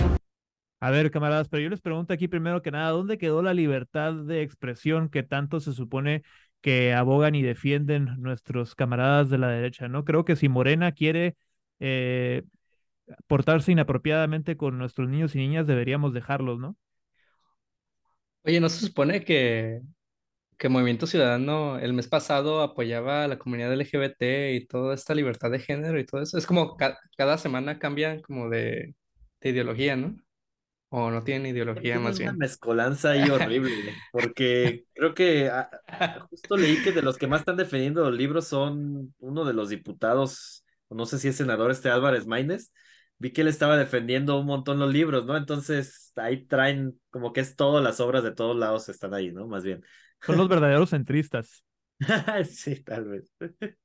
A 0.78 0.90
ver, 0.92 1.10
camaradas, 1.10 1.48
pero 1.48 1.64
yo 1.64 1.68
les 1.68 1.80
pregunto 1.80 2.14
aquí 2.14 2.28
primero 2.28 2.62
que 2.62 2.70
nada, 2.70 2.92
¿dónde 2.92 3.18
quedó 3.18 3.42
la 3.42 3.54
libertad 3.54 4.14
de 4.14 4.42
expresión 4.42 5.08
que 5.08 5.24
tanto 5.24 5.58
se 5.58 5.72
supone 5.72 6.22
que 6.60 6.94
abogan 6.94 7.34
y 7.34 7.42
defienden 7.42 8.10
nuestros 8.18 8.76
camaradas 8.76 9.30
de 9.30 9.38
la 9.38 9.48
derecha? 9.48 9.88
No 9.88 10.04
creo 10.04 10.24
que 10.24 10.36
si 10.36 10.48
Morena 10.48 10.92
quiere 10.92 11.34
eh, 11.80 12.44
portarse 13.26 13.72
inapropiadamente 13.72 14.56
con 14.56 14.78
nuestros 14.78 15.08
niños 15.08 15.34
y 15.34 15.38
niñas, 15.38 15.66
deberíamos 15.66 16.14
dejarlos, 16.14 16.60
¿no? 16.60 16.76
Oye, 18.46 18.60
¿no 18.60 18.68
se 18.68 18.86
supone 18.86 19.24
que, 19.24 19.80
que 20.56 20.68
Movimiento 20.68 21.08
Ciudadano 21.08 21.80
el 21.80 21.92
mes 21.94 22.06
pasado 22.06 22.62
apoyaba 22.62 23.24
a 23.24 23.28
la 23.28 23.38
comunidad 23.38 23.72
LGBT 23.72 24.54
y 24.54 24.66
toda 24.66 24.94
esta 24.94 25.16
libertad 25.16 25.50
de 25.50 25.58
género 25.58 25.98
y 25.98 26.06
todo 26.06 26.22
eso? 26.22 26.38
Es 26.38 26.46
como 26.46 26.76
cada 26.76 27.38
semana 27.38 27.80
cambian 27.80 28.22
como 28.22 28.48
de, 28.48 28.94
de 29.40 29.48
ideología, 29.48 29.96
¿no? 29.96 30.16
O 30.90 31.10
no 31.10 31.24
tienen 31.24 31.52
ideología 31.52 31.98
más 31.98 32.18
bien. 32.18 32.30
Una 32.30 32.38
mezcolanza 32.38 33.10
ahí 33.10 33.28
horrible, 33.28 33.92
porque 34.12 34.84
creo 34.94 35.12
que 35.12 35.50
ah, 35.50 35.68
justo 36.30 36.56
leí 36.56 36.80
que 36.84 36.92
de 36.92 37.02
los 37.02 37.18
que 37.18 37.26
más 37.26 37.40
están 37.40 37.56
defendiendo 37.56 38.08
los 38.08 38.16
libros 38.16 38.46
son 38.46 39.12
uno 39.18 39.44
de 39.44 39.54
los 39.54 39.70
diputados, 39.70 40.64
no 40.88 41.04
sé 41.04 41.18
si 41.18 41.26
es 41.26 41.36
senador 41.36 41.72
este 41.72 41.90
Álvarez 41.90 42.28
Maínez, 42.28 42.70
vi 43.18 43.32
que 43.32 43.42
él 43.42 43.48
estaba 43.48 43.76
defendiendo 43.76 44.38
un 44.38 44.46
montón 44.46 44.78
los 44.78 44.92
libros, 44.92 45.26
¿no? 45.26 45.36
Entonces 45.36 46.12
ahí 46.16 46.46
traen 46.46 47.00
como 47.10 47.32
que 47.32 47.40
es 47.40 47.56
todas 47.56 47.82
las 47.82 48.00
obras 48.00 48.22
de 48.22 48.32
todos 48.32 48.56
lados 48.56 48.88
están 48.88 49.14
ahí, 49.14 49.32
¿no? 49.32 49.46
Más 49.46 49.64
bien. 49.64 49.82
Son 50.20 50.36
los 50.36 50.48
verdaderos 50.48 50.90
centristas. 50.90 51.64
sí, 52.50 52.82
tal 52.82 53.04
vez. 53.04 53.32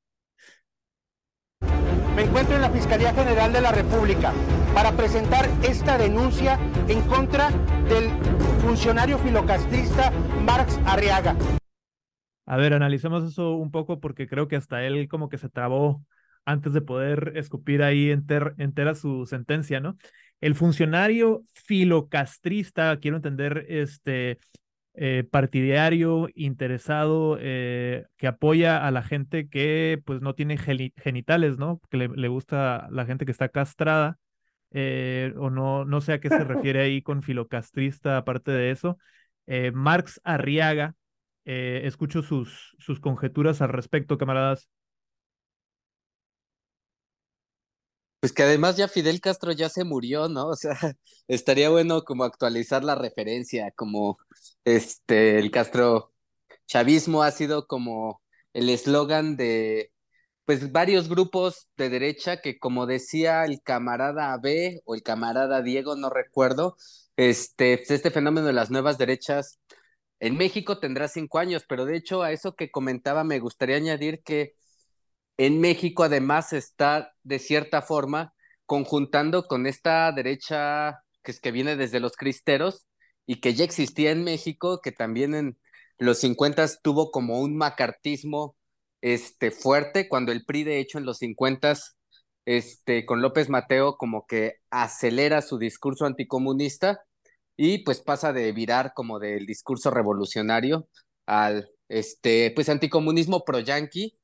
Me 2.15 2.23
encuentro 2.23 2.55
en 2.55 2.61
la 2.61 2.69
Fiscalía 2.69 3.13
General 3.13 3.53
de 3.53 3.61
la 3.61 3.71
República 3.71 4.33
para 4.73 4.91
presentar 4.91 5.49
esta 5.63 5.97
denuncia 5.97 6.59
en 6.87 7.01
contra 7.03 7.49
del 7.87 8.09
funcionario 8.61 9.17
filocastrista 9.17 10.11
Marx 10.45 10.77
Arriaga. 10.85 11.37
A 12.45 12.57
ver, 12.57 12.73
analicemos 12.73 13.23
eso 13.23 13.51
un 13.51 13.71
poco 13.71 14.01
porque 14.01 14.27
creo 14.27 14.49
que 14.49 14.57
hasta 14.57 14.83
él 14.83 15.07
como 15.07 15.29
que 15.29 15.37
se 15.37 15.47
trabó 15.47 16.05
antes 16.45 16.73
de 16.73 16.81
poder 16.81 17.33
escupir 17.35 17.83
ahí 17.83 18.09
entera 18.11 18.95
su 18.95 19.25
sentencia, 19.25 19.79
¿no? 19.79 19.97
El 20.41 20.55
funcionario 20.55 21.43
filocastrista, 21.53 22.97
quiero 22.99 23.17
entender, 23.17 23.65
este 23.69 24.39
eh, 24.93 25.23
partidario, 25.29 26.27
interesado, 26.35 27.37
eh, 27.39 28.05
que 28.17 28.27
apoya 28.27 28.85
a 28.85 28.91
la 28.91 29.03
gente 29.03 29.47
que 29.47 30.01
pues 30.05 30.21
no 30.21 30.35
tiene 30.35 30.57
genitales, 30.57 31.57
¿no? 31.57 31.79
Que 31.89 31.97
le, 31.97 32.27
gusta 32.27 32.87
la 32.91 33.05
gente 33.05 33.25
que 33.25 33.31
está 33.31 33.49
castrada, 33.49 34.17
eh, 34.71 35.33
o 35.37 35.49
no, 35.49 35.85
no 35.85 36.01
sé 36.01 36.13
a 36.13 36.19
qué 36.19 36.29
se 36.29 36.43
refiere 36.43 36.81
ahí 36.81 37.01
con 37.01 37.23
filocastrista, 37.23 38.17
aparte 38.17 38.51
de 38.51 38.71
eso. 38.71 38.97
Marx 39.73 40.21
Arriaga, 40.23 40.95
escucho 41.43 42.23
sus, 42.23 42.75
sus 42.79 42.99
conjeturas 42.99 43.61
al 43.61 43.69
respecto, 43.69 44.17
camaradas. 44.17 44.69
Pues 48.21 48.33
que 48.33 48.43
además 48.43 48.77
ya 48.77 48.87
Fidel 48.87 49.19
Castro 49.19 49.51
ya 49.51 49.67
se 49.69 49.83
murió, 49.83 50.29
¿no? 50.29 50.47
O 50.49 50.55
sea, 50.55 50.73
estaría 51.27 51.69
bueno 51.71 52.03
como 52.03 52.23
actualizar 52.23 52.83
la 52.83 52.95
referencia, 52.95 53.71
como 53.75 54.17
este, 54.63 55.39
el 55.39 55.51
Castro 55.51 56.13
chavismo 56.67 57.23
ha 57.23 57.31
sido 57.31 57.67
como 57.67 58.21
el 58.53 58.69
eslogan 58.69 59.37
de, 59.37 59.91
pues, 60.45 60.71
varios 60.71 61.09
grupos 61.09 61.69
de 61.77 61.89
derecha 61.89 62.41
que, 62.41 62.59
como 62.59 62.85
decía 62.85 63.45
el 63.45 63.61
camarada 63.63 64.37
B 64.37 64.81
o 64.85 64.95
el 64.95 65.03
camarada 65.03 65.61
Diego, 65.63 65.95
no 65.95 66.09
recuerdo, 66.11 66.77
este, 67.17 67.77
pues, 67.77 67.91
este 67.91 68.11
fenómeno 68.11 68.47
de 68.47 68.53
las 68.53 68.71
nuevas 68.71 68.97
derechas 68.99 69.59
en 70.19 70.37
México 70.37 70.79
tendrá 70.79 71.07
cinco 71.07 71.39
años, 71.39 71.65
pero 71.67 71.85
de 71.85 71.97
hecho 71.97 72.21
a 72.23 72.31
eso 72.31 72.55
que 72.55 72.69
comentaba 72.71 73.23
me 73.23 73.39
gustaría 73.39 73.77
añadir 73.77 74.21
que 74.23 74.55
en 75.37 75.59
México 75.59 76.03
además 76.03 76.53
está 76.53 77.13
de 77.23 77.39
cierta 77.39 77.81
forma 77.81 78.33
conjuntando 78.65 79.47
con 79.47 79.67
esta 79.67 80.11
derecha 80.11 81.03
que, 81.23 81.31
es, 81.31 81.39
que 81.39 81.51
viene 81.51 81.75
desde 81.75 81.99
los 81.99 82.13
cristeros 82.15 82.87
y 83.25 83.41
que 83.41 83.53
ya 83.53 83.63
existía 83.63 84.11
en 84.11 84.23
México, 84.23 84.81
que 84.81 84.91
también 84.91 85.35
en 85.35 85.57
los 85.97 86.19
50 86.19 86.67
tuvo 86.81 87.11
como 87.11 87.39
un 87.39 87.57
macartismo 87.57 88.55
este, 89.01 89.51
fuerte, 89.51 90.07
cuando 90.07 90.31
el 90.31 90.45
PRI 90.45 90.63
de 90.63 90.79
hecho 90.79 90.97
en 90.97 91.05
los 91.05 91.17
50 91.17 91.73
este, 92.45 93.05
con 93.05 93.21
López 93.21 93.49
Mateo 93.49 93.97
como 93.97 94.25
que 94.25 94.55
acelera 94.69 95.41
su 95.41 95.57
discurso 95.57 96.05
anticomunista 96.05 97.01
y 97.55 97.79
pues 97.83 98.01
pasa 98.01 98.33
de 98.33 98.51
virar 98.51 98.93
como 98.95 99.19
del 99.19 99.45
discurso 99.45 99.91
revolucionario 99.91 100.87
al 101.25 101.69
este, 101.89 102.51
pues 102.55 102.69
anticomunismo 102.69 103.43
pro-yanqui 103.43 104.17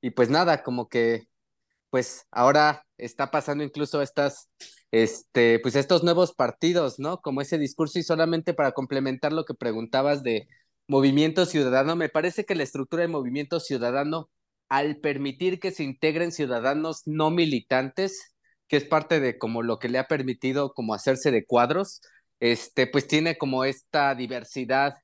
y 0.00 0.10
pues 0.10 0.30
nada, 0.30 0.62
como 0.62 0.88
que 0.88 1.28
pues 1.90 2.26
ahora 2.30 2.84
está 2.98 3.30
pasando 3.30 3.64
incluso 3.64 4.02
estas, 4.02 4.50
este, 4.90 5.58
pues 5.60 5.76
estos 5.76 6.02
nuevos 6.04 6.34
partidos, 6.34 6.98
¿no? 6.98 7.20
Como 7.20 7.40
ese 7.40 7.58
discurso 7.58 7.98
y 7.98 8.02
solamente 8.02 8.54
para 8.54 8.72
complementar 8.72 9.32
lo 9.32 9.44
que 9.44 9.54
preguntabas 9.54 10.22
de 10.22 10.48
movimiento 10.86 11.46
ciudadano, 11.46 11.96
me 11.96 12.08
parece 12.08 12.44
que 12.44 12.54
la 12.54 12.62
estructura 12.64 13.02
de 13.02 13.08
movimiento 13.08 13.60
ciudadano, 13.60 14.30
al 14.68 14.98
permitir 14.98 15.60
que 15.60 15.70
se 15.70 15.84
integren 15.84 16.32
ciudadanos 16.32 17.02
no 17.06 17.30
militantes, 17.30 18.34
que 18.68 18.76
es 18.76 18.84
parte 18.84 19.20
de 19.20 19.38
como 19.38 19.62
lo 19.62 19.78
que 19.78 19.88
le 19.88 19.98
ha 19.98 20.08
permitido 20.08 20.74
como 20.74 20.94
hacerse 20.94 21.30
de 21.30 21.46
cuadros, 21.46 22.02
este, 22.40 22.86
pues 22.86 23.06
tiene 23.08 23.38
como 23.38 23.64
esta 23.64 24.14
diversidad 24.14 24.94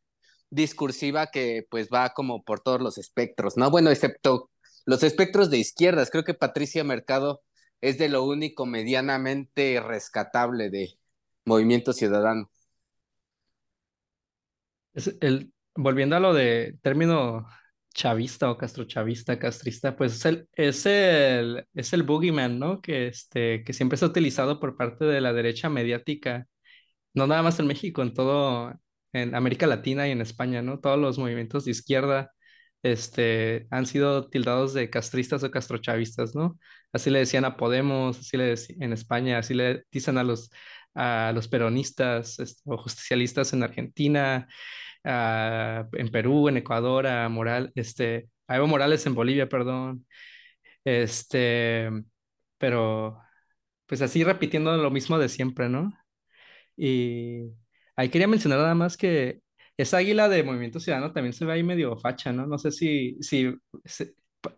discursiva 0.51 1.28
que 1.28 1.66
pues 1.70 1.88
va 1.92 2.11
como 2.11 2.45
por 2.45 2.61
todos 2.61 2.80
los 2.80 2.99
espectros, 2.99 3.57
¿no? 3.57 3.70
Bueno, 3.70 3.90
excepto 3.90 4.51
los 4.87 5.03
espectros 5.03 5.51
de 5.51 5.59
izquierdas, 5.59 6.11
creo 6.11 6.24
que 6.24 6.35
Patricia 6.35 6.85
Mercado 6.85 7.43
es 7.80 7.99
de 7.99 8.09
lo 8.09 8.24
único 8.24 8.66
medianamente 8.66 9.80
rescatable 9.80 10.70
de 10.70 10.99
Movimiento 11.45 11.93
Ciudadano. 11.93 12.51
El, 15.20 15.53
volviendo 15.74 16.16
a 16.16 16.20
lo 16.20 16.35
de 16.35 16.78
término 16.82 17.47
chavista 17.95 18.51
o 18.51 18.59
castrochavista, 18.59 19.39
castrista, 19.39 19.97
pues 19.97 20.14
es 20.14 20.24
el, 20.26 20.49
es 20.53 20.87
el, 20.87 21.66
es 21.74 21.93
el 21.93 22.03
boogeyman, 22.03 22.59
¿no? 22.59 22.80
Que, 22.80 23.09
este, 23.09 23.64
que 23.64 23.72
siempre 23.72 23.99
se 23.99 24.05
ha 24.05 24.09
utilizado 24.09 24.61
por 24.61 24.76
parte 24.76 25.05
de 25.05 25.20
la 25.20 25.32
derecha 25.32 25.68
mediática, 25.68 26.47
no 27.14 27.26
nada 27.26 27.43
más 27.43 27.59
en 27.61 27.66
México, 27.68 28.03
en 28.03 28.14
todo, 28.14 28.74
en 29.12 29.35
América 29.35 29.66
Latina 29.66 30.09
y 30.09 30.12
en 30.12 30.20
España, 30.20 30.62
¿no? 30.62 30.80
Todos 30.80 30.99
los 30.99 31.18
movimientos 31.18 31.64
de 31.64 31.72
izquierda 31.72 32.32
este, 32.85 33.66
han 33.70 33.87
sido 33.87 34.28
tildados 34.28 34.74
de 34.74 34.91
castristas 34.91 35.43
o 35.43 35.51
castrochavistas, 35.51 36.35
¿no? 36.35 36.59
Así 36.93 37.11
le 37.11 37.20
decían 37.20 37.45
a 37.47 37.57
Podemos, 37.57 38.18
así 38.20 38.37
le 38.37 38.55
en 38.78 38.93
España, 38.93 39.39
así 39.39 39.55
le 39.55 39.85
dicen 39.91 40.18
a 40.18 40.24
los, 40.24 40.51
a 40.95 41.32
los 41.35 41.49
peronistas 41.49 42.39
este, 42.39 42.62
o 42.66 42.76
justicialistas 42.76 43.53
en 43.55 43.62
Argentina, 43.62 44.47
en 45.05 46.11
Perú, 46.12 46.49
en 46.49 46.59
Ecuador, 46.59 47.07
a 47.07 47.28
Moral, 47.28 47.72
este, 47.74 48.28
a 48.49 48.57
Evo 48.57 48.66
Morales 48.66 49.07
en 49.07 49.14
Bolivia, 49.14 49.49
perdón. 49.49 50.07
Este, 50.85 51.91
pero 52.59 53.18
pues 53.87 54.03
así 54.03 54.24
repitiendo 54.24 54.76
lo 54.76 54.91
mismo 54.91 55.18
de 55.18 55.28
siempre, 55.30 55.68
¿no? 55.68 55.93
Y 56.76 57.53
ahí 57.97 58.09
quería 58.11 58.28
mencionar 58.28 58.59
nada 58.61 58.74
más 58.74 58.97
que 58.97 59.41
esa 59.77 59.99
águila 59.99 60.29
de 60.29 60.43
Movimiento 60.43 60.81
Ciudadano 60.81 61.12
también 61.12 61.33
se 61.33 61.45
ve 61.45 61.53
ahí 61.53 61.62
medio 61.62 61.97
facha, 61.97 62.33
¿no? 62.33 62.47
No 62.47 62.59
sé 62.59 62.70
si, 62.70 63.16
si, 63.20 63.55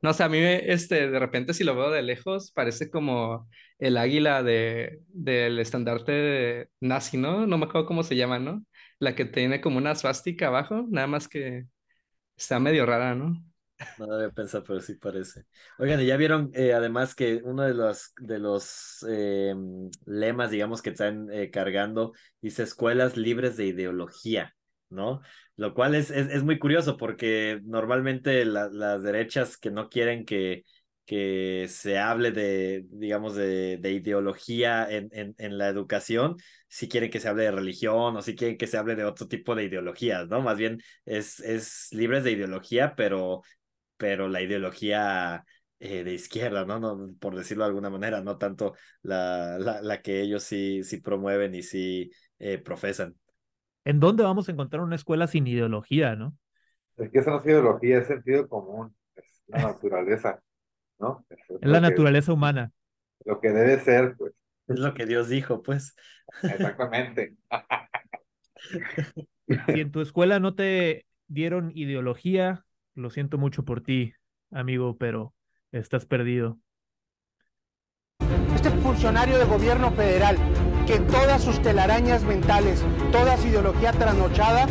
no 0.02 0.12
sé, 0.12 0.22
a 0.24 0.28
mí 0.28 0.38
este, 0.40 1.08
de 1.10 1.18
repente 1.18 1.54
si 1.54 1.64
lo 1.64 1.74
veo 1.76 1.90
de 1.90 2.02
lejos 2.02 2.50
parece 2.52 2.90
como 2.90 3.48
el 3.78 3.96
águila 3.96 4.42
de, 4.42 5.00
del 5.08 5.58
estandarte 5.58 6.70
nazi, 6.80 7.16
¿no? 7.18 7.46
No 7.46 7.58
me 7.58 7.66
acuerdo 7.66 7.86
cómo 7.86 8.02
se 8.02 8.16
llama, 8.16 8.38
¿no? 8.38 8.64
La 8.98 9.14
que 9.14 9.24
tiene 9.26 9.60
como 9.60 9.78
una 9.78 9.94
swastika 9.94 10.48
abajo, 10.48 10.86
nada 10.88 11.06
más 11.06 11.28
que 11.28 11.66
está 12.36 12.60
medio 12.60 12.86
rara, 12.86 13.14
¿no? 13.14 13.42
No 13.96 14.12
había 14.14 14.30
pensado, 14.30 14.62
pero 14.64 14.80
sí 14.80 14.94
parece. 14.96 15.46
Oigan, 15.78 16.00
ya 16.04 16.16
vieron 16.18 16.50
eh, 16.54 16.74
además 16.74 17.14
que 17.14 17.36
uno 17.42 17.62
de 17.62 17.72
los, 17.74 18.12
de 18.20 18.38
los 18.38 19.04
eh, 19.08 19.54
lemas, 20.04 20.50
digamos, 20.50 20.82
que 20.82 20.90
están 20.90 21.30
eh, 21.32 21.50
cargando, 21.50 22.12
dice 22.42 22.62
escuelas 22.62 23.16
libres 23.16 23.56
de 23.56 23.66
ideología. 23.66 24.54
¿No? 24.96 25.20
Lo 25.56 25.74
cual 25.74 25.94
es, 25.94 26.10
es, 26.10 26.42
muy 26.42 26.58
curioso 26.58 26.96
porque 26.96 27.60
normalmente 27.64 28.44
las 28.44 29.02
derechas 29.02 29.56
que 29.56 29.70
no 29.70 29.88
quieren 29.88 30.24
que, 30.24 30.64
que 31.06 31.66
se 31.68 31.98
hable 31.98 32.32
de, 32.32 32.84
digamos, 32.90 33.36
de, 33.36 33.78
de 33.78 33.92
ideología 33.92 34.90
en, 34.90 35.08
en, 35.12 35.34
en, 35.38 35.56
la 35.58 35.68
educación, 35.68 36.36
si 36.68 36.88
quieren 36.88 37.10
que 37.10 37.20
se 37.20 37.28
hable 37.28 37.44
de 37.44 37.52
religión 37.52 38.16
o 38.16 38.22
si 38.22 38.34
quieren 38.34 38.58
que 38.58 38.66
se 38.66 38.76
hable 38.76 38.96
de 38.96 39.04
otro 39.04 39.28
tipo 39.28 39.54
de 39.54 39.64
ideologías, 39.64 40.28
¿no? 40.28 40.42
Más 40.42 40.58
bien 40.58 40.82
es, 41.04 41.40
es 41.40 41.88
libre 41.92 42.20
de 42.22 42.32
ideología, 42.32 42.94
pero, 42.96 43.42
pero 43.96 44.28
la 44.28 44.42
ideología 44.42 45.44
eh, 45.78 46.04
de 46.04 46.14
izquierda, 46.14 46.64
¿no? 46.64 46.80
¿no? 46.80 47.14
Por 47.20 47.36
decirlo 47.36 47.64
de 47.64 47.68
alguna 47.68 47.90
manera, 47.90 48.20
no 48.22 48.38
tanto 48.38 48.74
la, 49.02 49.58
la, 49.58 49.82
la 49.82 50.02
que 50.02 50.20
ellos 50.22 50.42
sí, 50.42 50.82
sí 50.82 51.00
promueven 51.00 51.54
y 51.54 51.62
sí 51.62 52.10
eh, 52.38 52.58
profesan. 52.58 53.16
¿En 53.86 54.00
dónde 54.00 54.24
vamos 54.24 54.48
a 54.48 54.52
encontrar 54.52 54.82
una 54.82 54.96
escuela 54.96 55.28
sin 55.28 55.46
ideología, 55.46 56.16
no? 56.16 56.36
Es 56.96 57.08
que 57.08 57.20
esa 57.20 57.30
no 57.30 57.38
es 57.38 57.46
ideología, 57.46 57.98
es 57.98 58.08
sentido 58.08 58.48
común, 58.48 58.92
es 59.14 59.44
la 59.46 59.58
naturaleza. 59.62 60.42
¿no? 60.98 61.24
Es, 61.30 61.38
es 61.48 61.68
la 61.68 61.80
naturaleza 61.80 62.32
humana. 62.32 62.72
Lo 63.24 63.40
que 63.40 63.50
debe 63.50 63.78
ser, 63.78 64.16
pues. 64.18 64.32
Es 64.66 64.80
lo 64.80 64.92
que 64.92 65.06
Dios 65.06 65.28
dijo, 65.28 65.62
pues. 65.62 65.94
Exactamente. 66.42 67.36
si 69.46 69.80
en 69.80 69.92
tu 69.92 70.00
escuela 70.00 70.40
no 70.40 70.56
te 70.56 71.06
dieron 71.28 71.70
ideología, 71.72 72.64
lo 72.96 73.10
siento 73.10 73.38
mucho 73.38 73.64
por 73.64 73.82
ti, 73.82 74.14
amigo, 74.50 74.96
pero 74.98 75.32
estás 75.70 76.06
perdido. 76.06 76.58
Este 78.52 78.70
funcionario 78.70 79.38
de 79.38 79.44
gobierno 79.44 79.92
federal, 79.92 80.36
que 80.86 81.00
todas 81.00 81.42
sus 81.42 81.60
telarañas 81.60 82.22
mentales, 82.22 82.84
toda 83.10 83.36
su 83.36 83.48
ideología 83.48 83.90
trasnochada, 83.92 84.66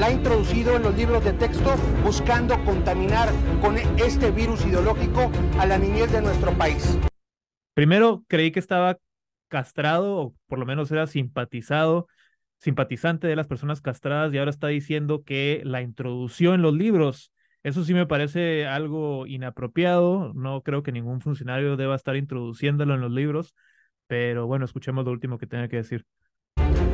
la 0.00 0.06
ha 0.06 0.10
introducido 0.10 0.76
en 0.76 0.82
los 0.82 0.96
libros 0.96 1.22
de 1.24 1.34
texto 1.34 1.76
buscando 2.02 2.62
contaminar 2.64 3.28
con 3.60 3.76
este 3.76 4.30
virus 4.30 4.64
ideológico 4.64 5.30
a 5.58 5.66
la 5.66 5.76
niñez 5.76 6.10
de 6.10 6.22
nuestro 6.22 6.52
país. 6.52 6.98
Primero 7.74 8.24
creí 8.28 8.50
que 8.50 8.60
estaba 8.60 8.98
castrado, 9.48 10.16
o 10.16 10.34
por 10.46 10.58
lo 10.58 10.64
menos 10.64 10.90
era 10.90 11.06
simpatizado, 11.06 12.08
simpatizante 12.56 13.26
de 13.26 13.36
las 13.36 13.46
personas 13.46 13.82
castradas, 13.82 14.32
y 14.32 14.38
ahora 14.38 14.50
está 14.50 14.68
diciendo 14.68 15.22
que 15.22 15.60
la 15.64 15.82
introdució 15.82 16.54
en 16.54 16.62
los 16.62 16.72
libros. 16.72 17.30
Eso 17.62 17.84
sí 17.84 17.92
me 17.92 18.06
parece 18.06 18.66
algo 18.66 19.26
inapropiado. 19.26 20.32
No 20.34 20.62
creo 20.62 20.82
que 20.82 20.92
ningún 20.92 21.20
funcionario 21.20 21.76
deba 21.76 21.94
estar 21.94 22.16
introduciéndolo 22.16 22.94
en 22.94 23.02
los 23.02 23.12
libros, 23.12 23.54
pero 24.12 24.46
bueno, 24.46 24.66
escuchemos 24.66 25.06
lo 25.06 25.10
último 25.10 25.38
que 25.38 25.46
tenga 25.46 25.68
que 25.68 25.76
decir. 25.76 26.04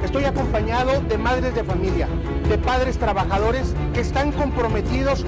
Estoy 0.05 0.23
acompañado 0.23 1.01
de 1.01 1.19
madres 1.19 1.53
de 1.53 1.65
familia, 1.65 2.07
de 2.49 2.57
padres 2.59 2.97
trabajadores 2.97 3.75
que 3.93 3.99
están 3.99 4.31
comprometidos. 4.31 5.27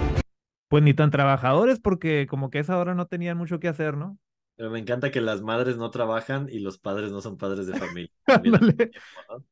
Pues 0.68 0.84
ni 0.84 0.94
tan 0.94 1.10
trabajadores 1.10 1.80
porque 1.80 2.28
como 2.30 2.48
que 2.48 2.58
a 2.58 2.60
esa 2.60 2.78
hora 2.78 2.94
no 2.94 3.06
tenían 3.06 3.36
mucho 3.36 3.58
que 3.58 3.66
hacer, 3.66 3.96
¿no? 3.96 4.16
Pero 4.54 4.70
me 4.70 4.78
encanta 4.78 5.10
que 5.10 5.20
las 5.20 5.42
madres 5.42 5.78
no 5.78 5.90
trabajan 5.90 6.46
y 6.48 6.60
los 6.60 6.78
padres 6.78 7.10
no 7.10 7.20
son 7.22 7.36
padres 7.36 7.66
de 7.66 7.76
familia. 7.76 8.12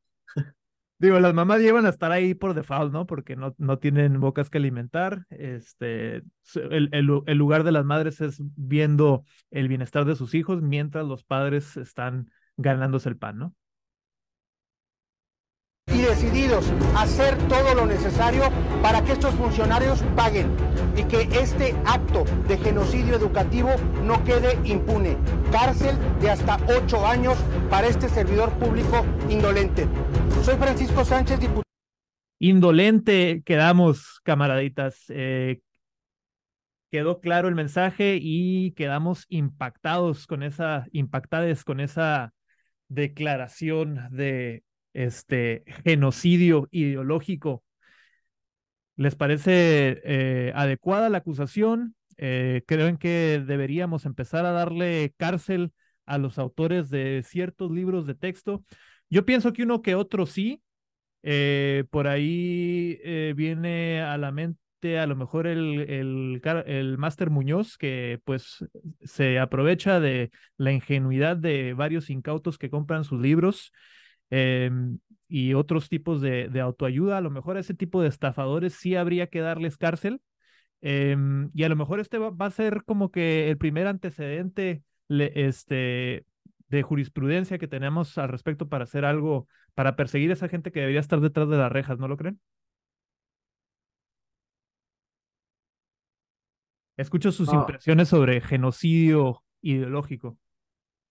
Digo, 1.00 1.20
las 1.20 1.32
mamás 1.32 1.60
llevan 1.60 1.86
a 1.86 1.90
estar 1.90 2.10
ahí 2.10 2.34
por 2.34 2.54
default, 2.54 2.92
¿no? 2.92 3.06
Porque 3.06 3.36
no, 3.36 3.54
no 3.58 3.78
tienen 3.78 4.18
bocas 4.18 4.50
que 4.50 4.58
alimentar. 4.58 5.26
Este, 5.30 6.16
el, 6.56 6.88
el, 6.92 7.22
el, 7.26 7.38
lugar 7.38 7.62
de 7.62 7.70
las 7.70 7.84
madres 7.84 8.20
es 8.20 8.38
viendo 8.56 9.24
el 9.50 9.68
bienestar 9.68 10.04
de 10.04 10.16
sus 10.16 10.34
hijos 10.34 10.60
mientras 10.60 11.06
los 11.06 11.22
padres 11.22 11.76
están 11.76 12.30
ganándose 12.56 13.08
el 13.08 13.16
pan, 13.16 13.38
¿no? 13.38 13.54
Decididos 16.08 16.72
a 16.96 17.02
hacer 17.02 17.36
todo 17.48 17.74
lo 17.74 17.86
necesario 17.86 18.44
para 18.82 19.04
que 19.04 19.12
estos 19.12 19.34
funcionarios 19.34 20.02
paguen 20.16 20.50
y 20.96 21.04
que 21.04 21.28
este 21.38 21.76
acto 21.84 22.24
de 22.48 22.56
genocidio 22.56 23.14
educativo 23.14 23.70
no 24.04 24.24
quede 24.24 24.58
impune. 24.64 25.18
Cárcel 25.52 25.96
de 26.20 26.30
hasta 26.30 26.58
ocho 26.66 27.06
años 27.06 27.36
para 27.68 27.88
este 27.88 28.08
servidor 28.08 28.50
público 28.58 29.04
indolente. 29.28 29.86
Soy 30.42 30.56
Francisco 30.56 31.04
Sánchez, 31.04 31.40
diputado. 31.40 31.62
Indolente 32.38 33.42
quedamos, 33.44 34.20
camaraditas. 34.22 35.04
Eh, 35.08 35.60
quedó 36.90 37.20
claro 37.20 37.48
el 37.48 37.54
mensaje 37.54 38.18
y 38.20 38.72
quedamos 38.72 39.26
impactados 39.28 40.26
con 40.26 40.42
esa, 40.42 40.86
impactadas 40.92 41.64
con 41.64 41.80
esa 41.80 42.32
declaración 42.88 44.08
de 44.10 44.62
este 45.04 45.64
genocidio 45.84 46.68
ideológico. 46.70 47.62
¿Les 48.96 49.14
parece 49.14 50.00
eh, 50.04 50.52
adecuada 50.56 51.08
la 51.08 51.18
acusación? 51.18 51.94
Eh, 52.16 52.62
¿Creen 52.66 52.96
que 52.96 53.42
deberíamos 53.46 54.04
empezar 54.06 54.44
a 54.44 54.50
darle 54.50 55.14
cárcel 55.16 55.72
a 56.04 56.18
los 56.18 56.38
autores 56.38 56.90
de 56.90 57.22
ciertos 57.24 57.70
libros 57.70 58.06
de 58.06 58.16
texto? 58.16 58.64
Yo 59.08 59.24
pienso 59.24 59.52
que 59.52 59.62
uno 59.62 59.82
que 59.82 59.94
otro 59.94 60.26
sí. 60.26 60.62
Eh, 61.22 61.84
por 61.90 62.06
ahí 62.08 62.98
eh, 63.02 63.34
viene 63.36 64.02
a 64.02 64.18
la 64.18 64.32
mente 64.32 64.98
a 64.98 65.06
lo 65.06 65.16
mejor 65.16 65.46
el, 65.46 65.80
el, 65.80 66.42
el 66.66 66.98
Máster 66.98 67.30
Muñoz, 67.30 67.76
que 67.76 68.20
pues 68.24 68.64
se 69.02 69.38
aprovecha 69.38 70.00
de 70.00 70.30
la 70.56 70.72
ingenuidad 70.72 71.36
de 71.36 71.74
varios 71.74 72.10
incautos 72.10 72.58
que 72.58 72.70
compran 72.70 73.04
sus 73.04 73.20
libros 73.20 73.72
eh, 74.30 74.70
y 75.28 75.54
otros 75.54 75.88
tipos 75.88 76.20
de, 76.20 76.48
de, 76.48 76.60
autoayuda. 76.60 77.18
A 77.18 77.20
lo 77.20 77.30
mejor 77.30 77.56
a 77.56 77.60
ese 77.60 77.74
tipo 77.74 78.02
de 78.02 78.08
estafadores 78.08 78.74
sí 78.74 78.96
habría 78.96 79.28
que 79.28 79.40
darles 79.40 79.76
cárcel. 79.76 80.20
Eh, 80.80 81.16
y 81.54 81.64
a 81.64 81.68
lo 81.68 81.76
mejor 81.76 82.00
este 82.00 82.18
va, 82.18 82.30
va, 82.30 82.46
a 82.46 82.50
ser 82.50 82.84
como 82.84 83.10
que 83.10 83.50
el 83.50 83.58
primer 83.58 83.86
antecedente 83.88 84.82
le, 85.08 85.32
este, 85.34 86.24
de 86.68 86.82
jurisprudencia 86.82 87.58
que 87.58 87.68
tenemos 87.68 88.16
al 88.18 88.28
respecto 88.28 88.68
para 88.68 88.84
hacer 88.84 89.04
algo, 89.04 89.48
para 89.74 89.96
perseguir 89.96 90.30
a 90.30 90.34
esa 90.34 90.48
gente 90.48 90.72
que 90.72 90.80
debería 90.80 91.00
estar 91.00 91.20
detrás 91.20 91.48
de 91.48 91.56
las 91.56 91.72
rejas, 91.72 91.98
¿no 91.98 92.08
lo 92.08 92.16
creen? 92.16 92.40
Escucho 96.96 97.30
sus 97.32 97.52
no. 97.52 97.60
impresiones 97.60 98.08
sobre 98.08 98.40
genocidio 98.40 99.42
ideológico. 99.62 100.36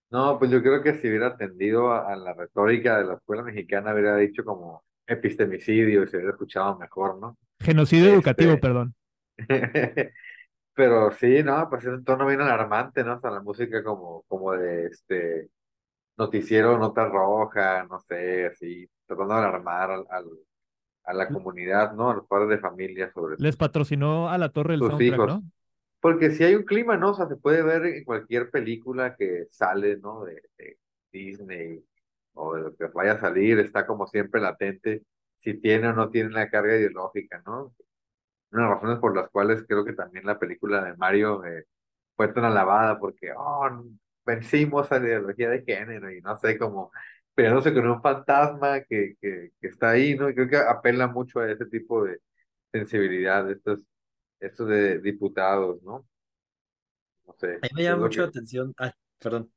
No, 0.10 0.40
pues 0.40 0.52
yo 0.52 0.62
creo 0.62 0.82
que 0.82 0.94
si 0.96 1.08
hubiera 1.10 1.28
atendido 1.28 1.92
a, 1.92 2.12
a, 2.12 2.16
la 2.16 2.34
retórica 2.34 2.98
de 2.98 3.06
la 3.06 3.14
escuela 3.16 3.44
mexicana, 3.44 3.94
hubiera 3.94 4.16
dicho 4.16 4.44
como 4.46 4.84
epistemicidio 5.06 6.04
y 6.04 6.08
se 6.08 6.18
hubiera 6.18 6.32
escuchado 6.32 6.78
mejor, 6.78 7.20
¿no? 7.20 7.38
Genocidio 7.60 8.06
este... 8.06 8.16
educativo, 8.16 8.58
perdón. 8.60 8.96
Pero 10.74 11.12
sí, 11.12 11.42
no, 11.44 11.68
pues 11.70 11.84
es 11.86 11.90
un 11.90 12.04
tono 12.04 12.28
bien 12.28 12.42
alarmante, 12.42 13.04
¿no? 13.04 13.14
Hasta 13.14 13.32
la 13.32 13.42
música 13.42 13.84
como, 13.84 14.24
como 14.28 14.54
de 14.54 14.86
este 14.86 15.50
noticiero, 16.18 16.78
nota 16.78 17.06
roja, 17.06 17.84
no 17.90 18.00
sé, 18.00 18.48
así, 18.48 18.88
tratando 19.06 19.34
de 19.34 19.40
alarmar 19.40 19.92
al, 19.92 20.06
al, 20.10 20.26
a 21.04 21.14
la 21.14 21.28
comunidad, 21.30 21.94
¿no? 21.94 22.12
A 22.12 22.16
los 22.16 22.28
padres 22.28 22.50
de 22.50 22.58
familia 22.60 23.12
sobre 23.12 23.38
Les 23.40 23.56
patrocinó 23.56 24.30
a 24.30 24.38
la 24.38 24.50
torre 24.50 24.76
el 24.76 24.82
soundtrack, 24.82 25.02
hijos. 25.02 25.28
¿no? 25.28 25.44
Porque 26.00 26.32
si 26.32 26.44
hay 26.44 26.56
un 26.56 26.64
clima, 26.64 26.98
¿no? 26.98 27.12
O 27.12 27.14
sea, 27.16 27.28
se 27.28 27.36
puede 27.38 27.64
ver 27.64 27.86
en 27.86 28.04
cualquier 28.04 28.50
película 28.52 29.16
que 29.16 29.48
sale, 29.52 29.98
¿no? 29.98 30.24
De, 30.26 30.42
de 30.58 30.78
Disney 31.12 31.84
o 32.34 32.56
de 32.56 32.62
lo 32.64 32.76
que 32.76 32.86
vaya 32.88 33.14
a 33.14 33.20
salir, 33.22 33.60
está 33.60 33.86
como 33.88 34.08
siempre 34.08 34.42
latente 34.42 35.04
si 35.40 35.56
tiene 35.60 35.88
o 35.90 35.94
no 35.94 36.10
tiene 36.10 36.30
la 36.32 36.50
carga 36.50 36.76
ideológica, 36.78 37.42
¿no? 37.46 37.74
Una 38.52 38.64
de 38.64 38.70
las 38.70 38.76
razones 38.76 39.00
por 39.00 39.16
las 39.16 39.30
cuales 39.30 39.64
creo 39.68 39.86
que 39.86 39.94
también 39.94 40.26
la 40.26 40.40
película 40.40 40.84
de 40.84 40.96
Mario 40.98 41.44
eh, 41.46 41.66
fue 42.16 42.30
tan 42.30 42.46
alabada, 42.46 43.00
porque, 43.00 43.32
oh, 43.36 43.70
vencimos 44.26 44.92
a 44.92 45.00
la 45.00 45.08
ideología 45.08 45.50
de 45.50 45.64
género 45.66 46.12
y 46.12 46.22
no 46.22 46.38
sé, 46.38 46.58
como 46.58 46.92
peleándose 47.36 47.74
con 47.74 47.88
un 47.90 48.02
fantasma 48.02 48.82
que, 48.84 49.16
que, 49.22 49.52
que 49.62 49.68
está 49.68 49.92
ahí, 49.92 50.16
¿no? 50.16 50.30
Y 50.30 50.36
creo 50.36 50.50
que 50.50 50.58
apela 50.58 51.08
mucho 51.08 51.40
a 51.40 51.52
ese 51.52 51.66
tipo 51.68 52.04
de 52.06 52.20
sensibilidad 52.74 53.46
de 53.46 53.54
estos 53.54 53.82
estos 54.40 54.68
de 54.68 55.00
diputados, 55.00 55.82
¿no? 55.84 56.08
No 57.26 57.34
sé. 57.38 57.56
A 57.56 57.60
mí 57.62 57.70
me 57.76 57.84
llama 57.84 58.04
mucho 58.04 58.22
la 58.22 58.28
que... 58.28 58.30
atención. 58.30 58.74
Ah, 58.78 58.94
perdón. 59.20 59.52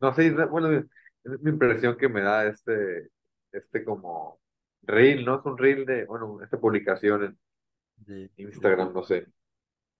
No 0.00 0.14
sé, 0.14 0.30
sí, 0.30 0.36
bueno, 0.50 0.70
es 0.72 1.40
mi 1.40 1.50
impresión 1.50 1.96
que 1.96 2.08
me 2.08 2.22
da 2.22 2.46
este, 2.46 3.08
este 3.52 3.84
como 3.84 4.40
reel, 4.82 5.24
¿no? 5.24 5.40
Es 5.40 5.44
un 5.44 5.58
reel 5.58 5.84
de, 5.84 6.04
bueno, 6.04 6.40
esta 6.42 6.58
publicación 6.58 7.24
en 7.24 7.38
de... 7.96 8.30
Instagram, 8.36 8.92
no 8.92 9.02
sé. 9.02 9.26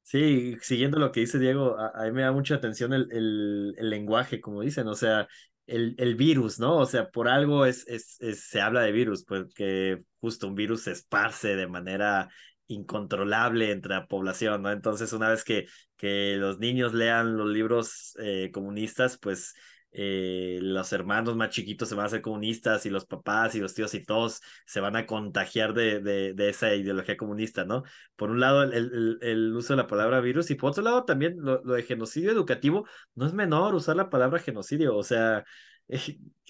Sí, 0.02 0.56
siguiendo 0.62 0.98
lo 0.98 1.12
que 1.12 1.20
dice 1.20 1.38
Diego, 1.38 1.78
a, 1.78 1.88
a 1.88 2.04
mí 2.06 2.12
me 2.12 2.22
da 2.22 2.32
mucha 2.32 2.54
atención 2.54 2.94
el, 2.94 3.08
el, 3.12 3.74
el, 3.76 3.90
lenguaje, 3.90 4.40
como 4.40 4.62
dicen, 4.62 4.88
o 4.88 4.94
sea, 4.94 5.28
el, 5.66 5.94
el 5.98 6.14
virus, 6.14 6.58
¿no? 6.58 6.78
O 6.78 6.86
sea, 6.86 7.10
por 7.10 7.28
algo 7.28 7.66
es, 7.66 7.86
es, 7.88 8.18
es, 8.20 8.48
se 8.48 8.60
habla 8.60 8.80
de 8.80 8.92
virus, 8.92 9.24
porque 9.24 10.02
justo 10.20 10.48
un 10.48 10.54
virus 10.54 10.84
se 10.84 10.92
esparce 10.92 11.56
de 11.56 11.66
manera 11.66 12.30
incontrolable 12.68 13.72
entre 13.72 13.94
la 13.94 14.06
población, 14.06 14.62
¿no? 14.62 14.70
Entonces, 14.70 15.12
una 15.12 15.30
vez 15.30 15.44
que, 15.44 15.66
que 15.96 16.36
los 16.36 16.58
niños 16.58 16.94
lean 16.94 17.36
los 17.36 17.48
libros 17.48 18.16
eh, 18.20 18.50
comunistas, 18.52 19.18
pues 19.18 19.54
eh, 19.90 20.58
los 20.60 20.92
hermanos 20.92 21.34
más 21.34 21.48
chiquitos 21.48 21.88
se 21.88 21.94
van 21.94 22.04
a 22.04 22.06
hacer 22.06 22.20
comunistas 22.20 22.84
y 22.84 22.90
los 22.90 23.06
papás 23.06 23.54
y 23.54 23.60
los 23.60 23.74
tíos 23.74 23.94
y 23.94 24.04
todos 24.04 24.42
se 24.66 24.80
van 24.80 24.96
a 24.96 25.06
contagiar 25.06 25.72
de, 25.72 26.00
de, 26.00 26.48
esa 26.48 26.74
ideología 26.74 27.16
comunista, 27.16 27.64
¿no? 27.64 27.84
Por 28.14 28.30
un 28.30 28.38
lado, 28.40 28.64
el, 28.64 29.18
el, 29.22 29.56
uso 29.56 29.72
de 29.72 29.78
la 29.78 29.86
palabra 29.86 30.20
virus 30.20 30.50
y 30.50 30.56
por 30.56 30.70
otro 30.70 30.82
lado 30.82 31.04
también 31.04 31.36
lo, 31.40 31.58
de 31.62 31.82
genocidio 31.82 32.30
educativo, 32.30 32.86
no 33.14 33.26
es 33.26 33.32
menor 33.32 33.74
usar 33.74 33.96
la 33.96 34.10
palabra 34.10 34.38
genocidio, 34.40 34.94
o 34.94 35.02
sea, 35.02 35.44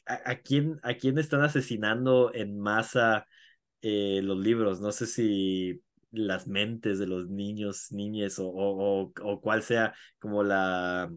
¿a, 0.06 0.36
quién, 0.40 0.80
¿a 0.82 0.94
quién 0.94 1.18
están 1.18 1.42
asesinando 1.42 2.32
en 2.34 2.58
masa 2.58 3.26
eh, 3.82 4.20
los 4.22 4.38
libros? 4.38 4.80
No 4.80 4.92
sé 4.92 5.06
si 5.06 5.80
las 6.10 6.46
mentes 6.46 6.98
de 6.98 7.06
los 7.06 7.28
niños, 7.28 7.92
niñes 7.92 8.38
o, 8.38 8.48
o, 8.48 9.12
o 9.22 9.40
cuál 9.40 9.62
sea 9.62 9.94
como 10.18 10.42
la 10.42 11.10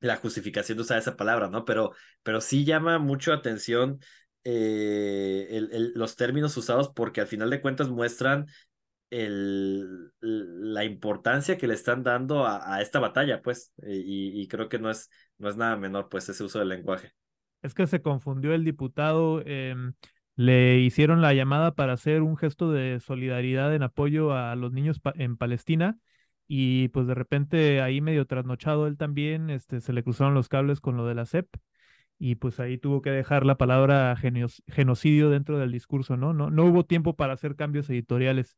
la 0.00 0.16
justificación 0.16 0.78
de 0.78 0.82
usar 0.82 0.98
esa 0.98 1.16
palabra, 1.16 1.48
¿no? 1.48 1.64
Pero, 1.64 1.92
pero 2.22 2.40
sí 2.40 2.64
llama 2.64 2.98
mucho 2.98 3.32
atención 3.32 4.00
eh, 4.44 5.46
el, 5.50 5.92
los 5.94 6.16
términos 6.16 6.56
usados 6.56 6.90
porque 6.94 7.20
al 7.20 7.26
final 7.26 7.50
de 7.50 7.60
cuentas 7.60 7.90
muestran 7.90 8.46
el, 9.10 10.12
la 10.20 10.84
importancia 10.84 11.58
que 11.58 11.66
le 11.66 11.74
están 11.74 12.02
dando 12.02 12.46
a, 12.46 12.80
esta 12.80 13.00
batalla, 13.00 13.42
pues, 13.42 13.72
eh, 13.82 14.00
y, 14.04 14.46
creo 14.48 14.68
que 14.68 14.78
no 14.78 14.88
es, 14.88 15.10
no 15.36 15.48
es 15.48 15.56
nada 15.56 15.76
menor, 15.76 16.08
pues, 16.08 16.28
ese 16.28 16.44
uso 16.44 16.60
del 16.60 16.68
lenguaje. 16.68 17.12
Es 17.60 17.74
que 17.74 17.88
se 17.88 18.00
confundió 18.00 18.54
el 18.54 18.64
diputado, 18.64 19.42
em, 19.44 19.94
le 20.40 20.78
hicieron 20.78 21.20
la 21.20 21.34
llamada 21.34 21.74
para 21.74 21.92
hacer 21.92 22.22
un 22.22 22.34
gesto 22.38 22.72
de 22.72 22.98
solidaridad 23.00 23.74
en 23.74 23.82
apoyo 23.82 24.32
a 24.32 24.56
los 24.56 24.72
niños 24.72 24.98
en 25.16 25.36
Palestina 25.36 25.98
y 26.48 26.88
pues 26.88 27.06
de 27.06 27.14
repente 27.14 27.82
ahí 27.82 28.00
medio 28.00 28.26
trasnochado 28.26 28.86
él 28.86 28.96
también, 28.96 29.50
este, 29.50 29.82
se 29.82 29.92
le 29.92 30.02
cruzaron 30.02 30.32
los 30.32 30.48
cables 30.48 30.80
con 30.80 30.96
lo 30.96 31.04
de 31.06 31.14
la 31.14 31.26
CEP 31.26 31.46
y 32.18 32.36
pues 32.36 32.58
ahí 32.58 32.78
tuvo 32.78 33.02
que 33.02 33.10
dejar 33.10 33.44
la 33.44 33.58
palabra 33.58 34.16
genocidio 34.16 35.28
dentro 35.28 35.58
del 35.58 35.72
discurso, 35.72 36.16
¿no? 36.16 36.32
No, 36.32 36.50
no 36.50 36.64
hubo 36.64 36.86
tiempo 36.86 37.16
para 37.16 37.34
hacer 37.34 37.54
cambios 37.54 37.90
editoriales. 37.90 38.56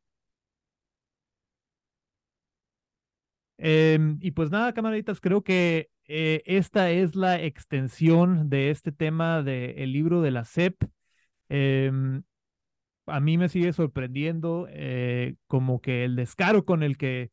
Em, 3.57 4.17
y 4.21 4.31
pues 4.31 4.51
nada, 4.51 4.73
camaraditas, 4.73 5.19
creo 5.19 5.43
que 5.43 5.89
eh, 6.07 6.43
esta 6.45 6.91
es 6.91 7.15
la 7.15 7.41
extensión 7.41 8.49
de 8.49 8.71
este 8.71 8.91
tema 8.93 9.43
del 9.43 9.91
libro 9.91 10.21
de 10.21 10.31
la 10.31 10.45
CEP. 10.45 10.83
Em, 11.55 12.23
a 13.05 13.19
mí 13.19 13.37
me 13.37 13.47
sigue 13.47 13.73
sorprendiendo 13.73 14.65
eh, 14.71 15.35
como 15.45 15.81
que 15.81 16.03
el 16.03 16.15
descaro 16.15 16.65
con 16.65 16.81
el 16.81 16.97
que 16.97 17.31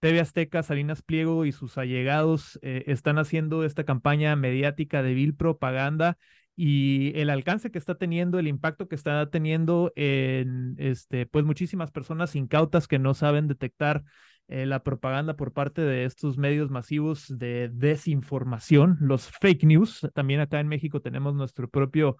TV 0.00 0.20
Azteca, 0.20 0.62
Salinas 0.62 1.00
Pliego 1.00 1.46
y 1.46 1.52
sus 1.52 1.78
allegados 1.78 2.58
eh, 2.60 2.84
están 2.88 3.18
haciendo 3.18 3.64
esta 3.64 3.84
campaña 3.84 4.36
mediática 4.36 5.02
de 5.02 5.14
vil 5.14 5.34
propaganda 5.34 6.18
y 6.54 7.18
el 7.18 7.30
alcance 7.30 7.70
que 7.70 7.78
está 7.78 7.94
teniendo, 7.94 8.38
el 8.38 8.46
impacto 8.46 8.88
que 8.88 8.94
está 8.94 9.30
teniendo 9.30 9.90
en 9.96 10.74
este, 10.76 11.24
pues 11.24 11.46
muchísimas 11.46 11.90
personas 11.90 12.36
incautas 12.36 12.86
que 12.86 12.98
no 12.98 13.14
saben 13.14 13.48
detectar 13.48 14.04
eh, 14.48 14.66
la 14.66 14.82
propaganda 14.82 15.34
por 15.34 15.54
parte 15.54 15.80
de 15.80 16.04
estos 16.04 16.36
medios 16.36 16.68
masivos 16.68 17.26
de 17.38 17.70
desinformación, 17.72 18.98
los 19.00 19.30
fake 19.40 19.64
news. 19.64 20.06
También 20.12 20.40
acá 20.40 20.60
en 20.60 20.68
México 20.68 21.00
tenemos 21.00 21.34
nuestro 21.34 21.70
propio 21.70 22.18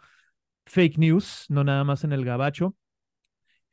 fake 0.66 0.98
news, 0.98 1.46
no 1.48 1.64
nada 1.64 1.84
más 1.84 2.04
en 2.04 2.12
el 2.12 2.24
gabacho. 2.24 2.74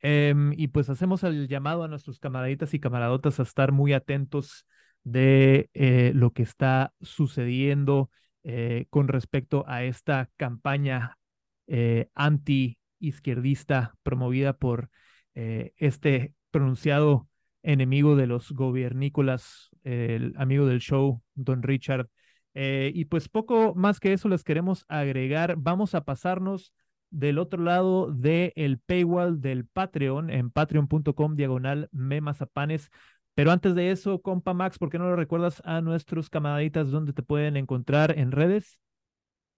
Em, 0.02 0.52
y 0.56 0.68
pues 0.68 0.88
hacemos 0.88 1.22
el 1.24 1.46
llamado 1.46 1.84
a 1.84 1.88
nuestros 1.88 2.18
camaraditas 2.18 2.72
y 2.72 2.80
camaradotas 2.80 3.38
a 3.38 3.42
estar 3.42 3.70
muy 3.72 3.92
atentos 3.92 4.66
de 5.04 5.70
eh, 5.74 6.12
lo 6.14 6.32
que 6.32 6.42
está 6.42 6.94
sucediendo 7.00 8.10
eh, 8.42 8.86
con 8.90 9.08
respecto 9.08 9.64
a 9.66 9.84
esta 9.84 10.30
campaña 10.36 11.18
eh, 11.66 12.08
anti-izquierdista 12.14 13.94
promovida 14.02 14.54
por 14.54 14.90
este 15.32 16.34
pronunciado 16.50 17.26
enemigo 17.62 18.14
de 18.14 18.26
los 18.26 18.52
gobiernícolas, 18.52 19.70
el 19.84 20.34
amigo 20.36 20.66
del 20.66 20.80
show, 20.80 21.22
don 21.34 21.62
Richard. 21.62 22.10
y 22.52 23.04
pues 23.06 23.28
poco 23.30 23.74
más 23.74 24.00
que 24.00 24.12
eso 24.12 24.28
les 24.28 24.44
queremos 24.44 24.84
agregar. 24.88 25.54
Vamos 25.56 25.94
a 25.94 26.04
pasarnos 26.04 26.74
del 27.10 27.38
otro 27.38 27.62
lado 27.62 28.10
del 28.12 28.52
el 28.56 28.78
paywall 28.78 29.40
del 29.40 29.66
Patreon 29.66 30.30
en 30.30 30.50
patreon.com 30.50 31.36
diagonal 31.36 31.88
memazapanes. 31.92 32.90
Pero 33.34 33.52
antes 33.52 33.74
de 33.74 33.90
eso, 33.90 34.20
compa 34.20 34.54
Max, 34.54 34.78
¿por 34.78 34.90
qué 34.90 34.98
no 34.98 35.08
lo 35.08 35.16
recuerdas 35.16 35.62
a 35.64 35.80
nuestros 35.80 36.30
camaraditas 36.30 36.90
donde 36.90 37.12
te 37.12 37.22
pueden 37.22 37.56
encontrar 37.56 38.18
en 38.18 38.32
redes? 38.32 38.78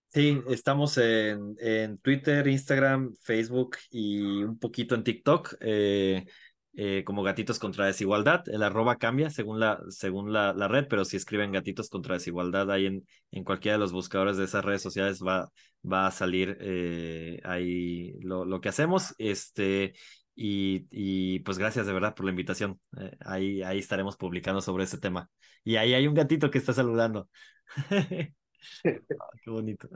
Sí, 0.08 0.42
estamos 0.48 0.98
en, 0.98 1.56
en 1.58 1.96
Twitter, 1.98 2.46
Instagram, 2.46 3.14
Facebook 3.22 3.78
y 3.90 4.42
un 4.42 4.58
poquito 4.58 4.94
en 4.94 5.04
TikTok. 5.04 5.54
Eh, 5.60 6.26
eh, 6.74 7.02
como 7.04 7.22
Gatitos 7.22 7.58
contra 7.58 7.86
Desigualdad. 7.86 8.44
El 8.48 8.62
arroba 8.62 8.96
cambia 8.96 9.30
según 9.30 9.60
la, 9.60 9.80
según 9.88 10.32
la, 10.32 10.54
la, 10.54 10.68
red, 10.68 10.86
pero 10.88 11.04
si 11.04 11.16
escriben 11.16 11.52
Gatitos 11.52 11.88
contra 11.90 12.14
Desigualdad 12.14 12.70
ahí 12.70 12.86
en, 12.86 13.06
en 13.30 13.44
cualquiera 13.44 13.74
de 13.76 13.80
los 13.80 13.92
buscadores 13.92 14.36
de 14.36 14.44
esas 14.44 14.64
redes 14.64 14.82
sociales 14.82 15.22
va, 15.22 15.50
va 15.90 16.06
a 16.06 16.10
salir 16.10 16.56
eh, 16.60 17.40
ahí 17.44 18.18
lo, 18.20 18.44
lo, 18.44 18.60
que 18.60 18.70
hacemos. 18.70 19.14
Este, 19.18 19.94
y, 20.34 20.86
y, 20.90 21.40
pues 21.40 21.58
gracias 21.58 21.86
de 21.86 21.92
verdad 21.92 22.14
por 22.14 22.24
la 22.24 22.30
invitación. 22.30 22.80
Eh, 22.98 23.16
ahí, 23.20 23.62
ahí 23.62 23.78
estaremos 23.78 24.16
publicando 24.16 24.60
sobre 24.62 24.84
ese 24.84 24.98
tema. 24.98 25.30
Y 25.64 25.76
ahí 25.76 25.94
hay 25.94 26.06
un 26.06 26.14
gatito 26.14 26.50
que 26.50 26.58
está 26.58 26.72
saludando. 26.72 27.28
Ah, 28.84 29.28
qué 29.42 29.50
bonito. 29.50 29.88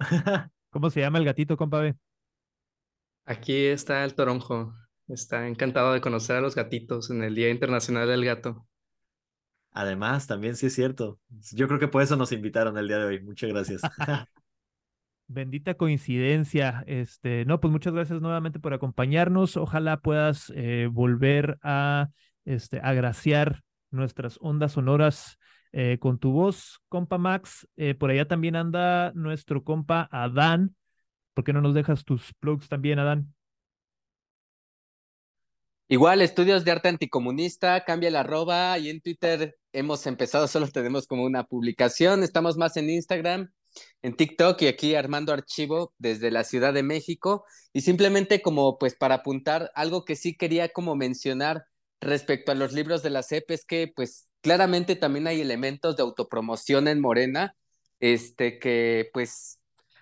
¿Cómo 0.70 0.90
se 0.90 1.00
llama 1.00 1.18
el 1.18 1.24
gatito, 1.24 1.56
compa 1.56 1.78
B? 1.78 1.94
Aquí 3.24 3.66
está 3.66 4.04
el 4.04 4.14
toronjo. 4.14 4.74
Está 5.08 5.46
encantado 5.46 5.92
de 5.92 6.00
conocer 6.00 6.36
a 6.36 6.40
los 6.40 6.54
gatitos 6.54 7.10
en 7.10 7.22
el 7.22 7.34
Día 7.34 7.50
Internacional 7.50 8.08
del 8.08 8.24
Gato. 8.24 8.66
Además, 9.70 10.26
también 10.26 10.56
sí 10.56 10.66
es 10.66 10.74
cierto. 10.74 11.20
Yo 11.52 11.68
creo 11.68 11.78
que 11.78 11.88
por 11.88 12.02
eso 12.02 12.16
nos 12.16 12.32
invitaron 12.32 12.78
el 12.78 12.88
día 12.88 12.98
de 12.98 13.04
hoy. 13.04 13.22
Muchas 13.22 13.50
gracias. 13.50 13.82
Bendita 15.28 15.74
coincidencia. 15.74 16.82
Este, 16.86 17.44
no, 17.44 17.60
pues 17.60 17.70
muchas 17.70 17.92
gracias 17.92 18.20
nuevamente 18.20 18.58
por 18.58 18.72
acompañarnos. 18.72 19.56
Ojalá 19.56 19.98
puedas 19.98 20.50
eh, 20.56 20.88
volver 20.90 21.58
a 21.62 22.08
este, 22.44 22.80
agraciar 22.80 23.62
nuestras 23.90 24.38
ondas 24.40 24.72
sonoras 24.72 25.38
eh, 25.72 25.98
con 26.00 26.18
tu 26.18 26.32
voz, 26.32 26.80
compa 26.88 27.18
Max. 27.18 27.68
Eh, 27.76 27.94
por 27.94 28.10
allá 28.10 28.26
también 28.26 28.56
anda 28.56 29.12
nuestro 29.14 29.62
compa 29.62 30.08
Adán. 30.10 30.74
¿Por 31.34 31.44
qué 31.44 31.52
no 31.52 31.60
nos 31.60 31.74
dejas 31.74 32.04
tus 32.04 32.32
plugs 32.40 32.68
también, 32.68 32.98
Adán? 32.98 33.35
Igual, 35.88 36.20
estudios 36.20 36.64
de 36.64 36.72
arte 36.72 36.88
anticomunista, 36.88 37.84
cambia 37.84 38.08
el 38.08 38.16
arroba 38.16 38.76
y 38.78 38.90
en 38.90 39.00
Twitter 39.00 39.56
hemos 39.72 40.04
empezado, 40.08 40.48
solo 40.48 40.66
tenemos 40.68 41.06
como 41.06 41.22
una 41.22 41.44
publicación, 41.44 42.24
estamos 42.24 42.56
más 42.56 42.76
en 42.76 42.90
Instagram, 42.90 43.52
en 44.02 44.16
TikTok 44.16 44.60
y 44.62 44.66
aquí 44.66 44.96
armando 44.96 45.32
archivo 45.32 45.94
desde 45.98 46.32
la 46.32 46.42
Ciudad 46.42 46.74
de 46.74 46.82
México. 46.82 47.44
Y 47.72 47.82
simplemente 47.82 48.42
como 48.42 48.78
pues 48.78 48.96
para 48.96 49.16
apuntar 49.16 49.70
algo 49.76 50.04
que 50.04 50.16
sí 50.16 50.36
quería 50.36 50.70
como 50.70 50.96
mencionar 50.96 51.66
respecto 52.00 52.50
a 52.50 52.56
los 52.56 52.72
libros 52.72 53.04
de 53.04 53.10
la 53.10 53.22
CEP 53.22 53.50
es 53.52 53.64
que 53.64 53.92
pues 53.94 54.28
claramente 54.40 54.96
también 54.96 55.28
hay 55.28 55.40
elementos 55.40 55.96
de 55.96 56.02
autopromoción 56.02 56.88
en 56.88 57.00
Morena, 57.00 57.56
este 58.00 58.58
que 58.58 59.08
pues 59.12 59.60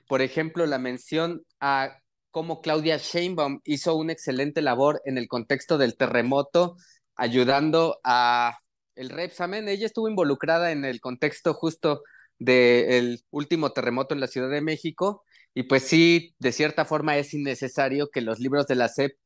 por 0.09 0.23
ejemplo 0.23 0.65
la 0.67 0.79
mención 0.79 1.45
a 1.61 1.99
cómo 2.35 2.61
Claudia 2.61 2.97
Sheinbaum 2.97 3.61
hizo 3.63 3.95
una 3.95 4.13
excelente 4.13 4.61
labor 4.61 5.01
en 5.05 5.19
el 5.19 5.29
contexto 5.29 5.79
del 5.79 5.97
terremoto, 5.97 6.77
ayudando 7.15 8.01
a 8.03 8.59
el 8.97 9.11
Repsamen. 9.11 9.69
Ella 9.69 9.87
estuvo 9.87 10.09
involucrada 10.09 10.73
en 10.73 10.85
el 10.85 11.01
contexto 11.01 11.55
justo 11.55 12.03
del 12.41 13.23
último 13.31 13.71
terremoto 13.71 14.15
en 14.15 14.21
la 14.21 14.27
Ciudad 14.27 14.51
de 14.51 14.63
México 14.63 15.23
y 15.55 15.63
pues 15.63 15.85
sí, 15.85 16.35
de 16.41 16.51
cierta 16.51 16.85
forma 16.85 17.17
es 17.19 17.33
innecesario 17.35 18.11
que 18.13 18.21
los 18.21 18.41
libros 18.41 18.67
de 18.67 18.75
la 18.75 18.89
SEP 18.89 19.17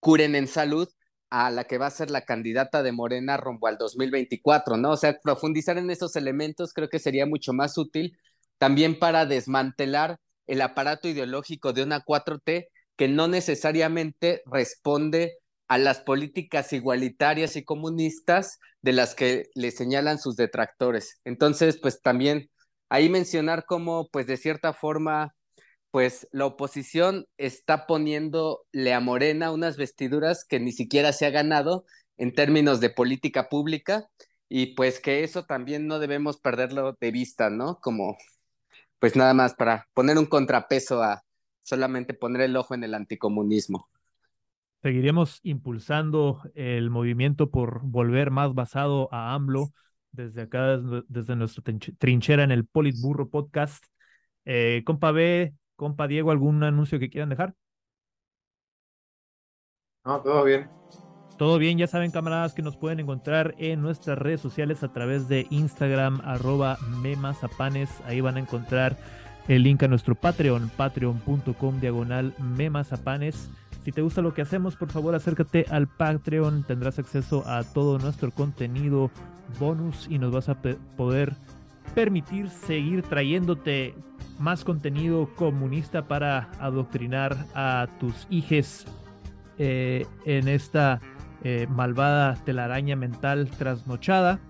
curen 0.00 0.34
en 0.34 0.46
salud 0.48 0.88
a 1.28 1.50
la 1.50 1.64
que 1.64 1.76
va 1.76 1.88
a 1.88 1.90
ser 1.90 2.10
la 2.10 2.24
candidata 2.24 2.82
de 2.82 2.92
Morena 2.92 3.36
rumbo 3.36 3.66
al 3.66 3.76
2024, 3.76 4.78
¿no? 4.78 4.92
O 4.92 4.96
sea, 4.96 5.18
profundizar 5.22 5.76
en 5.76 5.90
esos 5.90 6.16
elementos 6.16 6.72
creo 6.72 6.88
que 6.88 6.98
sería 6.98 7.26
mucho 7.26 7.52
más 7.52 7.76
útil 7.76 8.16
también 8.56 8.98
para 8.98 9.26
desmantelar 9.26 10.18
el 10.46 10.60
aparato 10.62 11.08
ideológico 11.08 11.72
de 11.72 11.82
una 11.82 12.04
4T 12.04 12.68
que 12.96 13.08
no 13.08 13.28
necesariamente 13.28 14.42
responde 14.46 15.38
a 15.68 15.78
las 15.78 16.00
políticas 16.00 16.72
igualitarias 16.72 17.56
y 17.56 17.64
comunistas 17.64 18.58
de 18.82 18.92
las 18.92 19.14
que 19.14 19.46
le 19.54 19.70
señalan 19.70 20.18
sus 20.18 20.36
detractores. 20.36 21.20
Entonces, 21.24 21.78
pues 21.80 22.02
también 22.02 22.50
ahí 22.90 23.08
mencionar 23.08 23.64
cómo, 23.66 24.08
pues 24.12 24.26
de 24.26 24.36
cierta 24.36 24.74
forma, 24.74 25.34
pues 25.90 26.28
la 26.32 26.46
oposición 26.46 27.26
está 27.38 27.86
poniéndole 27.86 28.92
a 28.92 29.00
Morena 29.00 29.50
unas 29.50 29.76
vestiduras 29.76 30.44
que 30.44 30.60
ni 30.60 30.72
siquiera 30.72 31.12
se 31.12 31.26
ha 31.26 31.30
ganado 31.30 31.84
en 32.18 32.34
términos 32.34 32.80
de 32.80 32.90
política 32.90 33.48
pública 33.48 34.06
y 34.48 34.74
pues 34.74 35.00
que 35.00 35.24
eso 35.24 35.44
también 35.46 35.86
no 35.86 35.98
debemos 35.98 36.38
perderlo 36.38 36.96
de 37.00 37.10
vista, 37.10 37.48
¿no? 37.48 37.78
Como 37.80 38.16
pues 39.02 39.16
nada 39.16 39.34
más 39.34 39.54
para 39.54 39.88
poner 39.94 40.16
un 40.16 40.26
contrapeso 40.26 41.02
a 41.02 41.24
solamente 41.64 42.14
poner 42.14 42.42
el 42.42 42.56
ojo 42.56 42.74
en 42.74 42.84
el 42.84 42.94
anticomunismo. 42.94 43.88
Seguiremos 44.80 45.40
impulsando 45.42 46.40
el 46.54 46.88
movimiento 46.88 47.50
por 47.50 47.80
volver 47.82 48.30
más 48.30 48.54
basado 48.54 49.12
a 49.12 49.34
AMLO 49.34 49.70
desde 50.12 50.42
acá, 50.42 50.78
desde 51.08 51.34
nuestra 51.34 51.64
trinchera 51.98 52.44
en 52.44 52.52
el 52.52 52.64
Politburro 52.64 53.28
Podcast. 53.28 53.84
Eh, 54.44 54.84
compa 54.86 55.10
B, 55.10 55.52
compa 55.74 56.06
Diego, 56.06 56.30
¿algún 56.30 56.62
anuncio 56.62 57.00
que 57.00 57.10
quieran 57.10 57.30
dejar? 57.30 57.56
No, 60.04 60.22
todo 60.22 60.44
bien. 60.44 60.70
Todo 61.42 61.58
bien, 61.58 61.76
ya 61.76 61.88
saben 61.88 62.12
camaradas 62.12 62.54
que 62.54 62.62
nos 62.62 62.76
pueden 62.76 63.00
encontrar 63.00 63.56
en 63.58 63.82
nuestras 63.82 64.16
redes 64.16 64.40
sociales 64.40 64.84
a 64.84 64.92
través 64.92 65.26
de 65.26 65.48
Instagram, 65.50 66.20
arroba 66.24 66.78
memazapanes. 67.02 67.90
Ahí 68.06 68.20
van 68.20 68.36
a 68.36 68.38
encontrar 68.38 68.96
el 69.48 69.64
link 69.64 69.82
a 69.82 69.88
nuestro 69.88 70.14
Patreon, 70.14 70.70
patreon.com 70.76 71.80
diagonal 71.80 72.32
memazapanes. 72.38 73.50
Si 73.84 73.90
te 73.90 74.02
gusta 74.02 74.22
lo 74.22 74.34
que 74.34 74.42
hacemos, 74.42 74.76
por 74.76 74.92
favor 74.92 75.16
acércate 75.16 75.66
al 75.68 75.88
Patreon, 75.88 76.62
tendrás 76.62 77.00
acceso 77.00 77.42
a 77.44 77.64
todo 77.64 77.98
nuestro 77.98 78.30
contenido 78.30 79.10
bonus 79.58 80.06
y 80.08 80.20
nos 80.20 80.30
vas 80.30 80.48
a 80.48 80.62
poder 80.96 81.32
permitir 81.92 82.50
seguir 82.50 83.02
trayéndote 83.02 83.96
más 84.38 84.62
contenido 84.62 85.28
comunista 85.34 86.06
para 86.06 86.52
adoctrinar 86.60 87.36
a 87.52 87.88
tus 87.98 88.28
hijes 88.30 88.86
eh, 89.58 90.06
en 90.24 90.48
esta 90.48 91.00
eh, 91.44 91.66
malvada 91.68 92.34
telaraña 92.44 92.96
mental 92.96 93.48
trasnochada 93.48 94.40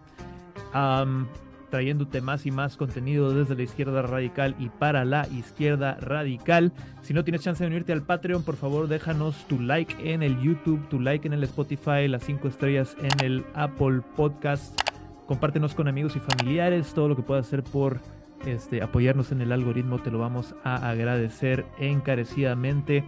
trayéndote 1.72 2.20
más 2.20 2.44
y 2.44 2.50
más 2.50 2.76
contenido 2.76 3.32
desde 3.32 3.54
la 3.56 3.62
izquierda 3.62 4.02
radical 4.02 4.54
y 4.58 4.68
para 4.68 5.06
la 5.06 5.26
izquierda 5.28 5.96
radical. 6.02 6.70
Si 7.00 7.14
no 7.14 7.24
tienes 7.24 7.40
chance 7.40 7.64
de 7.64 7.68
unirte 7.68 7.94
al 7.94 8.02
Patreon, 8.02 8.42
por 8.42 8.56
favor 8.56 8.88
déjanos 8.88 9.48
tu 9.48 9.58
like 9.58 9.96
en 10.12 10.22
el 10.22 10.38
YouTube, 10.42 10.86
tu 10.90 11.00
like 11.00 11.26
en 11.26 11.32
el 11.32 11.42
Spotify, 11.44 12.08
las 12.08 12.24
cinco 12.24 12.48
estrellas 12.48 12.94
en 13.00 13.24
el 13.24 13.42
Apple 13.54 14.02
Podcast. 14.16 14.78
Compártenos 15.26 15.74
con 15.74 15.88
amigos 15.88 16.14
y 16.14 16.20
familiares, 16.20 16.92
todo 16.92 17.08
lo 17.08 17.16
que 17.16 17.22
puedas 17.22 17.46
hacer 17.46 17.62
por 17.62 18.00
este, 18.44 18.82
apoyarnos 18.82 19.32
en 19.32 19.40
el 19.40 19.50
algoritmo, 19.50 19.98
te 19.98 20.10
lo 20.10 20.18
vamos 20.18 20.54
a 20.64 20.90
agradecer 20.90 21.64
encarecidamente. 21.78 23.02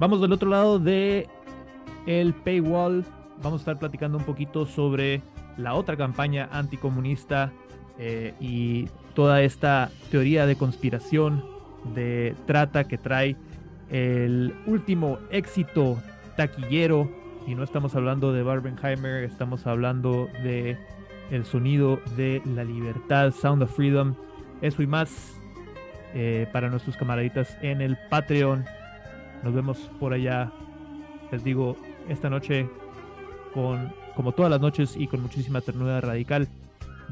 Vamos 0.00 0.20
del 0.20 0.32
otro 0.32 0.50
lado 0.50 0.80
de 0.80 1.28
el 2.06 2.34
paywall. 2.34 3.04
Vamos 3.42 3.60
a 3.60 3.62
estar 3.62 3.78
platicando 3.78 4.18
un 4.18 4.24
poquito 4.24 4.66
sobre 4.66 5.22
la 5.56 5.74
otra 5.74 5.96
campaña 5.96 6.48
anticomunista 6.50 7.52
eh, 7.98 8.34
y 8.40 8.88
toda 9.14 9.42
esta 9.42 9.90
teoría 10.10 10.44
de 10.46 10.56
conspiración, 10.56 11.44
de 11.94 12.34
trata 12.46 12.84
que 12.84 12.98
trae 12.98 13.36
el 13.90 14.54
último 14.66 15.18
éxito 15.30 15.98
taquillero, 16.36 17.08
y 17.46 17.54
no 17.54 17.62
estamos 17.62 17.94
hablando 17.94 18.32
de 18.32 18.42
Barbenheimer, 18.42 19.24
estamos 19.24 19.66
hablando 19.66 20.28
de 20.42 20.76
el 21.30 21.44
sonido 21.44 22.00
de 22.16 22.42
la 22.44 22.64
libertad, 22.64 23.32
Sound 23.32 23.62
of 23.62 23.74
Freedom, 23.74 24.14
eso 24.60 24.82
y 24.82 24.86
más 24.86 25.34
eh, 26.14 26.46
para 26.52 26.68
nuestros 26.68 26.96
camaraditas 26.96 27.56
en 27.62 27.80
el 27.80 27.96
Patreon. 28.10 28.64
Nos 29.42 29.54
vemos 29.54 29.78
por 30.00 30.12
allá, 30.12 30.52
les 31.30 31.44
digo, 31.44 31.76
esta 32.08 32.28
noche 32.28 32.68
con, 33.52 33.92
como 34.14 34.32
todas 34.32 34.50
las 34.50 34.60
noches 34.60 34.94
y 34.96 35.06
con 35.06 35.22
muchísima 35.22 35.60
ternura 35.60 36.00
radical. 36.00 36.48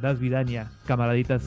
Das 0.01 0.19
Vidania, 0.21 0.71
camaraditas. 0.87 1.43